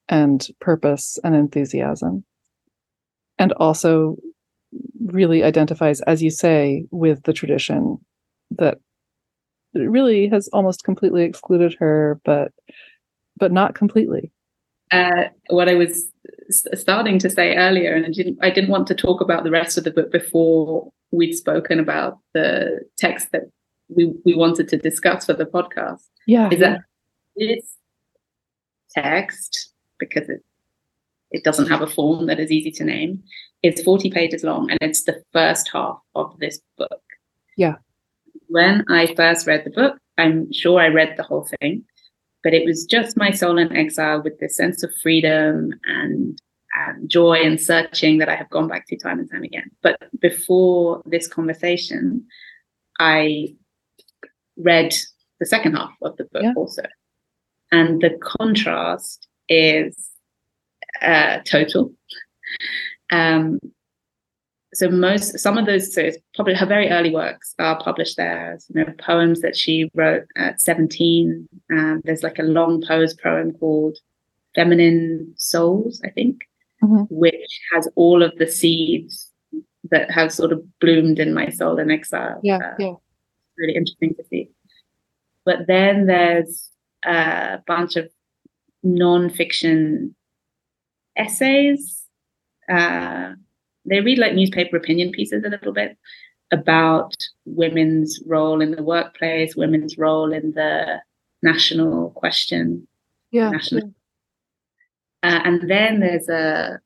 and 0.08 0.48
purpose 0.60 1.18
and 1.24 1.34
enthusiasm 1.34 2.24
and 3.38 3.52
also 3.54 4.16
really 5.06 5.42
identifies 5.42 6.00
as 6.02 6.22
you 6.22 6.30
say 6.30 6.84
with 6.90 7.22
the 7.22 7.32
tradition 7.32 7.98
that 8.50 8.78
really 9.80 10.28
has 10.28 10.48
almost 10.48 10.84
completely 10.84 11.24
excluded 11.24 11.74
her 11.78 12.20
but 12.24 12.52
but 13.36 13.52
not 13.52 13.74
completely 13.74 14.30
uh, 14.92 15.24
what 15.48 15.68
i 15.68 15.74
was 15.74 16.10
starting 16.50 17.18
to 17.18 17.28
say 17.28 17.56
earlier 17.56 17.94
and 17.94 18.06
i 18.06 18.10
didn't 18.10 18.38
i 18.42 18.50
didn't 18.50 18.70
want 18.70 18.86
to 18.86 18.94
talk 18.94 19.20
about 19.20 19.44
the 19.44 19.50
rest 19.50 19.76
of 19.76 19.84
the 19.84 19.90
book 19.90 20.10
before 20.12 20.90
we'd 21.10 21.34
spoken 21.34 21.80
about 21.80 22.18
the 22.34 22.80
text 22.96 23.32
that 23.32 23.50
we, 23.88 24.12
we 24.24 24.34
wanted 24.34 24.68
to 24.68 24.76
discuss 24.76 25.26
for 25.26 25.34
the 25.34 25.46
podcast. 25.46 26.02
Yeah. 26.26 26.50
Is 26.50 26.60
that 26.60 26.80
this 27.36 27.76
text, 28.94 29.72
because 29.98 30.28
it 30.28 30.42
it 31.32 31.42
doesn't 31.42 31.66
have 31.66 31.82
a 31.82 31.88
form 31.88 32.26
that 32.26 32.38
is 32.38 32.52
easy 32.52 32.70
to 32.70 32.84
name. 32.84 33.22
It's 33.62 33.82
40 33.82 34.10
pages 34.10 34.44
long 34.44 34.70
and 34.70 34.78
it's 34.80 35.02
the 35.02 35.22
first 35.32 35.68
half 35.72 35.98
of 36.14 36.38
this 36.38 36.60
book. 36.78 37.02
Yeah. 37.56 37.76
When 38.48 38.84
I 38.88 39.14
first 39.14 39.46
read 39.46 39.64
the 39.64 39.70
book, 39.70 39.98
I'm 40.18 40.52
sure 40.52 40.80
I 40.80 40.88
read 40.88 41.14
the 41.16 41.22
whole 41.22 41.48
thing, 41.60 41.84
but 42.42 42.54
it 42.54 42.64
was 42.64 42.84
just 42.84 43.16
my 43.16 43.30
soul 43.30 43.58
in 43.58 43.74
exile 43.76 44.22
with 44.22 44.38
this 44.38 44.56
sense 44.56 44.82
of 44.82 44.94
freedom 45.02 45.72
and, 45.84 46.38
and 46.74 47.08
joy 47.08 47.38
and 47.42 47.60
searching 47.60 48.18
that 48.18 48.28
I 48.28 48.36
have 48.36 48.50
gone 48.50 48.68
back 48.68 48.86
to 48.88 48.96
time 48.96 49.18
and 49.18 49.30
time 49.30 49.42
again. 49.42 49.70
But 49.82 49.98
before 50.20 51.02
this 51.06 51.26
conversation, 51.26 52.24
I 52.98 53.54
read 54.56 54.94
the 55.40 55.46
second 55.46 55.74
half 55.74 55.94
of 56.02 56.16
the 56.16 56.24
book 56.24 56.42
yeah. 56.42 56.54
also. 56.56 56.82
And 57.72 58.00
the 58.00 58.18
contrast 58.22 59.26
is 59.48 59.94
uh, 61.02 61.40
total. 61.44 61.92
Um, 63.10 63.60
so 64.76 64.88
most 64.88 65.38
some 65.38 65.58
of 65.58 65.66
those 65.66 65.92
so 65.94 66.00
it's 66.00 66.18
probably 66.34 66.54
her 66.54 66.66
very 66.66 66.90
early 66.90 67.12
works 67.12 67.54
are 67.58 67.80
published 67.80 68.16
there. 68.16 68.58
You 68.68 68.84
know 68.84 68.92
poems 68.98 69.40
that 69.40 69.56
she 69.56 69.90
wrote 69.94 70.24
at 70.36 70.60
17 70.60 71.48
um, 71.72 72.02
there's 72.04 72.22
like 72.22 72.38
a 72.38 72.42
long 72.42 72.82
prose 72.82 73.14
poem 73.14 73.52
called 73.52 73.98
feminine 74.54 75.34
souls 75.36 76.00
i 76.04 76.10
think 76.10 76.42
mm-hmm. 76.82 77.02
which 77.10 77.60
has 77.72 77.88
all 77.94 78.22
of 78.22 78.32
the 78.38 78.46
seeds 78.46 79.30
that 79.90 80.10
have 80.10 80.32
sort 80.32 80.52
of 80.52 80.62
bloomed 80.80 81.18
in 81.18 81.34
my 81.34 81.48
soul 81.50 81.78
in 81.78 81.90
exile. 81.90 82.40
Yeah 82.42 82.58
uh, 82.58 82.74
yeah. 82.78 82.92
really 83.56 83.76
interesting 83.76 84.14
to 84.14 84.24
see. 84.24 84.50
But 85.44 85.66
then 85.66 86.06
there's 86.06 86.70
a 87.04 87.60
bunch 87.66 87.96
of 87.96 88.10
non-fiction 88.82 90.14
essays 91.16 92.04
uh, 92.68 93.32
they 93.86 94.00
read 94.00 94.18
like 94.18 94.34
newspaper 94.34 94.76
opinion 94.76 95.12
pieces 95.12 95.44
a 95.44 95.48
little 95.48 95.72
bit 95.72 95.96
about 96.52 97.14
women's 97.44 98.20
role 98.26 98.60
in 98.60 98.72
the 98.72 98.82
workplace, 98.82 99.56
women's 99.56 99.98
role 99.98 100.32
in 100.32 100.52
the 100.52 101.00
national 101.42 102.10
question. 102.10 102.86
Yeah. 103.30 103.50
National. 103.50 103.92
Uh, 105.22 105.40
and 105.44 105.70
then 105.70 106.00
there's 106.00 106.28
a 106.28 106.80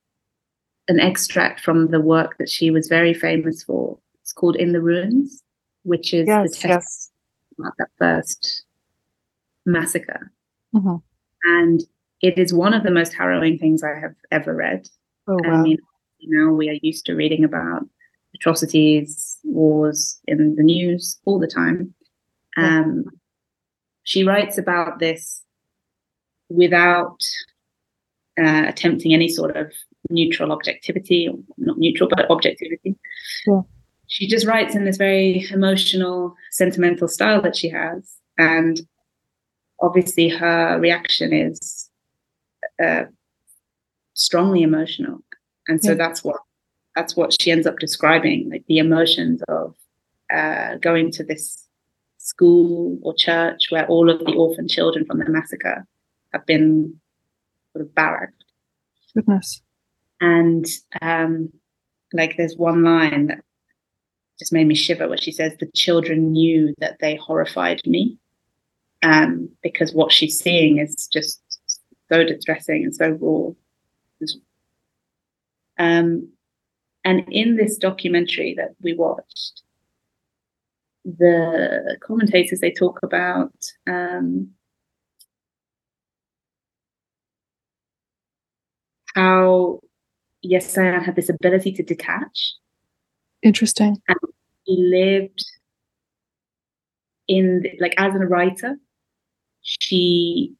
an 0.88 0.98
extract 0.98 1.60
from 1.60 1.90
the 1.90 2.00
work 2.00 2.36
that 2.38 2.48
she 2.48 2.70
was 2.70 2.88
very 2.88 3.14
famous 3.14 3.62
for. 3.62 3.98
It's 4.22 4.32
called 4.32 4.56
In 4.56 4.72
the 4.72 4.80
Ruins, 4.80 5.42
which 5.84 6.12
is 6.12 6.26
yes, 6.26 6.50
the 6.50 6.56
text 6.68 7.12
yes. 7.50 7.58
about 7.58 7.72
that 7.78 7.90
first 7.98 8.64
massacre. 9.64 10.32
Mm-hmm. 10.74 10.96
And 11.44 11.80
it 12.22 12.38
is 12.38 12.52
one 12.52 12.74
of 12.74 12.82
the 12.82 12.90
most 12.90 13.14
harrowing 13.14 13.58
things 13.58 13.82
I 13.82 13.98
have 13.98 14.14
ever 14.32 14.54
read. 14.54 14.88
Oh, 15.28 15.38
wow. 15.44 15.54
I 15.54 15.62
mean, 15.62 15.78
you 16.20 16.36
know, 16.36 16.52
we 16.52 16.68
are 16.68 16.78
used 16.82 17.06
to 17.06 17.14
reading 17.14 17.44
about 17.44 17.82
atrocities, 18.34 19.38
wars 19.44 20.20
in 20.26 20.54
the 20.56 20.62
news 20.62 21.18
all 21.24 21.38
the 21.38 21.46
time. 21.46 21.94
Um, 22.56 23.04
she 24.04 24.24
writes 24.24 24.58
about 24.58 24.98
this 24.98 25.42
without 26.48 27.18
uh, 28.38 28.64
attempting 28.66 29.14
any 29.14 29.28
sort 29.28 29.56
of 29.56 29.72
neutral 30.08 30.52
objectivity, 30.52 31.30
not 31.58 31.78
neutral, 31.78 32.08
but 32.08 32.30
objectivity. 32.30 32.96
Yeah. 33.46 33.60
She 34.08 34.26
just 34.26 34.46
writes 34.46 34.74
in 34.74 34.84
this 34.84 34.96
very 34.96 35.46
emotional, 35.52 36.34
sentimental 36.50 37.06
style 37.06 37.40
that 37.42 37.56
she 37.56 37.68
has. 37.68 38.16
And 38.36 38.80
obviously, 39.80 40.28
her 40.28 40.78
reaction 40.80 41.32
is 41.32 41.88
uh, 42.82 43.04
strongly 44.14 44.62
emotional 44.62 45.22
and 45.70 45.82
so 45.82 45.90
yeah. 45.92 45.96
that's 45.96 46.24
what 46.24 46.40
that's 46.96 47.16
what 47.16 47.40
she 47.40 47.52
ends 47.52 47.66
up 47.66 47.78
describing 47.78 48.50
like 48.50 48.64
the 48.66 48.78
emotions 48.78 49.40
of 49.46 49.74
uh, 50.34 50.74
going 50.76 51.10
to 51.12 51.22
this 51.22 51.66
school 52.18 52.98
or 53.02 53.14
church 53.14 53.66
where 53.70 53.86
all 53.86 54.10
of 54.10 54.18
the 54.18 54.32
orphan 54.32 54.66
children 54.68 55.04
from 55.06 55.20
the 55.20 55.30
massacre 55.30 55.86
have 56.32 56.44
been 56.46 57.00
sort 57.72 57.86
of 57.86 57.94
barracked. 57.94 58.44
Goodness. 59.14 59.62
And 60.20 60.66
um, 61.00 61.52
like 62.12 62.36
there's 62.36 62.56
one 62.56 62.82
line 62.82 63.28
that 63.28 63.44
just 64.38 64.52
made 64.52 64.66
me 64.66 64.74
shiver 64.74 65.08
where 65.08 65.18
she 65.18 65.32
says 65.32 65.52
the 65.58 65.70
children 65.74 66.32
knew 66.32 66.74
that 66.78 66.98
they 67.00 67.14
horrified 67.14 67.80
me 67.86 68.18
um, 69.02 69.48
because 69.62 69.94
what 69.94 70.12
she's 70.12 70.38
seeing 70.38 70.78
is 70.78 71.08
just 71.12 71.40
so 72.10 72.24
distressing 72.24 72.84
and 72.84 72.94
so 72.94 73.10
raw 73.20 73.52
um, 75.80 76.28
and 77.04 77.24
in 77.30 77.56
this 77.56 77.78
documentary 77.78 78.54
that 78.58 78.72
we 78.82 78.92
watched, 78.92 79.62
the 81.06 81.96
commentators 82.02 82.60
they 82.60 82.70
talk 82.70 83.00
about 83.02 83.54
um, 83.88 84.50
how 89.14 89.80
Yesayan 90.44 91.02
had 91.02 91.16
this 91.16 91.30
ability 91.30 91.72
to 91.72 91.82
detach. 91.82 92.52
Interesting. 93.42 93.96
And 94.06 94.18
he 94.64 94.76
lived 94.76 95.42
in 97.26 97.62
the, 97.62 97.72
like 97.80 97.94
as 97.96 98.14
a 98.14 98.18
writer, 98.18 98.76
she 99.62 100.52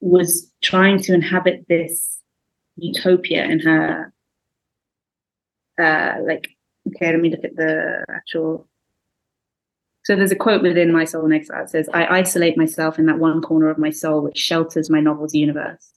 was 0.00 0.52
trying 0.62 1.00
to 1.02 1.12
inhabit 1.12 1.66
this 1.68 2.18
utopia 2.78 3.44
in 3.44 3.60
her 3.60 4.12
uh 5.80 6.14
like 6.26 6.48
okay 6.88 7.10
let 7.12 7.20
me 7.20 7.30
look 7.30 7.44
at 7.44 7.56
the 7.56 8.04
actual 8.08 8.68
so 10.04 10.16
there's 10.16 10.32
a 10.32 10.36
quote 10.36 10.62
within 10.62 10.92
my 10.92 11.04
soul 11.04 11.30
exile 11.32 11.64
it 11.64 11.70
says 11.70 11.88
i 11.92 12.06
isolate 12.06 12.56
myself 12.56 12.98
in 12.98 13.06
that 13.06 13.18
one 13.18 13.42
corner 13.42 13.68
of 13.68 13.78
my 13.78 13.90
soul 13.90 14.22
which 14.22 14.38
shelters 14.38 14.90
my 14.90 15.00
novel's 15.00 15.34
universe. 15.34 15.92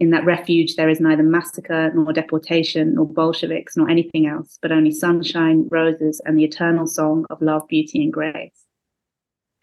In 0.00 0.10
that 0.10 0.24
refuge 0.24 0.76
there 0.76 0.88
is 0.88 1.00
neither 1.00 1.24
massacre 1.24 1.90
nor 1.92 2.12
deportation 2.12 2.94
nor 2.94 3.06
bolsheviks 3.06 3.76
nor 3.76 3.90
anything 3.90 4.26
else 4.26 4.58
but 4.62 4.70
only 4.70 4.92
sunshine 4.92 5.66
roses 5.70 6.20
and 6.24 6.38
the 6.38 6.44
eternal 6.44 6.86
song 6.86 7.26
of 7.30 7.42
love 7.42 7.66
beauty 7.68 8.04
and 8.04 8.12
grace. 8.12 8.64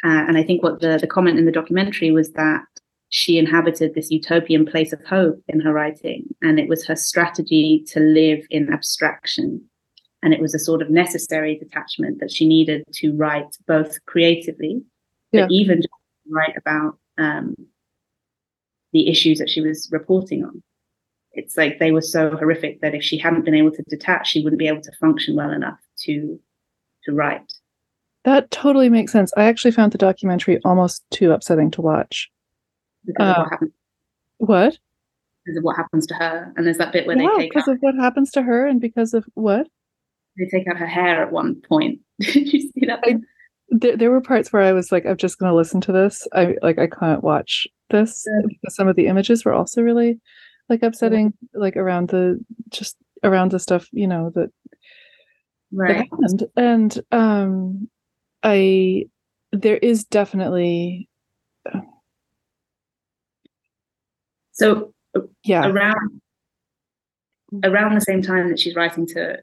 Uh, 0.04 0.26
and 0.28 0.38
i 0.38 0.44
think 0.44 0.62
what 0.62 0.82
the, 0.82 0.98
the 1.00 1.08
comment 1.08 1.40
in 1.40 1.46
the 1.46 1.52
documentary 1.52 2.12
was 2.12 2.32
that 2.34 2.66
she 3.16 3.38
inhabited 3.38 3.96
this 3.96 4.12
utopian 4.12 4.66
place 4.66 4.92
of 4.92 5.02
hope 5.06 5.42
in 5.48 5.62
her 5.62 5.72
writing. 5.72 6.26
And 6.42 6.60
it 6.60 6.68
was 6.68 6.86
her 6.86 6.98
strategy 6.98 7.82
to 7.88 8.02
live 8.02 8.46
in 8.50 8.74
abstraction. 8.74 9.64
And 10.22 10.34
it 10.34 10.42
was 10.42 10.54
a 10.54 10.60
sort 10.60 10.82
of 10.82 10.90
necessary 10.90 11.58
detachment 11.58 12.20
that 12.20 12.30
she 12.30 12.46
needed 12.46 12.84
to 12.96 13.16
write 13.16 13.56
both 13.68 14.04
creatively, 14.06 14.82
yeah. 15.32 15.44
but 15.44 15.52
even 15.52 15.78
just 15.78 15.88
write 16.30 16.58
about 16.58 16.98
um, 17.18 17.56
the 18.92 19.10
issues 19.10 19.40
that 19.40 19.50
she 19.50 19.62
was 19.62 19.88
reporting 19.94 20.44
on. 20.44 20.62
It's 21.32 21.56
like 21.56 21.80
they 21.80 21.94
were 21.94 22.02
so 22.02 22.32
horrific 22.32 22.82
that 22.82 22.96
if 22.96 23.02
she 23.02 23.18
hadn't 23.18 23.46
been 23.46 23.56
able 23.56 23.72
to 23.72 23.84
detach, 23.88 24.28
she 24.28 24.44
wouldn't 24.44 24.60
be 24.60 24.68
able 24.68 24.82
to 24.82 24.92
function 25.00 25.38
well 25.38 25.52
enough 25.52 25.80
to 26.00 26.38
to 27.06 27.14
write. 27.14 27.54
That 28.26 28.52
totally 28.52 28.90
makes 28.90 29.14
sense. 29.14 29.32
I 29.38 29.46
actually 29.46 29.72
found 29.72 29.94
the 29.94 29.98
documentary 29.98 30.60
almost 30.66 31.06
too 31.12 31.32
upsetting 31.32 31.72
to 31.72 31.82
watch 31.82 32.30
because 33.06 33.28
uh, 33.28 33.32
of 33.32 33.38
what 33.38 33.50
happens. 33.52 33.72
What? 34.38 34.80
Because 35.46 35.58
of 35.58 35.64
what 35.64 35.76
happens 35.78 36.08
to 36.08 36.14
her, 36.16 36.54
and 36.56 36.66
there's 36.66 36.78
that 36.78 36.92
bit 36.92 37.06
where 37.06 37.18
yeah, 37.18 37.30
they 37.36 37.44
take 37.44 37.54
because 37.54 37.68
of 37.68 37.78
what 37.80 37.96
happens 37.96 38.32
to 38.32 38.42
her, 38.42 38.66
and 38.66 38.82
because 38.82 39.14
of 39.14 39.26
what 39.34 39.68
they 40.38 40.46
take 40.46 40.68
out 40.68 40.78
her 40.78 40.88
hair 40.88 41.24
at 41.24 41.32
one 41.32 41.56
point. 41.56 42.00
Did 42.20 42.52
you 42.52 42.62
see 42.62 42.86
that? 42.88 43.00
I, 43.04 43.18
there, 43.70 43.98
there 43.98 44.12
were 44.12 44.22
parts 44.22 44.52
where 44.52 44.62
I 44.62 44.74
was 44.74 44.92
like, 44.92 45.06
I'm 45.06 45.18
just 45.18 45.40
going 45.40 45.50
to 45.50 45.56
listen 45.56 45.82
to 45.82 45.92
this. 45.92 46.28
I 46.34 46.56
like, 46.62 46.78
I 46.78 46.88
can't 46.88 47.24
watch 47.24 47.68
this 47.90 48.26
yeah. 48.28 48.70
some 48.70 48.88
of 48.88 48.96
the 48.96 49.08
images 49.08 49.46
were 49.46 49.54
also 49.54 49.82
really 49.82 50.20
like 50.70 50.84
upsetting, 50.84 51.34
yeah. 51.42 51.60
like 51.60 51.78
around 51.78 52.10
the 52.10 52.44
just 52.70 52.98
around 53.24 53.52
the 53.52 53.60
stuff 53.60 53.88
you 53.92 54.08
know 54.08 54.32
that 54.36 54.50
right. 55.72 55.90
that 55.90 55.98
happened, 55.98 56.44
and 56.56 57.00
um, 57.12 57.90
I 58.44 59.06
there 59.52 59.78
is 59.78 60.06
definitely 60.06 61.08
So 64.56 64.94
yeah, 65.44 65.68
around 65.68 66.22
around 67.64 67.96
the 67.96 68.02
same 68.02 68.22
time 68.22 68.50
that 68.50 68.60
she's 68.60 68.76
writing 68.76 69.06
to 69.08 69.38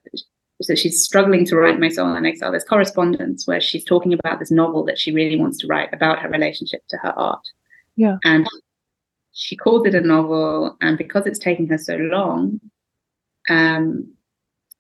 so 0.61 0.75
she's 0.75 1.03
struggling 1.03 1.45
to 1.47 1.57
write 1.57 1.81
My 1.81 1.89
Soul 1.89 2.15
in 2.15 2.27
Exile. 2.27 2.51
There's 2.51 2.65
correspondence 2.65 3.47
where 3.47 3.61
she's 3.61 3.85
talking 3.85 4.13
about 4.13 4.39
this 4.39 4.51
novel 4.51 4.85
that 4.85 4.99
she 4.99 5.13
really 5.13 5.37
wants 5.37 5.59
to 5.59 5.67
write 5.67 5.93
about 5.93 6.21
her 6.21 6.29
relationship 6.29 6.83
to 6.89 6.97
her 6.99 7.11
art. 7.19 7.45
Yeah. 7.97 8.19
And 8.25 8.47
she 9.33 9.57
called 9.57 9.87
it 9.87 9.95
a 9.95 10.01
novel, 10.01 10.77
and 10.81 10.97
because 10.99 11.27
it's 11.27 11.39
taking 11.39 11.67
her 11.69 11.79
so 11.79 11.97
long, 11.97 12.61
um, 13.49 14.13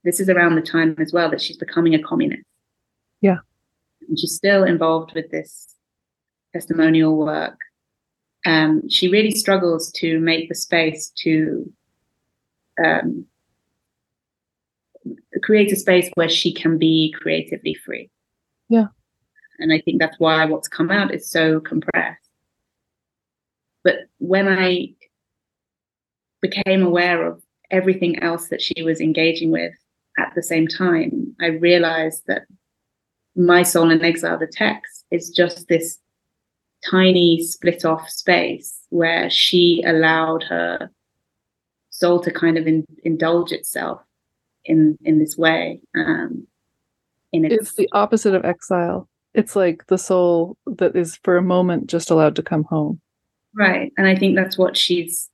this 0.05 0.21
is 0.21 0.29
around 0.29 0.55
the 0.55 0.63
time 0.63 0.95
as 0.99 1.13
well 1.13 1.31
that 1.31 1.41
she's 1.41 1.57
becoming 1.57 1.95
a 1.95 2.03
communist. 2.03 2.45
Yeah. 3.21 3.39
And 4.09 4.19
she's 4.19 4.35
still 4.35 4.65
involved 4.65 5.15
with 5.15 5.31
this 5.31 5.75
testimonial 6.53 7.17
work 7.17 7.59
um, 8.45 8.89
she 8.89 9.09
really 9.09 9.31
struggles 9.31 9.91
to 9.93 10.19
make 10.19 10.49
the 10.49 10.55
space 10.55 11.13
to 11.19 11.73
um, 12.85 13.27
create 15.43 15.73
a 15.73 15.77
space 15.77 16.11
where 16.15 16.29
she 16.29 16.53
can 16.53 16.79
be 16.79 17.15
creatively 17.21 17.75
free. 17.75 18.11
Yeah. 18.69 18.87
And 19.59 19.73
I 19.73 19.81
think 19.81 20.01
that's 20.01 20.19
why 20.19 20.45
what's 20.45 20.69
come 20.69 20.91
out 20.91 21.15
is 21.15 21.31
so 21.31 21.61
compressed. 21.61 22.19
But 23.85 24.07
when 24.19 24.49
I 24.49 24.95
became 26.41 26.83
aware 26.83 27.27
of 27.27 27.43
everything 27.71 28.23
else 28.23 28.49
that 28.49 28.63
she 28.63 28.83
was 28.83 29.01
engaging 29.01 29.51
with 29.51 29.73
at 30.19 30.33
the 30.35 30.43
same 30.43 30.67
time, 30.67 31.35
I 31.41 31.47
realized 31.47 32.25
that 32.27 32.43
My 33.37 33.63
Soul 33.63 33.91
in 33.91 34.05
Exile, 34.05 34.39
the 34.39 34.47
text, 34.47 35.05
is 35.11 35.31
just 35.31 35.69
this 35.69 35.99
tiny 36.91 37.43
split 37.43 37.85
off 37.85 38.09
space 38.09 38.81
where 38.91 39.31
she 39.31 39.83
allowed 39.87 40.43
her 40.45 40.91
soul 41.91 42.21
to 42.21 42.31
kind 42.31 42.59
of 42.59 42.67
in, 42.67 42.87
indulge 43.05 43.53
itself 43.53 44.01
in 44.65 44.99
in 45.05 45.19
this 45.19 45.37
way. 45.37 45.81
Um, 45.95 46.47
in 47.33 47.45
its, 47.45 47.55
it's 47.55 47.75
the 47.75 47.89
opposite 47.93 48.35
of 48.35 48.45
exile. 48.45 49.09
It's 49.35 49.57
like 49.57 49.87
the 49.87 49.99
soul 49.99 50.57
that 50.67 50.95
is 50.95 51.19
for 51.23 51.37
a 51.37 51.43
moment 51.43 51.87
just 51.87 52.11
allowed 52.11 52.37
to 52.37 52.43
come 52.43 52.65
home. 52.65 53.01
Right, 53.55 53.93
and 53.97 54.07
I 54.07 54.17
think 54.17 54.37
that's 54.37 54.59
what 54.59 54.77
she's 54.77 55.31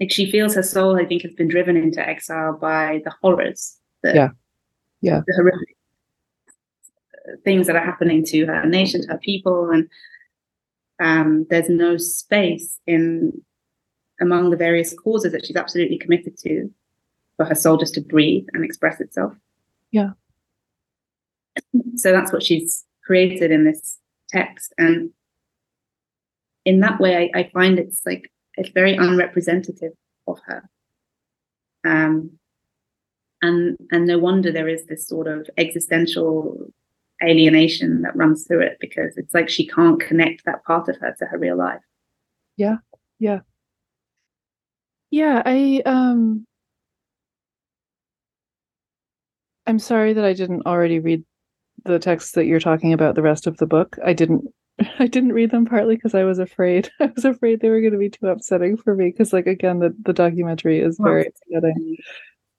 like. 0.00 0.10
She 0.10 0.30
feels 0.30 0.54
her 0.54 0.62
soul. 0.62 1.00
I 1.00 1.04
think 1.04 1.22
has 1.22 1.34
been 1.34 1.48
driven 1.48 1.76
into 1.76 2.06
exile 2.06 2.56
by 2.58 3.02
the 3.04 3.12
horrors. 3.22 3.76
The, 4.02 4.14
yeah, 4.14 4.28
yeah, 5.00 5.20
the 5.26 5.34
horrific 5.36 5.76
things 7.44 7.66
that 7.66 7.76
are 7.76 7.84
happening 7.84 8.24
to 8.26 8.46
her 8.46 8.66
nation, 8.66 9.02
to 9.02 9.08
her 9.08 9.18
people, 9.18 9.70
and 9.70 9.88
um, 11.00 11.46
there's 11.48 11.68
no 11.68 11.96
space 11.96 12.78
in 12.86 13.42
among 14.20 14.50
the 14.50 14.56
various 14.56 14.92
causes 14.92 15.32
that 15.32 15.46
she's 15.46 15.56
absolutely 15.56 15.98
committed 15.98 16.36
to 16.38 16.70
for 17.36 17.46
her 17.46 17.54
soul 17.54 17.78
just 17.78 17.94
to 17.94 18.02
breathe 18.02 18.46
and 18.52 18.64
express 18.64 19.00
itself. 19.00 19.32
Yeah. 19.90 20.10
So 21.96 22.12
that's 22.12 22.32
what 22.32 22.42
she's 22.42 22.84
created 23.02 23.50
in 23.50 23.64
this 23.64 23.98
text. 24.28 24.74
And 24.76 25.10
in 26.64 26.80
that 26.80 27.00
way, 27.00 27.30
I, 27.34 27.40
I 27.40 27.50
find 27.52 27.78
it's 27.78 28.02
like 28.04 28.30
it's 28.56 28.70
very 28.70 28.94
unrepresentative 28.94 29.92
of 30.26 30.38
her. 30.46 30.68
Um, 31.84 32.32
and 33.42 33.78
and 33.90 34.06
no 34.06 34.18
wonder 34.18 34.52
there 34.52 34.68
is 34.68 34.84
this 34.86 35.06
sort 35.06 35.26
of 35.26 35.48
existential 35.56 36.70
alienation 37.22 38.02
that 38.02 38.16
runs 38.16 38.46
through 38.46 38.62
it 38.62 38.78
because 38.80 39.16
it's 39.16 39.34
like 39.34 39.48
she 39.48 39.66
can't 39.66 40.00
connect 40.00 40.44
that 40.44 40.64
part 40.64 40.88
of 40.88 40.96
her 40.98 41.14
to 41.18 41.26
her 41.26 41.38
real 41.38 41.56
life. 41.56 41.80
Yeah. 42.56 42.76
Yeah. 43.18 43.40
Yeah, 45.10 45.42
I 45.44 45.82
um 45.86 46.46
I'm 49.66 49.78
sorry 49.78 50.12
that 50.12 50.24
I 50.24 50.32
didn't 50.32 50.66
already 50.66 50.98
read 50.98 51.24
the 51.84 51.98
texts 51.98 52.32
that 52.32 52.46
you're 52.46 52.60
talking 52.60 52.92
about 52.92 53.14
the 53.14 53.22
rest 53.22 53.46
of 53.46 53.56
the 53.56 53.66
book. 53.66 53.96
I 54.04 54.12
didn't 54.12 54.44
I 54.98 55.06
didn't 55.06 55.32
read 55.32 55.50
them 55.50 55.66
partly 55.66 55.96
because 55.96 56.14
I 56.14 56.24
was 56.24 56.38
afraid. 56.38 56.90
I 57.00 57.06
was 57.14 57.24
afraid 57.24 57.60
they 57.60 57.70
were 57.70 57.80
going 57.80 57.92
to 57.92 57.98
be 57.98 58.10
too 58.10 58.28
upsetting 58.28 58.76
for 58.76 58.94
me 58.94 59.10
because 59.10 59.32
like 59.32 59.46
again 59.46 59.78
the 59.78 59.94
the 60.02 60.12
documentary 60.12 60.80
is 60.80 60.98
very 60.98 61.26
upsetting. 61.26 61.96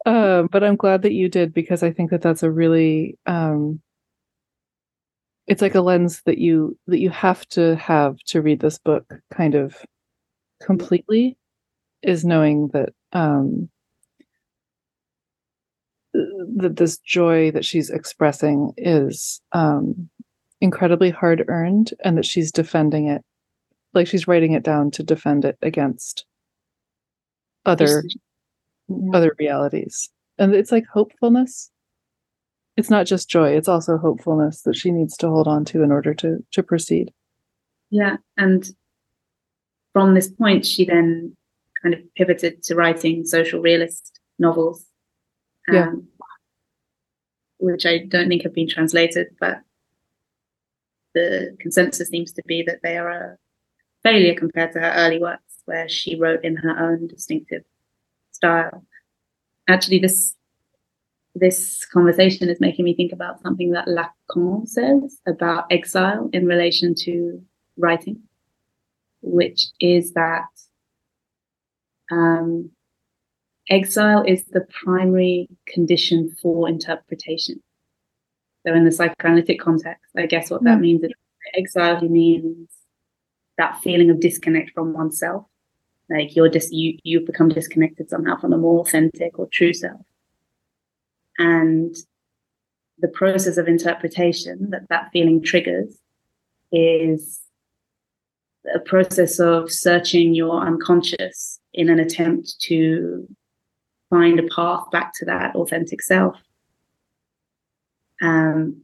Um, 0.06 0.48
but 0.52 0.64
I'm 0.64 0.78
glad 0.78 1.04
that 1.04 1.14
you 1.14 1.30
did 1.30 1.54
because 1.54 1.84
I 1.84 1.92
think 1.92 2.10
that 2.10 2.22
that's 2.22 2.44
a 2.44 2.50
really 2.52 3.20
um, 3.28 3.82
it's 5.48 5.62
like 5.62 5.76
a 5.76 5.82
lens 5.82 6.22
that 6.26 6.38
you 6.38 6.78
that 6.88 7.00
you 7.00 7.10
have 7.10 7.46
to 7.50 7.76
have 7.76 8.18
to 8.28 8.42
read 8.42 8.60
this 8.60 8.78
book 8.78 9.06
kind 9.34 9.56
of 9.56 9.76
completely 10.62 11.38
is 12.04 12.24
knowing 12.24 12.70
that 12.70 12.90
um 13.14 13.70
that 16.14 16.76
this 16.76 16.98
joy 17.00 17.52
that 17.52 17.66
she's 17.66 17.90
expressing 17.90 18.74
is 18.78 19.42
um, 19.54 20.10
incredibly 20.60 21.10
hard 21.10 21.46
earned 21.48 21.94
and 22.04 22.18
that 22.18 22.26
she's 22.26 22.52
defending 22.52 23.08
it 23.08 23.24
like 23.94 24.08
she's 24.08 24.28
writing 24.28 24.54
it 24.54 24.64
down 24.64 24.92
to 24.92 25.04
defend 25.04 25.44
it 25.46 25.58
against 25.62 26.26
other 27.66 28.04
yeah. 28.88 29.12
other 29.14 29.36
realities 29.40 30.10
and 30.38 30.54
it's 30.54 30.72
like 30.72 30.86
hopefulness 30.92 31.71
it's 32.78 32.90
not 32.90 33.06
just 33.06 33.30
joy 33.30 33.50
it's 33.50 33.68
also 33.68 33.98
hopefulness 33.98 34.62
that 34.62 34.76
she 34.76 34.92
needs 34.92 35.18
to 35.18 35.28
hold 35.28 35.48
on 35.48 35.66
to 35.66 35.84
in 35.84 35.92
order 35.92 36.14
to 36.14 36.44
to 36.52 36.64
proceed 36.64 37.12
yeah 37.90 38.18
and 38.38 38.70
from 39.94 40.14
this 40.14 40.30
point 40.30 40.66
she 40.66 40.86
then 40.86 41.36
kind 41.82 41.94
of 41.94 42.02
pivoted 42.16 42.64
to 42.64 42.76
writing 42.76 43.26
social 43.26 43.62
realist 43.62 44.20
novels 44.40 44.86
um, 45.70 45.76
yeah. 45.76 45.92
which 47.60 47.86
I 47.86 48.00
don't 48.00 48.28
think 48.28 48.44
have 48.44 48.54
been 48.54 48.70
translated, 48.70 49.28
but 49.40 49.62
the 51.14 51.56
consensus 51.60 52.10
seems 52.10 52.32
to 52.34 52.44
be 52.46 52.64
that 52.64 52.80
they 52.84 52.98
are 52.98 53.10
a 53.10 53.38
failure 54.04 54.36
compared 54.36 54.74
to 54.74 54.80
her 54.80 54.94
early 54.96 55.20
works, 55.20 55.62
where 55.66 55.88
she 55.88 56.20
wrote 56.20 56.44
in 56.44 56.58
her 56.58 56.78
own 56.80 57.08
distinctive 57.08 57.64
style. 58.32 58.86
Actually, 59.68 60.00
this 60.00 60.36
this 61.36 61.86
conversation 61.86 62.50
is 62.50 62.60
making 62.60 62.86
me 62.86 62.96
think 62.96 63.12
about 63.12 63.42
something 63.42 63.72
that 63.72 63.88
Lacan 63.88 64.68
says 64.68 65.20
about 65.26 65.66
exile 65.72 66.30
in 66.34 66.46
relation 66.46 66.94
to 66.96 67.42
writing, 67.78 68.20
which 69.22 69.68
is 69.80 70.14
that 70.14 70.48
um, 72.12 72.70
exile 73.70 74.24
is 74.28 74.44
the 74.46 74.66
primary 74.84 75.48
condition 75.68 76.36
for 76.42 76.68
interpretation. 76.68 77.62
So, 78.66 78.74
in 78.74 78.84
the 78.84 78.92
psychoanalytic 78.92 79.60
context, 79.60 80.12
I 80.16 80.26
guess 80.26 80.50
what 80.52 80.64
that 80.66 80.78
mm. 80.78 80.82
means 80.82 81.04
is 81.04 81.12
exile 81.56 82.02
means 82.02 82.70
that 83.58 83.82
feeling 83.82 84.10
of 84.10 84.20
disconnect 84.20 84.72
from 84.72 84.94
oneself. 84.94 85.46
Like 86.10 86.36
you're 86.36 86.50
just 86.50 86.74
you 86.74 86.98
you 87.04 87.22
become 87.22 87.50
disconnected 87.50 88.10
somehow 88.10 88.38
from 88.38 88.52
a 88.54 88.58
more 88.58 88.82
authentic 88.82 89.40
or 89.40 89.48
true 89.52 89.74
self. 89.74 90.02
And 91.42 91.96
the 93.00 93.08
process 93.08 93.58
of 93.58 93.68
interpretation 93.68 94.70
that 94.70 94.88
that 94.90 95.10
feeling 95.12 95.42
triggers 95.42 95.98
is 96.72 97.42
a 98.76 98.80
process 98.80 99.40
of 99.40 99.72
searching 99.72 100.36
your 100.36 100.62
unconscious 100.62 101.60
in 101.74 101.90
an 101.90 102.00
attempt 102.00 102.60
to 102.60 103.28
find 104.12 104.40
a 104.40 104.48
path 104.56 104.84
back 104.92 105.14
to 105.16 105.26
that 105.26 105.56
authentic 105.56 106.04
self. 106.04 106.38
Um, 108.22 108.84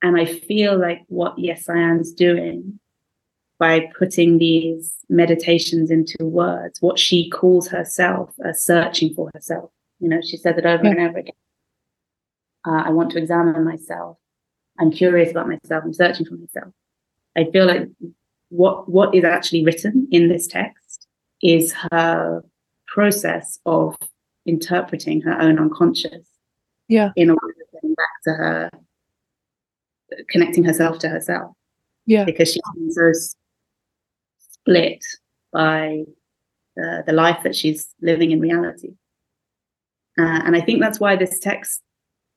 and 0.00 0.18
I 0.18 0.24
feel 0.24 0.80
like 0.80 1.02
what 1.08 1.36
Yesayan's 1.36 2.10
doing 2.10 2.80
by 3.58 3.90
putting 3.98 4.38
these 4.38 4.96
meditations 5.10 5.90
into 5.90 6.24
words, 6.24 6.80
what 6.80 6.98
she 6.98 7.28
calls 7.28 7.68
herself 7.68 8.30
a 8.42 8.54
searching 8.54 9.12
for 9.12 9.30
herself. 9.34 9.70
You 10.00 10.08
know, 10.08 10.20
she 10.22 10.36
says 10.36 10.56
it 10.56 10.66
over 10.66 10.84
yeah. 10.84 10.90
and 10.90 11.00
over 11.00 11.18
again. 11.18 11.34
Uh, 12.66 12.82
I 12.86 12.90
want 12.90 13.10
to 13.12 13.18
examine 13.18 13.64
myself. 13.64 14.18
I'm 14.78 14.90
curious 14.90 15.30
about 15.30 15.48
myself. 15.48 15.84
I'm 15.84 15.94
searching 15.94 16.26
for 16.26 16.34
myself. 16.34 16.72
I 17.36 17.44
feel 17.50 17.66
like 17.66 17.88
what 18.48 18.88
what 18.88 19.14
is 19.14 19.24
actually 19.24 19.64
written 19.64 20.08
in 20.10 20.28
this 20.28 20.46
text 20.46 21.06
is 21.42 21.74
her 21.90 22.42
process 22.86 23.58
of 23.66 23.96
interpreting 24.46 25.20
her 25.20 25.38
own 25.40 25.58
unconscious 25.58 26.28
yeah 26.88 27.10
in 27.16 27.30
a 27.30 27.32
order 27.32 27.54
to 27.54 27.64
getting 27.72 27.94
back 27.94 28.08
to 28.24 28.30
her 28.30 28.70
connecting 30.30 30.64
herself 30.64 30.98
to 30.98 31.08
herself 31.08 31.52
yeah 32.06 32.24
because 32.24 32.52
she's 32.52 32.62
been 32.74 32.92
so 32.92 33.12
split 34.38 35.04
by 35.52 36.04
the, 36.76 37.02
the 37.06 37.12
life 37.12 37.40
that 37.42 37.56
she's 37.56 37.94
living 38.00 38.30
in 38.30 38.40
reality 38.40 38.94
uh, 40.18 40.42
and 40.44 40.56
i 40.56 40.60
think 40.60 40.80
that's 40.80 41.00
why 41.00 41.16
this 41.16 41.38
text 41.38 41.82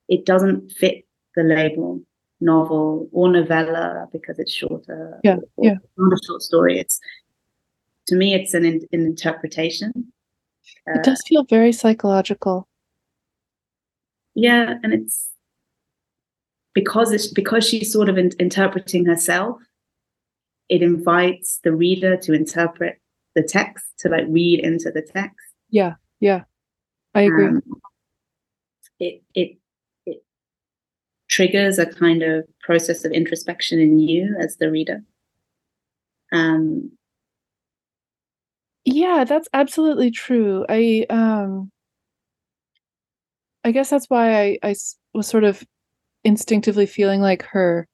it 0.08 0.26
doesn't 0.26 0.72
fit 0.72 1.06
the 1.36 1.44
label 1.44 2.02
novel 2.42 3.10
or 3.12 3.32
novella 3.32 4.08
because 4.12 4.40
it's 4.40 4.54
shorter 4.54 5.20
yeah 5.24 5.38
yeah 5.58 5.76
not 5.98 6.14
a 6.14 6.26
short 6.26 6.42
story 6.42 6.80
it's 6.80 7.00
to 8.08 8.16
me 8.16 8.34
it's 8.34 8.54
an, 8.54 8.66
an 8.66 8.88
interpretation 8.92 10.12
it 10.96 11.04
does 11.04 11.22
feel 11.28 11.44
very 11.44 11.72
psychological. 11.72 12.68
Yeah, 14.36 14.76
and 14.84 14.94
it's 14.94 15.30
because 16.74 17.12
it's 17.12 17.28
because 17.28 17.68
she's 17.68 17.92
sort 17.92 18.10
of 18.10 18.18
in, 18.18 18.32
interpreting 18.40 19.06
herself. 19.06 19.62
It 20.70 20.82
invites 20.82 21.60
the 21.64 21.74
reader 21.74 22.16
to 22.18 22.34
interpret 22.34 23.00
the 23.36 23.44
text, 23.44 23.86
to 24.00 24.10
like 24.10 24.26
read 24.30 24.60
into 24.60 24.92
the 24.92 25.02
text. 25.02 25.36
Yeah, 25.70 25.96
yeah, 26.20 26.44
I 27.16 27.22
agree. 27.22 27.48
Um, 27.48 27.62
it 29.00 29.22
it 29.34 29.58
it 30.06 30.24
triggers 31.30 31.80
a 31.80 31.86
kind 31.86 32.24
of 32.24 32.46
process 32.62 33.06
of 33.06 33.12
introspection 33.12 33.80
in 33.80 34.00
you 34.00 34.36
as 34.40 34.58
the 34.58 34.70
reader. 34.72 35.04
Um, 36.32 36.92
Yeah, 38.86 39.24
that's 39.26 39.48
absolutely 39.54 40.12
true. 40.12 40.66
I 40.68 41.06
um 41.10 41.72
I 43.64 43.72
guess 43.72 43.90
that's 43.90 44.06
why 44.10 44.42
I, 44.42 44.60
I 44.64 44.76
was 45.14 45.28
sort 45.28 45.44
of 45.44 45.64
instinctively 46.24 46.86
feeling 46.86 47.22
like 47.22 47.44
her 47.44 47.88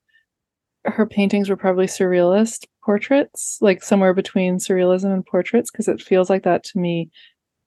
her 0.84 1.06
paintings 1.06 1.50
were 1.50 1.56
probably 1.56 1.86
surrealist 1.86 2.66
portraits, 2.84 3.58
like 3.60 3.82
somewhere 3.82 4.14
between 4.14 4.58
surrealism 4.58 5.12
and 5.12 5.26
portraits, 5.26 5.70
because 5.70 5.88
it 5.88 6.00
feels 6.02 6.30
like 6.30 6.44
that 6.44 6.64
to 6.64 6.78
me. 6.78 7.10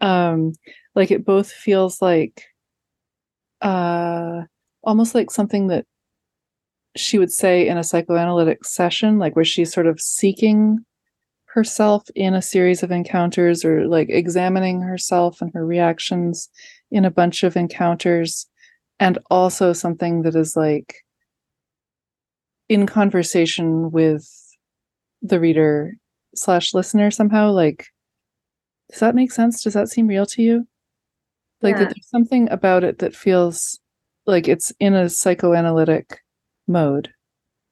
Um, 0.01 0.53
like 0.95 1.11
it 1.11 1.25
both 1.25 1.51
feels 1.51 2.01
like 2.01 2.45
uh 3.61 4.41
almost 4.83 5.13
like 5.13 5.31
something 5.31 5.67
that 5.67 5.85
she 6.95 7.19
would 7.19 7.31
say 7.31 7.67
in 7.67 7.77
a 7.77 7.83
psychoanalytic 7.83 8.65
session, 8.65 9.19
like 9.19 9.35
where 9.35 9.45
she's 9.45 9.71
sort 9.71 9.87
of 9.87 10.01
seeking 10.01 10.79
herself 11.45 12.03
in 12.15 12.33
a 12.33 12.41
series 12.41 12.83
of 12.83 12.91
encounters 12.91 13.65
or 13.65 13.87
like 13.87 14.09
examining 14.09 14.81
herself 14.81 15.41
and 15.41 15.51
her 15.53 15.65
reactions 15.65 16.49
in 16.91 17.05
a 17.05 17.11
bunch 17.11 17.43
of 17.43 17.55
encounters 17.55 18.47
and 18.99 19.17
also 19.29 19.73
something 19.73 20.21
that 20.23 20.35
is 20.35 20.55
like 20.55 20.97
in 22.67 22.85
conversation 22.85 23.91
with 23.91 24.27
the 25.21 25.39
reader 25.39 25.93
slash 26.35 26.73
listener 26.73 27.09
somehow 27.09 27.51
like 27.51 27.87
does 28.91 29.01
that 29.01 29.13
make 29.13 29.31
sense? 29.31 29.61
Does 29.61 29.73
that 29.73 29.89
seem 29.89 30.07
real 30.07 30.25
to 30.25 30.41
you 30.41 30.67
like 31.61 31.75
yeah. 31.75 31.79
that 31.79 31.93
there's 31.95 32.09
something 32.09 32.49
about 32.49 32.83
it 32.83 32.99
that 32.99 33.15
feels 33.15 33.79
like 34.25 34.47
it's 34.47 34.71
in 34.79 34.93
a 34.93 35.09
psychoanalytic 35.09 36.21
mode 36.67 37.09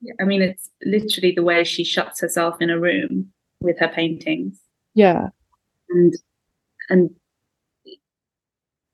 yeah, 0.02 0.14
i 0.20 0.24
mean 0.24 0.42
it's 0.42 0.70
literally 0.84 1.32
the 1.32 1.44
way 1.44 1.64
she 1.64 1.84
shuts 1.84 2.22
herself 2.22 2.62
in 2.62 2.70
a 2.70 2.80
room 2.80 3.32
with 3.62 3.80
her 3.80 3.88
paintings. 3.88 4.60
Yeah. 4.94 5.30
And 5.90 6.14
and 6.90 7.10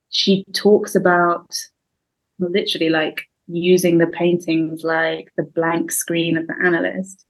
she 0.09 0.45
talks 0.53 0.95
about 0.95 1.55
well, 2.39 2.51
literally 2.51 2.89
like 2.89 3.23
using 3.47 3.97
the 3.97 4.07
paintings 4.07 4.83
like 4.83 5.31
the 5.37 5.43
blank 5.43 5.91
screen 5.91 6.37
of 6.37 6.47
the 6.47 6.55
analyst. 6.63 7.25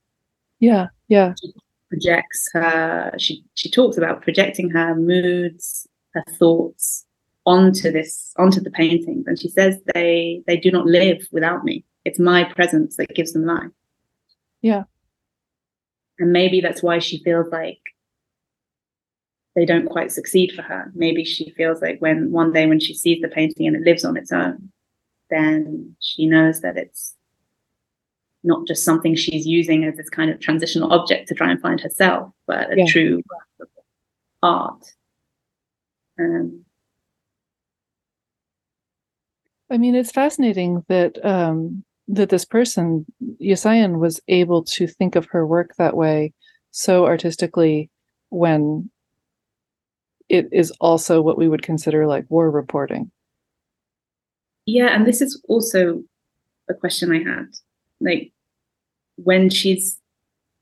Yeah, 0.59 0.87
yeah. 1.07 1.33
She 1.41 1.53
projects 1.89 2.49
her 2.53 3.13
she 3.17 3.43
she 3.55 3.69
talks 3.69 3.97
about 3.97 4.21
projecting 4.21 4.69
her 4.69 4.95
moods, 4.95 5.87
her 6.13 6.23
thoughts 6.37 7.05
onto 7.45 7.91
this 7.91 8.33
onto 8.37 8.61
the 8.61 8.71
paintings 8.71 9.25
and 9.27 9.39
she 9.39 9.49
says 9.49 9.77
they 9.93 10.41
they 10.47 10.57
do 10.57 10.71
not 10.71 10.85
live 10.85 11.27
without 11.31 11.63
me 11.63 11.83
it's 12.05 12.19
my 12.19 12.43
presence 12.53 12.95
that 12.95 13.13
gives 13.13 13.33
them 13.33 13.45
life 13.45 13.69
yeah 14.61 14.83
and 16.19 16.31
maybe 16.31 16.61
that's 16.61 16.81
why 16.81 16.99
she 16.99 17.21
feels 17.23 17.47
like 17.51 17.79
they 19.55 19.65
don't 19.65 19.89
quite 19.89 20.11
succeed 20.11 20.51
for 20.51 20.63
her. 20.63 20.91
Maybe 20.95 21.23
she 21.23 21.51
feels 21.51 21.81
like 21.81 21.99
when 21.99 22.31
one 22.31 22.51
day 22.51 22.65
when 22.65 22.79
she 22.79 22.93
sees 22.93 23.21
the 23.21 23.27
painting 23.27 23.67
and 23.67 23.75
it 23.75 23.83
lives 23.83 24.03
on 24.03 24.17
its 24.17 24.31
own, 24.31 24.71
then 25.29 25.95
she 25.99 26.25
knows 26.25 26.61
that 26.61 26.77
it's 26.77 27.15
not 28.43 28.67
just 28.67 28.83
something 28.83 29.15
she's 29.15 29.45
using 29.45 29.85
as 29.85 29.95
this 29.95 30.09
kind 30.09 30.29
of 30.31 30.39
transitional 30.39 30.91
object 30.91 31.27
to 31.27 31.35
try 31.35 31.51
and 31.51 31.61
find 31.61 31.79
herself, 31.79 32.31
but 32.47 32.73
a 32.73 32.77
yeah. 32.77 32.85
true 32.87 33.21
art. 34.41 34.83
Um, 36.19 36.62
I 39.73 39.77
mean, 39.79 39.95
it's 39.95 40.11
fascinating 40.11 40.85
that 40.87 41.17
um, 41.25 41.83
that 42.07 42.29
this 42.29 42.45
person 42.45 43.07
Yesayan 43.41 43.99
was 43.99 44.21
able 44.27 44.63
to 44.65 44.85
think 44.85 45.15
of 45.15 45.25
her 45.31 45.47
work 45.47 45.71
that 45.77 45.97
way 45.97 46.31
so 46.69 47.07
artistically 47.07 47.89
when 48.29 48.91
it 50.29 50.47
is 50.51 50.71
also 50.79 51.21
what 51.21 51.39
we 51.39 51.47
would 51.47 51.63
consider 51.63 52.05
like 52.05 52.25
war 52.29 52.51
reporting. 52.51 53.09
Yeah, 54.67 54.95
and 54.95 55.07
this 55.07 55.21
is 55.21 55.41
also 55.49 56.03
a 56.69 56.75
question 56.75 57.11
I 57.11 57.23
had. 57.23 57.47
Like 57.99 58.31
when 59.15 59.49
she's 59.49 59.99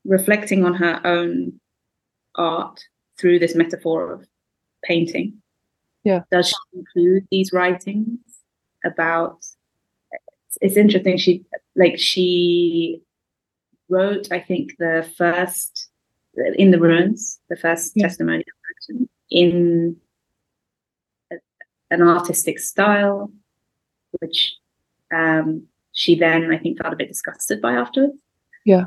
reflecting 0.06 0.64
on 0.64 0.74
her 0.76 1.06
own 1.06 1.60
art 2.36 2.80
through 3.20 3.40
this 3.40 3.56
metaphor 3.56 4.14
of 4.14 4.26
painting. 4.86 5.42
Yeah. 6.06 6.22
Does 6.32 6.48
she 6.48 6.80
include 6.80 7.28
these 7.30 7.52
writings 7.52 8.18
about 8.84 9.44
it's 10.60 10.78
interesting. 10.78 11.18
She 11.18 11.46
like 11.76 11.98
she 11.98 13.02
wrote, 13.90 14.32
I 14.32 14.40
think, 14.40 14.78
the 14.78 15.10
first 15.18 15.90
in 16.56 16.72
the 16.72 16.80
ruins, 16.80 17.40
the 17.50 17.56
first 17.58 17.94
yeah. 17.96 18.08
testimonial 18.08 18.46
in 19.30 19.96
a, 21.32 21.36
an 21.90 22.02
artistic 22.02 22.60
style, 22.60 23.32
which 24.20 24.56
um, 25.14 25.68
she 25.94 26.16
then 26.16 26.52
I 26.52 26.58
think 26.58 26.82
felt 26.82 26.94
a 26.94 26.98
bit 26.98 27.08
disgusted 27.08 27.62
by 27.62 27.74
afterwards. 27.74 28.14
Yeah. 28.66 28.86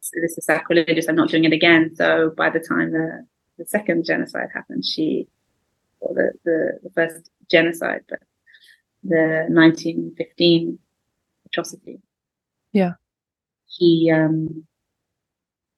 So 0.00 0.20
this 0.20 0.38
is 0.38 0.44
sacrilegious. 0.44 1.08
I'm 1.08 1.16
not 1.16 1.30
doing 1.30 1.44
it 1.44 1.52
again. 1.52 1.94
So 1.94 2.32
by 2.36 2.50
the 2.50 2.60
time 2.60 2.92
the 2.92 3.26
the 3.58 3.66
second 3.66 4.04
genocide 4.04 4.48
happened, 4.54 4.84
she 4.84 5.28
or 6.00 6.14
the 6.14 6.32
the, 6.44 6.78
the 6.84 6.90
first 6.90 7.30
genocide, 7.50 8.02
but 8.08 8.20
the 9.08 9.46
1915 9.48 10.78
atrocity. 11.46 12.00
Yeah. 12.72 12.92
He 13.66 14.10
um, 14.14 14.64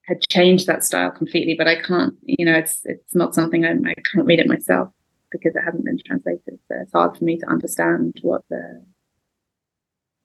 had 0.03 0.21
changed 0.29 0.67
that 0.67 0.85
style 0.85 1.11
completely, 1.11 1.55
but 1.57 1.69
I 1.69 1.81
can't, 1.81 2.15
you 2.23 2.45
know, 2.45 2.55
it's 2.55 2.81
it's 2.85 3.15
not 3.15 3.35
something 3.35 3.65
I, 3.65 3.73
I 3.73 3.95
can't 4.13 4.27
read 4.27 4.41
it 4.41 4.49
myself 4.49 4.89
because 5.31 5.55
it 5.55 5.63
hasn't 5.63 5.85
been 5.85 5.99
translated. 6.07 6.59
So 6.69 6.77
it's 6.83 6.93
hard 6.93 7.17
for 7.17 7.25
me 7.25 7.39
to 7.39 7.47
understand 7.47 8.19
what 8.23 8.43
the 8.49 8.85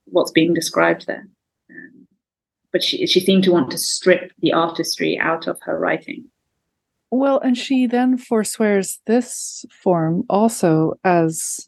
what's 0.06 0.32
being 0.32 0.54
described 0.54 1.08
there. 1.08 1.28
Um, 1.70 2.08
but 2.72 2.84
she 2.84 3.06
she 3.08 3.20
seemed 3.20 3.44
to 3.44 3.52
want 3.52 3.72
to 3.72 3.78
strip 3.78 4.32
the 4.40 4.54
artistry 4.54 5.20
out 5.20 5.48
of 5.48 5.60
her 5.64 5.78
writing. 5.78 6.26
Well, 7.12 7.40
and 7.40 7.56
she 7.56 7.86
then 7.86 8.18
forswears 8.18 9.00
this 9.06 9.66
form 9.70 10.24
also 10.30 10.96
as 11.04 11.68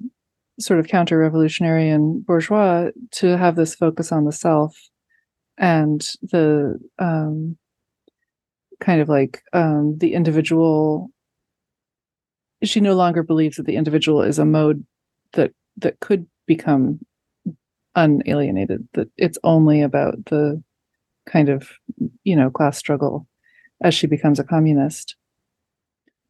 sort 0.60 0.80
of 0.80 0.88
counter 0.88 1.18
revolutionary 1.18 1.90
and 1.90 2.26
bourgeois 2.26 2.90
to 3.12 3.38
have 3.38 3.56
this 3.56 3.76
focus 3.76 4.12
on 4.12 4.26
the 4.26 4.32
self 4.32 4.76
and 5.58 6.08
the 6.22 6.80
um, 7.00 7.58
kind 8.80 9.02
of 9.02 9.10
like 9.10 9.42
um, 9.54 9.98
the 9.98 10.14
individual. 10.14 11.10
She 12.64 12.80
no 12.80 12.96
longer 12.96 13.24
believes 13.24 13.58
that 13.58 13.66
the 13.66 13.76
individual 13.76 14.22
is 14.22 14.40
a 14.40 14.46
mode 14.46 14.86
that 15.34 15.52
that 15.78 16.00
could 16.00 16.26
become 16.46 17.00
unalienated 17.96 18.88
that 18.94 19.10
it's 19.18 19.38
only 19.44 19.82
about 19.82 20.26
the 20.26 20.62
kind 21.26 21.50
of 21.50 21.70
you 22.24 22.36
know 22.36 22.50
class 22.50 22.78
struggle 22.78 23.28
as 23.82 23.94
she 23.94 24.06
becomes 24.06 24.40
a 24.40 24.44
communist 24.44 25.16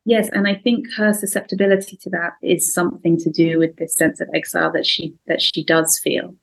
Yes, 0.05 0.29
and 0.31 0.47
I 0.47 0.53
think 0.53 0.85
her 0.93 1.13
susceptibility 1.13 1.97
to 1.97 2.09
that 2.11 2.33
is 2.43 2.71
something 2.71 3.17
to 3.17 3.31
do 3.31 3.57
with 3.57 3.75
this 3.77 3.95
sense 3.95 4.21
of 4.21 4.29
exile 4.33 4.71
that 4.71 4.85
she 4.85 5.15
that 5.25 5.41
she 5.41 5.63
does 5.63 5.97
feel. 5.97 6.35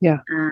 Yeah. 0.00 0.20
Uh, 0.34 0.50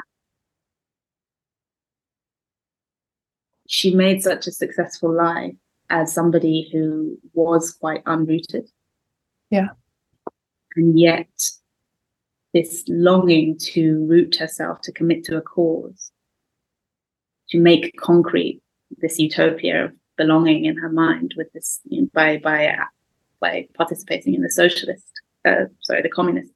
she 3.67 3.95
made 3.95 4.23
such 4.23 4.47
a 4.47 4.53
successful 4.53 5.11
life 5.11 5.55
as 5.89 6.13
somebody 6.13 6.69
who 6.71 7.19
was 7.33 7.73
quite 7.73 8.05
unrooted. 8.05 8.69
Yeah. 9.49 9.69
And 10.77 11.01
yet 11.01 11.51
this 12.53 12.85
longing 12.87 13.57
to 13.73 14.05
root 14.07 14.37
herself, 14.37 14.83
to 14.83 14.93
commit 14.93 15.25
to 15.25 15.39
a 15.39 15.43
cause, 15.43 16.13
to 17.49 17.59
make 17.59 17.97
concrete 17.97 18.61
this 18.99 19.19
utopia 19.19 19.87
of 19.87 19.93
belonging 20.23 20.65
in 20.65 20.77
her 20.77 20.89
mind 20.89 21.35
with 21.37 21.53
this 21.53 21.81
you 21.85 22.03
know, 22.03 22.09
by 22.13 22.39
by 22.39 22.75
by 23.41 23.67
participating 23.75 24.35
in 24.35 24.43
the 24.43 24.51
socialist 24.51 25.13
uh, 25.45 25.65
sorry 25.81 26.03
the 26.03 26.09
communist 26.09 26.53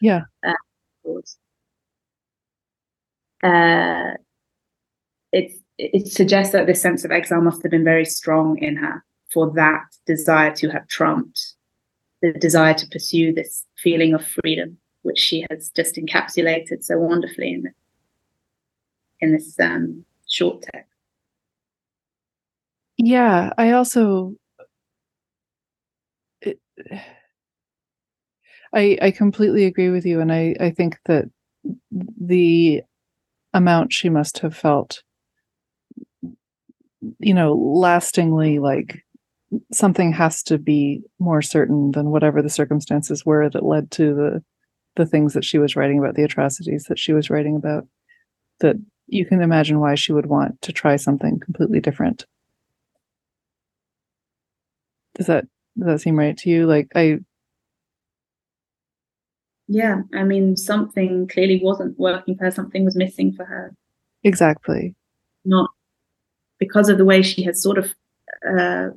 yeah 0.00 0.22
uh. 0.46 0.52
Uh, 3.42 4.14
it 5.32 5.52
it 5.76 6.06
suggests 6.06 6.52
that 6.52 6.66
this 6.66 6.80
sense 6.80 7.04
of 7.04 7.10
exile 7.10 7.42
must 7.42 7.62
have 7.62 7.70
been 7.70 7.84
very 7.84 8.06
strong 8.06 8.56
in 8.58 8.74
her 8.76 9.04
for 9.32 9.52
that 9.52 9.84
desire 10.06 10.54
to 10.54 10.68
have 10.70 10.86
trumped 10.88 11.54
the 12.22 12.32
desire 12.32 12.74
to 12.74 12.86
pursue 12.88 13.32
this 13.34 13.66
feeling 13.76 14.14
of 14.14 14.24
freedom 14.24 14.78
which 15.02 15.18
she 15.18 15.46
has 15.50 15.70
just 15.76 15.96
encapsulated 15.96 16.82
so 16.82 16.98
wonderfully 16.98 17.52
in 17.52 17.62
this, 17.62 17.74
in 19.20 19.32
this 19.32 19.60
um, 19.60 20.04
short 20.26 20.64
text 20.72 20.93
yeah 22.98 23.50
i 23.58 23.70
also 23.72 24.34
it, 26.40 26.58
i 28.74 28.98
i 29.02 29.10
completely 29.10 29.64
agree 29.64 29.90
with 29.90 30.04
you 30.04 30.20
and 30.20 30.32
i 30.32 30.54
i 30.60 30.70
think 30.70 30.98
that 31.06 31.24
the 32.20 32.82
amount 33.54 33.92
she 33.92 34.08
must 34.08 34.38
have 34.38 34.56
felt 34.56 35.02
you 37.18 37.34
know 37.34 37.54
lastingly 37.54 38.58
like 38.58 39.04
something 39.72 40.12
has 40.12 40.42
to 40.42 40.58
be 40.58 41.02
more 41.18 41.42
certain 41.42 41.92
than 41.92 42.10
whatever 42.10 42.42
the 42.42 42.50
circumstances 42.50 43.24
were 43.24 43.48
that 43.50 43.64
led 43.64 43.90
to 43.90 44.14
the 44.14 44.42
the 44.96 45.06
things 45.06 45.34
that 45.34 45.44
she 45.44 45.58
was 45.58 45.76
writing 45.76 45.98
about 45.98 46.14
the 46.14 46.22
atrocities 46.24 46.84
that 46.84 46.98
she 46.98 47.12
was 47.12 47.30
writing 47.30 47.56
about 47.56 47.86
that 48.60 48.76
you 49.06 49.26
can 49.26 49.42
imagine 49.42 49.80
why 49.80 49.94
she 49.94 50.12
would 50.12 50.26
want 50.26 50.60
to 50.62 50.72
try 50.72 50.96
something 50.96 51.40
completely 51.40 51.80
different 51.80 52.26
does 55.14 55.26
that 55.26 55.44
does 55.78 55.86
that 55.86 56.00
seem 56.00 56.18
right 56.18 56.36
to 56.36 56.50
you 56.50 56.66
like 56.66 56.88
i 56.94 57.18
yeah 59.68 60.02
i 60.14 60.22
mean 60.22 60.56
something 60.56 61.26
clearly 61.28 61.60
wasn't 61.62 61.98
working 61.98 62.36
for 62.36 62.44
her 62.44 62.50
something 62.50 62.84
was 62.84 62.96
missing 62.96 63.32
for 63.32 63.44
her 63.44 63.74
exactly 64.22 64.94
not 65.44 65.70
because 66.58 66.88
of 66.88 66.98
the 66.98 67.04
way 67.04 67.22
she 67.22 67.42
has 67.42 67.62
sort 67.62 67.78
of 67.78 67.94
uh, 68.48 68.88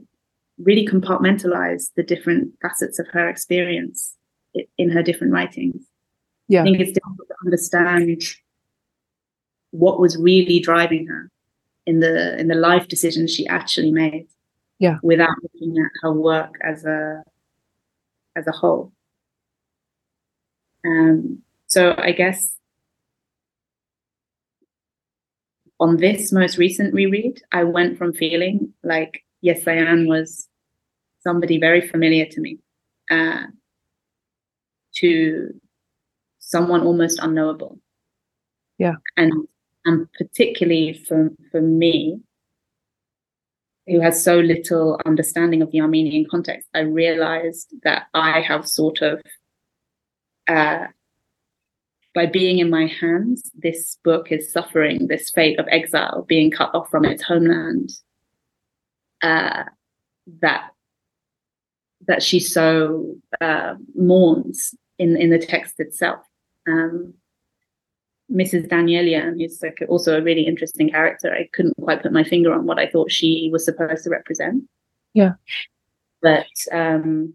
really 0.58 0.88
compartmentalized 0.88 1.92
the 1.96 2.04
different 2.04 2.54
facets 2.62 3.00
of 3.00 3.08
her 3.10 3.30
experience 3.30 4.16
in 4.78 4.90
her 4.90 5.04
different 5.04 5.34
writings. 5.34 5.84
Yeah. 6.48 6.62
I 6.62 6.64
think 6.64 6.80
it's 6.80 6.92
difficult 6.92 7.28
to 7.28 7.36
understand 7.46 8.22
what 9.72 10.00
was 10.00 10.18
really 10.18 10.60
driving 10.60 11.06
her 11.08 11.30
in 11.86 12.00
the 12.00 12.38
in 12.40 12.48
the 12.48 12.56
life 12.56 12.88
decisions 12.88 13.34
she 13.34 13.46
actually 13.48 13.92
made. 13.92 14.28
Yeah. 14.80 14.98
Without 15.02 15.36
looking 15.42 15.78
at 15.80 15.92
her 16.02 16.14
work 16.14 16.54
as 16.64 16.86
a 16.86 17.24
as 18.36 18.48
a 18.48 18.52
whole. 18.52 18.92
Um, 20.86 21.42
so 21.66 21.96
I 21.98 22.12
guess 22.12 22.58
on 25.80 25.98
this 25.98 26.32
most 26.32 26.58
recent 26.58 26.94
reread, 26.94 27.42
I 27.52 27.64
went 27.64 27.98
from 27.98 28.14
feeling 28.14 28.74
like 28.84 29.24
Yesayan 29.44 30.08
was 30.08 30.48
somebody 31.20 31.60
very 31.60 31.82
familiar 31.88 32.26
to 32.26 32.40
me 32.42 32.60
uh, 33.12 33.44
to 34.96 35.50
someone 36.40 36.82
almost 36.82 37.20
unknowable. 37.22 37.80
Yeah. 38.78 38.96
And 39.18 39.34
and 39.86 40.08
particularly 40.14 40.94
for 41.08 41.32
for 41.52 41.62
me, 41.62 42.22
who 43.88 44.00
has 44.02 44.24
so 44.24 44.38
little 44.40 45.00
understanding 45.06 45.62
of 45.62 45.72
the 45.72 45.82
Armenian 45.82 46.26
context, 46.30 46.68
I 46.74 46.80
realized 46.80 47.74
that 47.84 48.08
I 48.14 48.42
have 48.42 48.68
sort 48.68 49.02
of 49.02 49.22
uh, 50.48 50.88
by 52.18 52.26
being 52.26 52.58
in 52.58 52.72
my 52.72 52.88
hands, 52.88 53.52
this 53.54 54.00
book 54.04 54.32
is 54.32 54.52
suffering 54.52 55.08
this 55.08 55.30
fate 55.30 55.60
of 55.60 55.68
exile, 55.70 56.26
being 56.28 56.50
cut 56.50 56.74
off 56.74 56.90
from 56.90 57.06
its 57.06 57.22
homeland. 57.22 57.92
Uh, 59.22 59.64
that 60.42 60.72
that 62.08 62.24
she 62.24 62.40
so 62.40 63.16
uh, 63.40 63.76
mourns 63.96 64.74
in 64.98 65.16
in 65.16 65.30
the 65.30 65.38
text 65.38 65.76
itself. 65.80 66.26
Um, 66.68 67.14
Mrs. 68.32 68.68
Danielian 68.68 69.44
is 69.44 69.62
like 69.62 69.82
also 69.88 70.18
a 70.18 70.22
really 70.22 70.46
interesting 70.46 70.90
character. 70.90 71.34
I 71.34 71.50
couldn't 71.54 71.78
quite 71.82 72.02
put 72.02 72.12
my 72.12 72.24
finger 72.24 72.54
on 72.54 72.66
what 72.66 72.80
I 72.80 72.88
thought 72.88 73.12
she 73.12 73.50
was 73.52 73.64
supposed 73.64 74.04
to 74.04 74.10
represent. 74.10 74.64
Yeah, 75.14 75.34
but 76.22 76.48
um, 76.72 77.34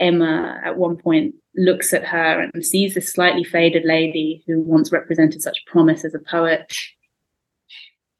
Emma 0.00 0.60
at 0.64 0.76
one 0.76 0.96
point 0.96 1.34
looks 1.54 1.92
at 1.92 2.04
her 2.04 2.40
and 2.40 2.64
sees 2.64 2.94
this 2.94 3.12
slightly 3.12 3.44
faded 3.44 3.84
lady 3.84 4.44
who 4.46 4.60
once 4.60 4.92
represented 4.92 5.40
such 5.40 5.64
promise 5.66 6.04
as 6.04 6.14
a 6.14 6.18
poet. 6.18 6.72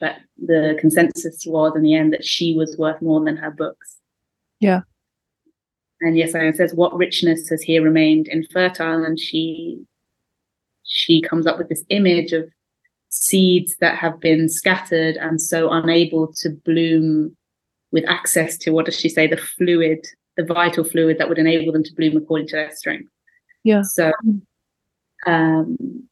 But 0.00 0.16
the 0.38 0.76
consensus 0.78 1.44
was 1.46 1.72
in 1.74 1.82
the 1.82 1.94
end 1.94 2.12
that 2.12 2.24
she 2.24 2.54
was 2.54 2.76
worth 2.78 3.00
more 3.00 3.24
than 3.24 3.36
her 3.36 3.50
books. 3.50 3.96
Yeah. 4.60 4.80
And 6.00 6.16
Yesayan 6.16 6.54
says, 6.54 6.74
what 6.74 6.96
richness 6.96 7.48
has 7.48 7.62
here 7.62 7.82
remained 7.82 8.28
infertile? 8.28 9.04
And 9.04 9.18
she 9.18 9.86
she 10.86 11.20
comes 11.20 11.46
up 11.46 11.58
with 11.58 11.68
this 11.68 11.84
image 11.90 12.32
of 12.32 12.48
seeds 13.08 13.76
that 13.80 13.96
have 13.96 14.20
been 14.20 14.48
scattered 14.48 15.16
and 15.16 15.40
so 15.40 15.70
unable 15.70 16.32
to 16.32 16.50
bloom 16.50 17.36
with 17.92 18.04
access 18.08 18.56
to 18.58 18.70
what 18.70 18.86
does 18.86 18.98
she 18.98 19.08
say, 19.08 19.26
the 19.26 19.36
fluid, 19.36 20.06
the 20.36 20.44
vital 20.44 20.84
fluid 20.84 21.18
that 21.18 21.28
would 21.28 21.38
enable 21.38 21.72
them 21.72 21.84
to 21.84 21.94
bloom 21.94 22.16
according 22.16 22.46
to 22.48 22.56
their 22.56 22.74
strength. 22.74 23.08
Yeah. 23.64 23.82
So 23.82 24.12
um, 25.26 26.08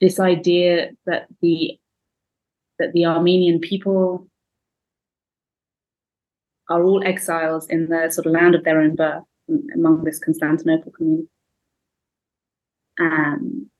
this 0.00 0.20
idea 0.20 0.90
that 1.06 1.26
the 1.40 1.78
that 2.78 2.92
the 2.92 3.06
Armenian 3.06 3.58
people 3.58 4.28
are 6.68 6.84
all 6.84 7.02
exiles 7.04 7.66
in 7.68 7.88
the 7.88 8.10
sort 8.10 8.26
of 8.26 8.32
land 8.32 8.54
of 8.54 8.64
their 8.64 8.80
own 8.80 8.94
birth 8.94 9.24
among 9.74 10.04
this 10.04 10.18
Constantinople 10.18 10.92
community. 10.92 11.28
Um, 12.98 13.70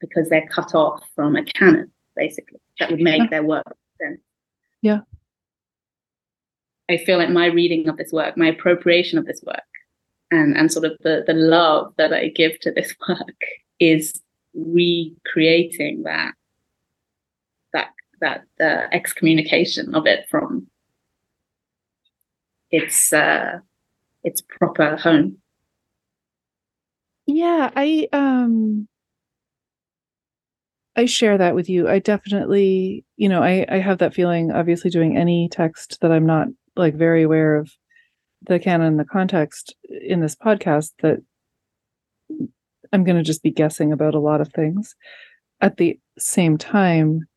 because 0.00 0.28
they're 0.28 0.48
cut 0.48 0.74
off 0.74 1.02
from 1.14 1.34
a 1.34 1.44
canon, 1.44 1.90
basically, 2.14 2.60
that 2.78 2.90
would 2.90 3.00
make 3.00 3.22
yeah. 3.22 3.28
their 3.28 3.42
work 3.42 3.64
sense. 4.00 4.20
Yeah. 4.82 5.00
I 6.90 6.98
feel 6.98 7.16
like 7.16 7.30
my 7.30 7.46
reading 7.46 7.88
of 7.88 7.96
this 7.96 8.12
work, 8.12 8.36
my 8.36 8.48
appropriation 8.48 9.18
of 9.18 9.24
this 9.24 9.42
work, 9.46 9.60
and, 10.30 10.56
and 10.56 10.70
sort 10.70 10.84
of 10.84 10.92
the, 11.00 11.24
the 11.26 11.32
love 11.32 11.94
that 11.96 12.12
I 12.12 12.28
give 12.28 12.60
to 12.60 12.70
this 12.70 12.94
work 13.08 13.40
is 13.80 14.20
recreating 14.54 16.04
that 16.04 16.32
that 17.72 17.90
that 18.20 18.44
uh, 18.60 18.86
excommunication 18.92 19.94
of 19.94 20.06
it 20.06 20.26
from 20.30 20.68
its 22.70 23.12
uh, 23.12 23.58
its 24.22 24.42
proper 24.42 24.96
home. 24.96 25.38
Yeah, 27.26 27.70
I 27.74 28.08
um 28.12 28.88
I 30.96 31.06
share 31.06 31.38
that 31.38 31.54
with 31.54 31.68
you. 31.68 31.88
I 31.88 31.98
definitely, 31.98 33.04
you 33.16 33.28
know, 33.28 33.42
I 33.42 33.66
I 33.68 33.78
have 33.78 33.98
that 33.98 34.14
feeling 34.14 34.52
obviously 34.52 34.90
doing 34.90 35.16
any 35.16 35.48
text 35.48 35.98
that 36.00 36.12
I'm 36.12 36.26
not 36.26 36.48
like 36.76 36.94
very 36.94 37.22
aware 37.22 37.56
of 37.56 37.70
the 38.42 38.58
canon 38.60 38.96
the 38.98 39.04
context 39.04 39.76
in 39.90 40.20
this 40.20 40.36
podcast 40.36 40.92
that 41.02 41.20
I'm 42.92 43.04
going 43.04 43.16
to 43.16 43.22
just 43.22 43.42
be 43.42 43.50
guessing 43.50 43.92
about 43.92 44.14
a 44.14 44.20
lot 44.20 44.40
of 44.40 44.52
things. 44.52 44.94
At 45.60 45.76
the 45.76 45.98
same 46.18 46.58
time, 46.58 47.28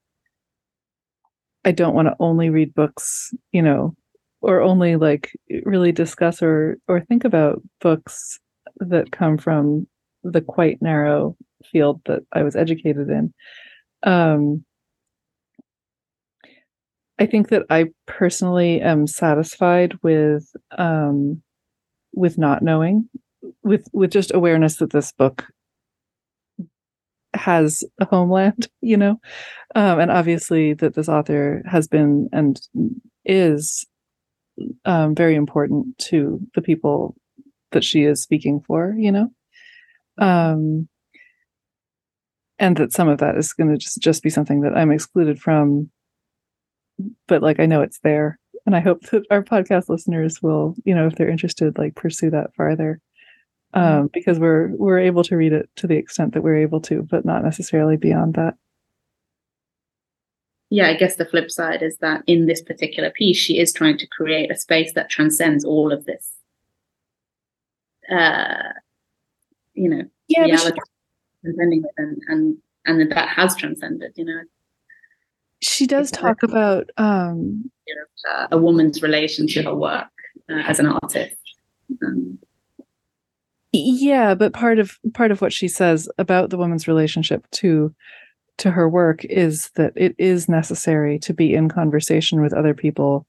I 1.66 1.72
don't 1.72 1.94
want 1.96 2.08
to 2.08 2.16
only 2.20 2.50
read 2.50 2.74
books, 2.74 3.34
you 3.52 3.62
know, 3.62 3.96
or 4.42 4.62
only 4.62 4.96
like 4.96 5.32
really 5.64 5.92
discuss 5.92 6.42
or 6.42 6.78
or 6.88 7.02
think 7.02 7.26
about 7.26 7.62
books 7.82 8.40
that 8.80 9.12
come 9.12 9.38
from 9.38 9.88
the 10.24 10.42
quite 10.42 10.82
narrow 10.82 11.36
field 11.66 12.02
that 12.06 12.24
I 12.34 12.44
was 12.44 12.56
educated 12.56 13.10
in. 13.10 13.34
Um, 14.04 14.66
I 17.20 17.26
think 17.26 17.50
that 17.50 17.64
I 17.70 17.86
personally 18.06 18.82
am 18.82 19.08
satisfied 19.08 19.96
with 20.04 20.56
um, 20.78 21.42
with 22.14 22.38
not 22.38 22.62
knowing, 22.62 23.10
with 23.64 23.88
with 23.92 24.12
just 24.12 24.34
awareness 24.34 24.78
that 24.78 24.92
this 24.92 25.12
book 25.12 25.46
has 27.34 27.84
a 28.00 28.06
homeland, 28.06 28.68
you 28.82 28.98
know, 28.98 29.20
um, 29.76 30.00
and 30.00 30.12
obviously 30.12 30.74
that 30.74 30.94
this 30.94 31.10
author 31.10 31.64
has 31.66 31.88
been 31.88 32.30
and 32.32 32.60
is 33.26 33.86
um, 34.86 35.16
very 35.16 35.36
important 35.36 35.98
to 35.98 36.40
the 36.56 36.62
people 36.62 37.16
that 37.72 37.84
she 37.84 38.04
is 38.04 38.22
speaking 38.22 38.62
for, 38.66 38.94
you 38.98 39.12
know, 39.12 39.30
um, 40.18 40.88
and 42.60 42.78
that 42.78 42.94
some 42.94 43.08
of 43.08 43.20
that 43.20 43.38
is 43.38 43.54
going 43.54 43.70
to 43.70 43.78
just 43.78 44.00
just 44.00 44.24
be 44.24 44.30
something 44.30 44.62
that 44.62 44.76
I'm 44.76 44.92
excluded 44.92 45.40
from 45.40 45.90
but 47.28 47.42
like 47.42 47.60
I 47.60 47.66
know 47.66 47.82
it's 47.82 48.00
there. 48.00 48.40
And 48.66 48.76
I 48.76 48.80
hope 48.80 49.02
that 49.10 49.24
our 49.32 49.44
podcast 49.44 49.88
listeners 49.88 50.42
will, 50.42 50.76
you 50.84 50.94
know, 50.94 51.08
if 51.08 51.16
they're 51.16 51.30
interested, 51.30 51.78
like 51.78 51.96
pursue 51.96 52.30
that 52.32 52.54
farther. 52.56 53.00
Um, 53.74 53.84
mm-hmm. 53.84 54.06
because 54.14 54.40
we're 54.40 54.70
we're 54.76 55.00
able 55.00 55.24
to 55.26 55.36
read 55.36 55.52
it 55.52 55.70
to 55.76 55.88
the 55.88 55.98
extent 55.98 56.34
that 56.34 56.42
we're 56.42 56.58
able 56.58 56.80
to, 56.82 57.04
but 57.04 57.26
not 57.26 57.44
necessarily 57.44 57.98
beyond 57.98 58.36
that. 58.36 58.56
Yeah, 60.70 60.88
I 60.88 60.96
guess 60.96 61.16
the 61.16 61.26
flip 61.26 61.52
side 61.52 61.82
is 61.82 61.98
that 61.98 62.24
in 62.28 62.46
this 62.46 62.62
particular 62.62 63.10
piece, 63.10 63.38
she 63.38 63.60
is 63.60 63.74
trying 63.74 63.98
to 64.00 64.08
create 64.08 64.52
a 64.52 64.58
space 64.58 64.94
that 64.94 65.10
transcends 65.10 65.66
all 65.66 65.92
of 65.92 66.06
this. 66.06 66.37
Uh, 68.12 68.72
you 69.74 69.90
know, 69.90 70.04
yeah, 70.28 70.44
reality, 70.44 70.80
transcending 71.42 71.84
it, 71.84 71.92
and 71.98 72.22
and 72.28 72.58
and 72.86 73.02
that 73.02 73.10
that 73.10 73.30
has 73.30 73.56
transcended. 73.56 74.14
You 74.16 74.26
know, 74.26 74.42
she 75.62 75.88
does 75.88 76.12
talk 76.12 76.44
about 76.44 76.90
um, 76.98 77.70
uh, 78.30 78.48
a 78.52 78.58
woman's 78.58 79.02
relation 79.02 79.48
to 79.48 79.64
her 79.64 79.76
work 79.76 80.08
uh, 80.50 80.64
as 80.66 80.80
an 80.80 80.88
artist. 80.88 81.36
Um, 82.04 82.40
yeah, 83.74 84.34
but 84.34 84.54
part 84.54 84.80
of 84.80 84.98
part 85.14 85.32
of 85.32 85.42
what 85.42 85.54
she 85.54 85.68
says 85.68 86.10
about 86.18 86.50
the 86.50 86.58
woman's 86.58 86.88
relationship 86.88 87.46
to 87.52 87.94
to 88.58 88.72
her 88.72 88.90
work 88.90 89.24
is 89.26 89.70
that 89.76 89.94
it 89.96 90.16
is 90.18 90.50
necessary 90.50 91.20
to 91.20 91.34
be 91.34 91.54
in 91.54 91.70
conversation 91.70 92.42
with 92.42 92.54
other 92.54 92.74
people 92.74 93.28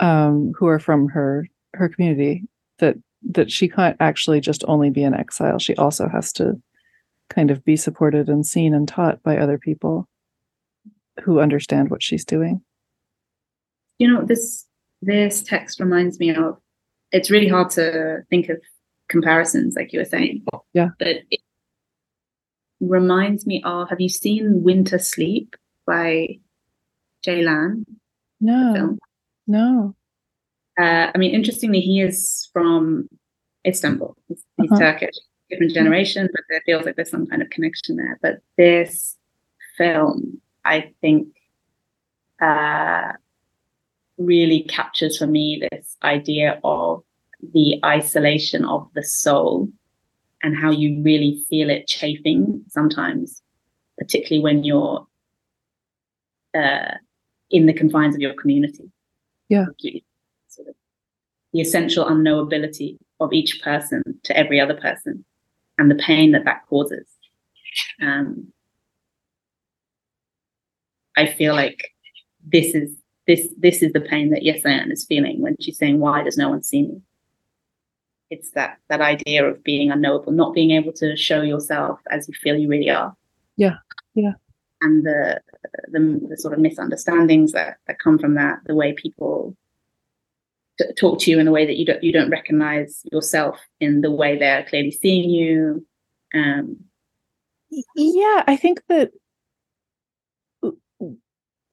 um, 0.00 0.52
who 0.56 0.66
are 0.66 0.78
from 0.78 1.08
her 1.08 1.48
her 1.74 1.88
community. 1.88 2.44
That 2.78 2.96
that 3.30 3.50
she 3.50 3.68
can't 3.68 3.96
actually 4.00 4.40
just 4.40 4.64
only 4.68 4.90
be 4.90 5.02
in 5.02 5.14
exile. 5.14 5.58
She 5.58 5.74
also 5.76 6.08
has 6.08 6.32
to 6.34 6.60
kind 7.30 7.50
of 7.50 7.64
be 7.64 7.76
supported 7.76 8.28
and 8.28 8.46
seen 8.46 8.74
and 8.74 8.86
taught 8.86 9.22
by 9.22 9.38
other 9.38 9.58
people 9.58 10.08
who 11.22 11.40
understand 11.40 11.90
what 11.90 12.02
she's 12.02 12.24
doing. 12.24 12.60
You 13.98 14.12
know, 14.12 14.24
this 14.24 14.66
this 15.00 15.42
text 15.42 15.80
reminds 15.80 16.18
me 16.18 16.34
of 16.34 16.58
it's 17.12 17.30
really 17.30 17.48
hard 17.48 17.70
to 17.70 18.22
think 18.30 18.48
of 18.48 18.58
comparisons 19.08 19.76
like 19.76 19.92
you 19.92 20.00
were 20.00 20.04
saying. 20.04 20.44
Yeah. 20.72 20.88
But 20.98 21.18
it 21.30 21.40
reminds 22.80 23.46
me 23.46 23.62
of 23.64 23.88
have 23.88 24.00
you 24.00 24.08
seen 24.08 24.62
Winter 24.62 24.98
Sleep 24.98 25.54
by 25.86 26.38
Ceylan? 27.24 27.84
No. 28.40 28.98
No. 29.46 29.94
Uh, 30.78 31.10
I 31.14 31.18
mean, 31.18 31.34
interestingly, 31.34 31.80
he 31.80 32.00
is 32.00 32.48
from 32.52 33.08
Istanbul. 33.66 34.16
He's, 34.28 34.44
he's 34.60 34.72
uh-huh. 34.72 34.80
Turkish, 34.80 35.14
different 35.50 35.72
generation, 35.72 36.28
but 36.32 36.42
there 36.48 36.62
feels 36.66 36.84
like 36.84 36.96
there's 36.96 37.10
some 37.10 37.26
kind 37.26 37.42
of 37.42 37.50
connection 37.50 37.96
there. 37.96 38.18
But 38.22 38.38
this 38.56 39.16
film, 39.76 40.40
I 40.64 40.92
think, 41.00 41.28
uh, 42.40 43.12
really 44.18 44.62
captures 44.64 45.18
for 45.18 45.26
me 45.26 45.66
this 45.70 45.96
idea 46.02 46.60
of 46.62 47.02
the 47.52 47.80
isolation 47.84 48.64
of 48.64 48.88
the 48.94 49.02
soul 49.02 49.68
and 50.42 50.56
how 50.56 50.70
you 50.70 51.02
really 51.02 51.44
feel 51.48 51.70
it 51.70 51.86
chafing 51.86 52.62
sometimes, 52.68 53.42
particularly 53.98 54.42
when 54.42 54.64
you're 54.64 55.06
uh, 56.54 56.94
in 57.50 57.66
the 57.66 57.72
confines 57.72 58.14
of 58.14 58.20
your 58.20 58.34
community. 58.34 58.90
Yeah. 59.48 59.66
The 61.54 61.60
essential 61.60 62.04
unknowability 62.04 62.98
of 63.20 63.32
each 63.32 63.62
person 63.62 64.02
to 64.24 64.36
every 64.36 64.60
other 64.60 64.74
person 64.74 65.24
and 65.78 65.88
the 65.88 65.94
pain 65.94 66.32
that 66.32 66.44
that 66.44 66.66
causes. 66.68 67.06
Um, 68.02 68.52
I 71.16 71.26
feel 71.26 71.54
like 71.54 71.92
this 72.44 72.74
is 72.74 72.96
this 73.28 73.48
this 73.56 73.82
is 73.82 73.92
the 73.92 74.00
pain 74.00 74.30
that 74.30 74.42
Yesayan 74.42 74.92
is 74.92 75.06
feeling 75.06 75.40
when 75.40 75.56
she's 75.60 75.78
saying, 75.78 76.00
"Why 76.00 76.24
does 76.24 76.36
no 76.36 76.50
one 76.50 76.62
see 76.64 76.82
me?" 76.82 77.00
It's 78.30 78.50
that 78.50 78.78
that 78.88 79.00
idea 79.00 79.46
of 79.46 79.62
being 79.62 79.92
unknowable, 79.92 80.32
not 80.32 80.54
being 80.54 80.72
able 80.72 80.92
to 80.94 81.16
show 81.16 81.42
yourself 81.42 82.00
as 82.10 82.26
you 82.26 82.34
feel 82.34 82.56
you 82.56 82.68
really 82.68 82.90
are. 82.90 83.14
Yeah, 83.56 83.76
yeah. 84.14 84.32
And 84.82 85.06
the 85.06 85.40
the, 85.92 86.20
the 86.28 86.36
sort 86.36 86.52
of 86.52 86.58
misunderstandings 86.58 87.52
that 87.52 87.76
that 87.86 88.00
come 88.00 88.18
from 88.18 88.34
that, 88.34 88.58
the 88.66 88.74
way 88.74 88.92
people 88.92 89.56
talk 90.98 91.20
to 91.20 91.30
you 91.30 91.38
in 91.38 91.48
a 91.48 91.52
way 91.52 91.66
that 91.66 91.76
you 91.76 91.84
don't 91.84 92.02
you 92.02 92.12
don't 92.12 92.30
recognize 92.30 93.02
yourself 93.12 93.58
in 93.80 94.00
the 94.00 94.10
way 94.10 94.38
they're 94.38 94.64
clearly 94.64 94.90
seeing 94.90 95.30
you. 95.30 95.86
Um, 96.34 96.78
yeah, 97.96 98.44
I 98.46 98.56
think 98.56 98.82
that 98.88 99.10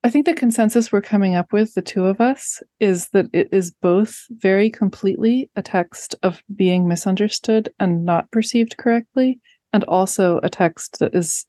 I 0.03 0.09
think 0.09 0.25
the 0.25 0.33
consensus 0.33 0.91
we're 0.91 1.01
coming 1.01 1.35
up 1.35 1.53
with, 1.53 1.75
the 1.75 1.81
two 1.81 2.05
of 2.05 2.19
us, 2.19 2.63
is 2.79 3.09
that 3.09 3.27
it 3.33 3.49
is 3.51 3.71
both 3.71 4.25
very 4.31 4.69
completely 4.69 5.49
a 5.55 5.61
text 5.61 6.15
of 6.23 6.41
being 6.55 6.87
misunderstood 6.87 7.71
and 7.79 8.03
not 8.03 8.31
perceived 8.31 8.77
correctly, 8.77 9.39
and 9.73 9.83
also 9.83 10.39
a 10.41 10.49
text 10.49 10.97
that 10.99 11.13
is 11.13 11.45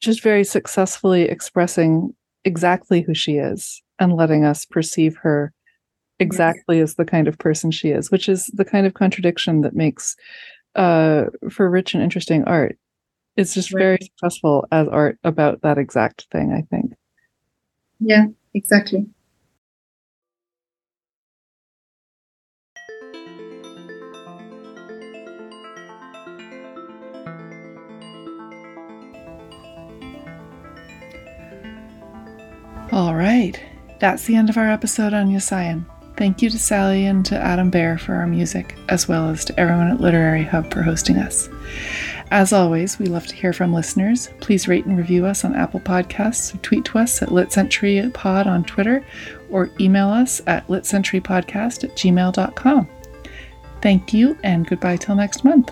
just 0.00 0.20
very 0.20 0.42
successfully 0.42 1.22
expressing 1.22 2.12
exactly 2.44 3.02
who 3.02 3.14
she 3.14 3.36
is 3.36 3.80
and 4.02 4.16
letting 4.16 4.44
us 4.44 4.64
perceive 4.64 5.16
her 5.18 5.52
exactly 6.18 6.80
as 6.80 6.94
the 6.94 7.04
kind 7.04 7.28
of 7.28 7.38
person 7.38 7.70
she 7.70 7.88
is, 7.88 8.10
which 8.10 8.28
is 8.28 8.46
the 8.54 8.64
kind 8.64 8.86
of 8.86 8.94
contradiction 8.94 9.62
that 9.62 9.74
makes 9.74 10.16
uh, 10.74 11.24
for 11.50 11.68
rich 11.68 11.94
and 11.94 12.02
interesting 12.02 12.44
art 12.44 12.78
it's 13.36 13.54
just 13.54 13.72
right. 13.72 13.80
very 13.80 13.98
successful 14.02 14.66
as 14.70 14.88
art 14.88 15.18
about 15.24 15.62
that 15.62 15.78
exact 15.78 16.26
thing, 16.30 16.52
I 16.52 16.62
think. 16.62 16.92
Yeah, 17.98 18.26
exactly. 18.52 19.06
All 32.92 33.14
right. 33.14 33.58
That's 34.02 34.24
the 34.24 34.34
end 34.34 34.50
of 34.50 34.56
our 34.56 34.68
episode 34.68 35.14
on 35.14 35.28
Yesayan. 35.28 35.84
Thank 36.16 36.42
you 36.42 36.50
to 36.50 36.58
Sally 36.58 37.06
and 37.06 37.24
to 37.26 37.38
Adam 37.38 37.70
Bear 37.70 37.96
for 37.98 38.16
our 38.16 38.26
music, 38.26 38.76
as 38.88 39.06
well 39.06 39.30
as 39.30 39.44
to 39.44 39.60
everyone 39.60 39.92
at 39.92 40.00
Literary 40.00 40.42
Hub 40.42 40.72
for 40.72 40.82
hosting 40.82 41.18
us. 41.18 41.48
As 42.32 42.52
always, 42.52 42.98
we 42.98 43.06
love 43.06 43.28
to 43.28 43.36
hear 43.36 43.52
from 43.52 43.72
listeners. 43.72 44.28
Please 44.40 44.66
rate 44.66 44.86
and 44.86 44.98
review 44.98 45.24
us 45.24 45.44
on 45.44 45.54
Apple 45.54 45.78
Podcasts, 45.78 46.60
tweet 46.62 46.84
to 46.86 46.98
us 46.98 47.22
at 47.22 47.28
LitCenturyPod 47.28 48.46
on 48.46 48.64
Twitter, 48.64 49.04
or 49.50 49.70
email 49.78 50.08
us 50.08 50.42
at 50.48 50.66
litcenturypodcast 50.66 51.84
at 51.84 51.94
gmail.com. 51.96 52.88
Thank 53.82 54.12
you, 54.12 54.36
and 54.42 54.66
goodbye 54.66 54.96
till 54.96 55.14
next 55.14 55.44
month. 55.44 55.70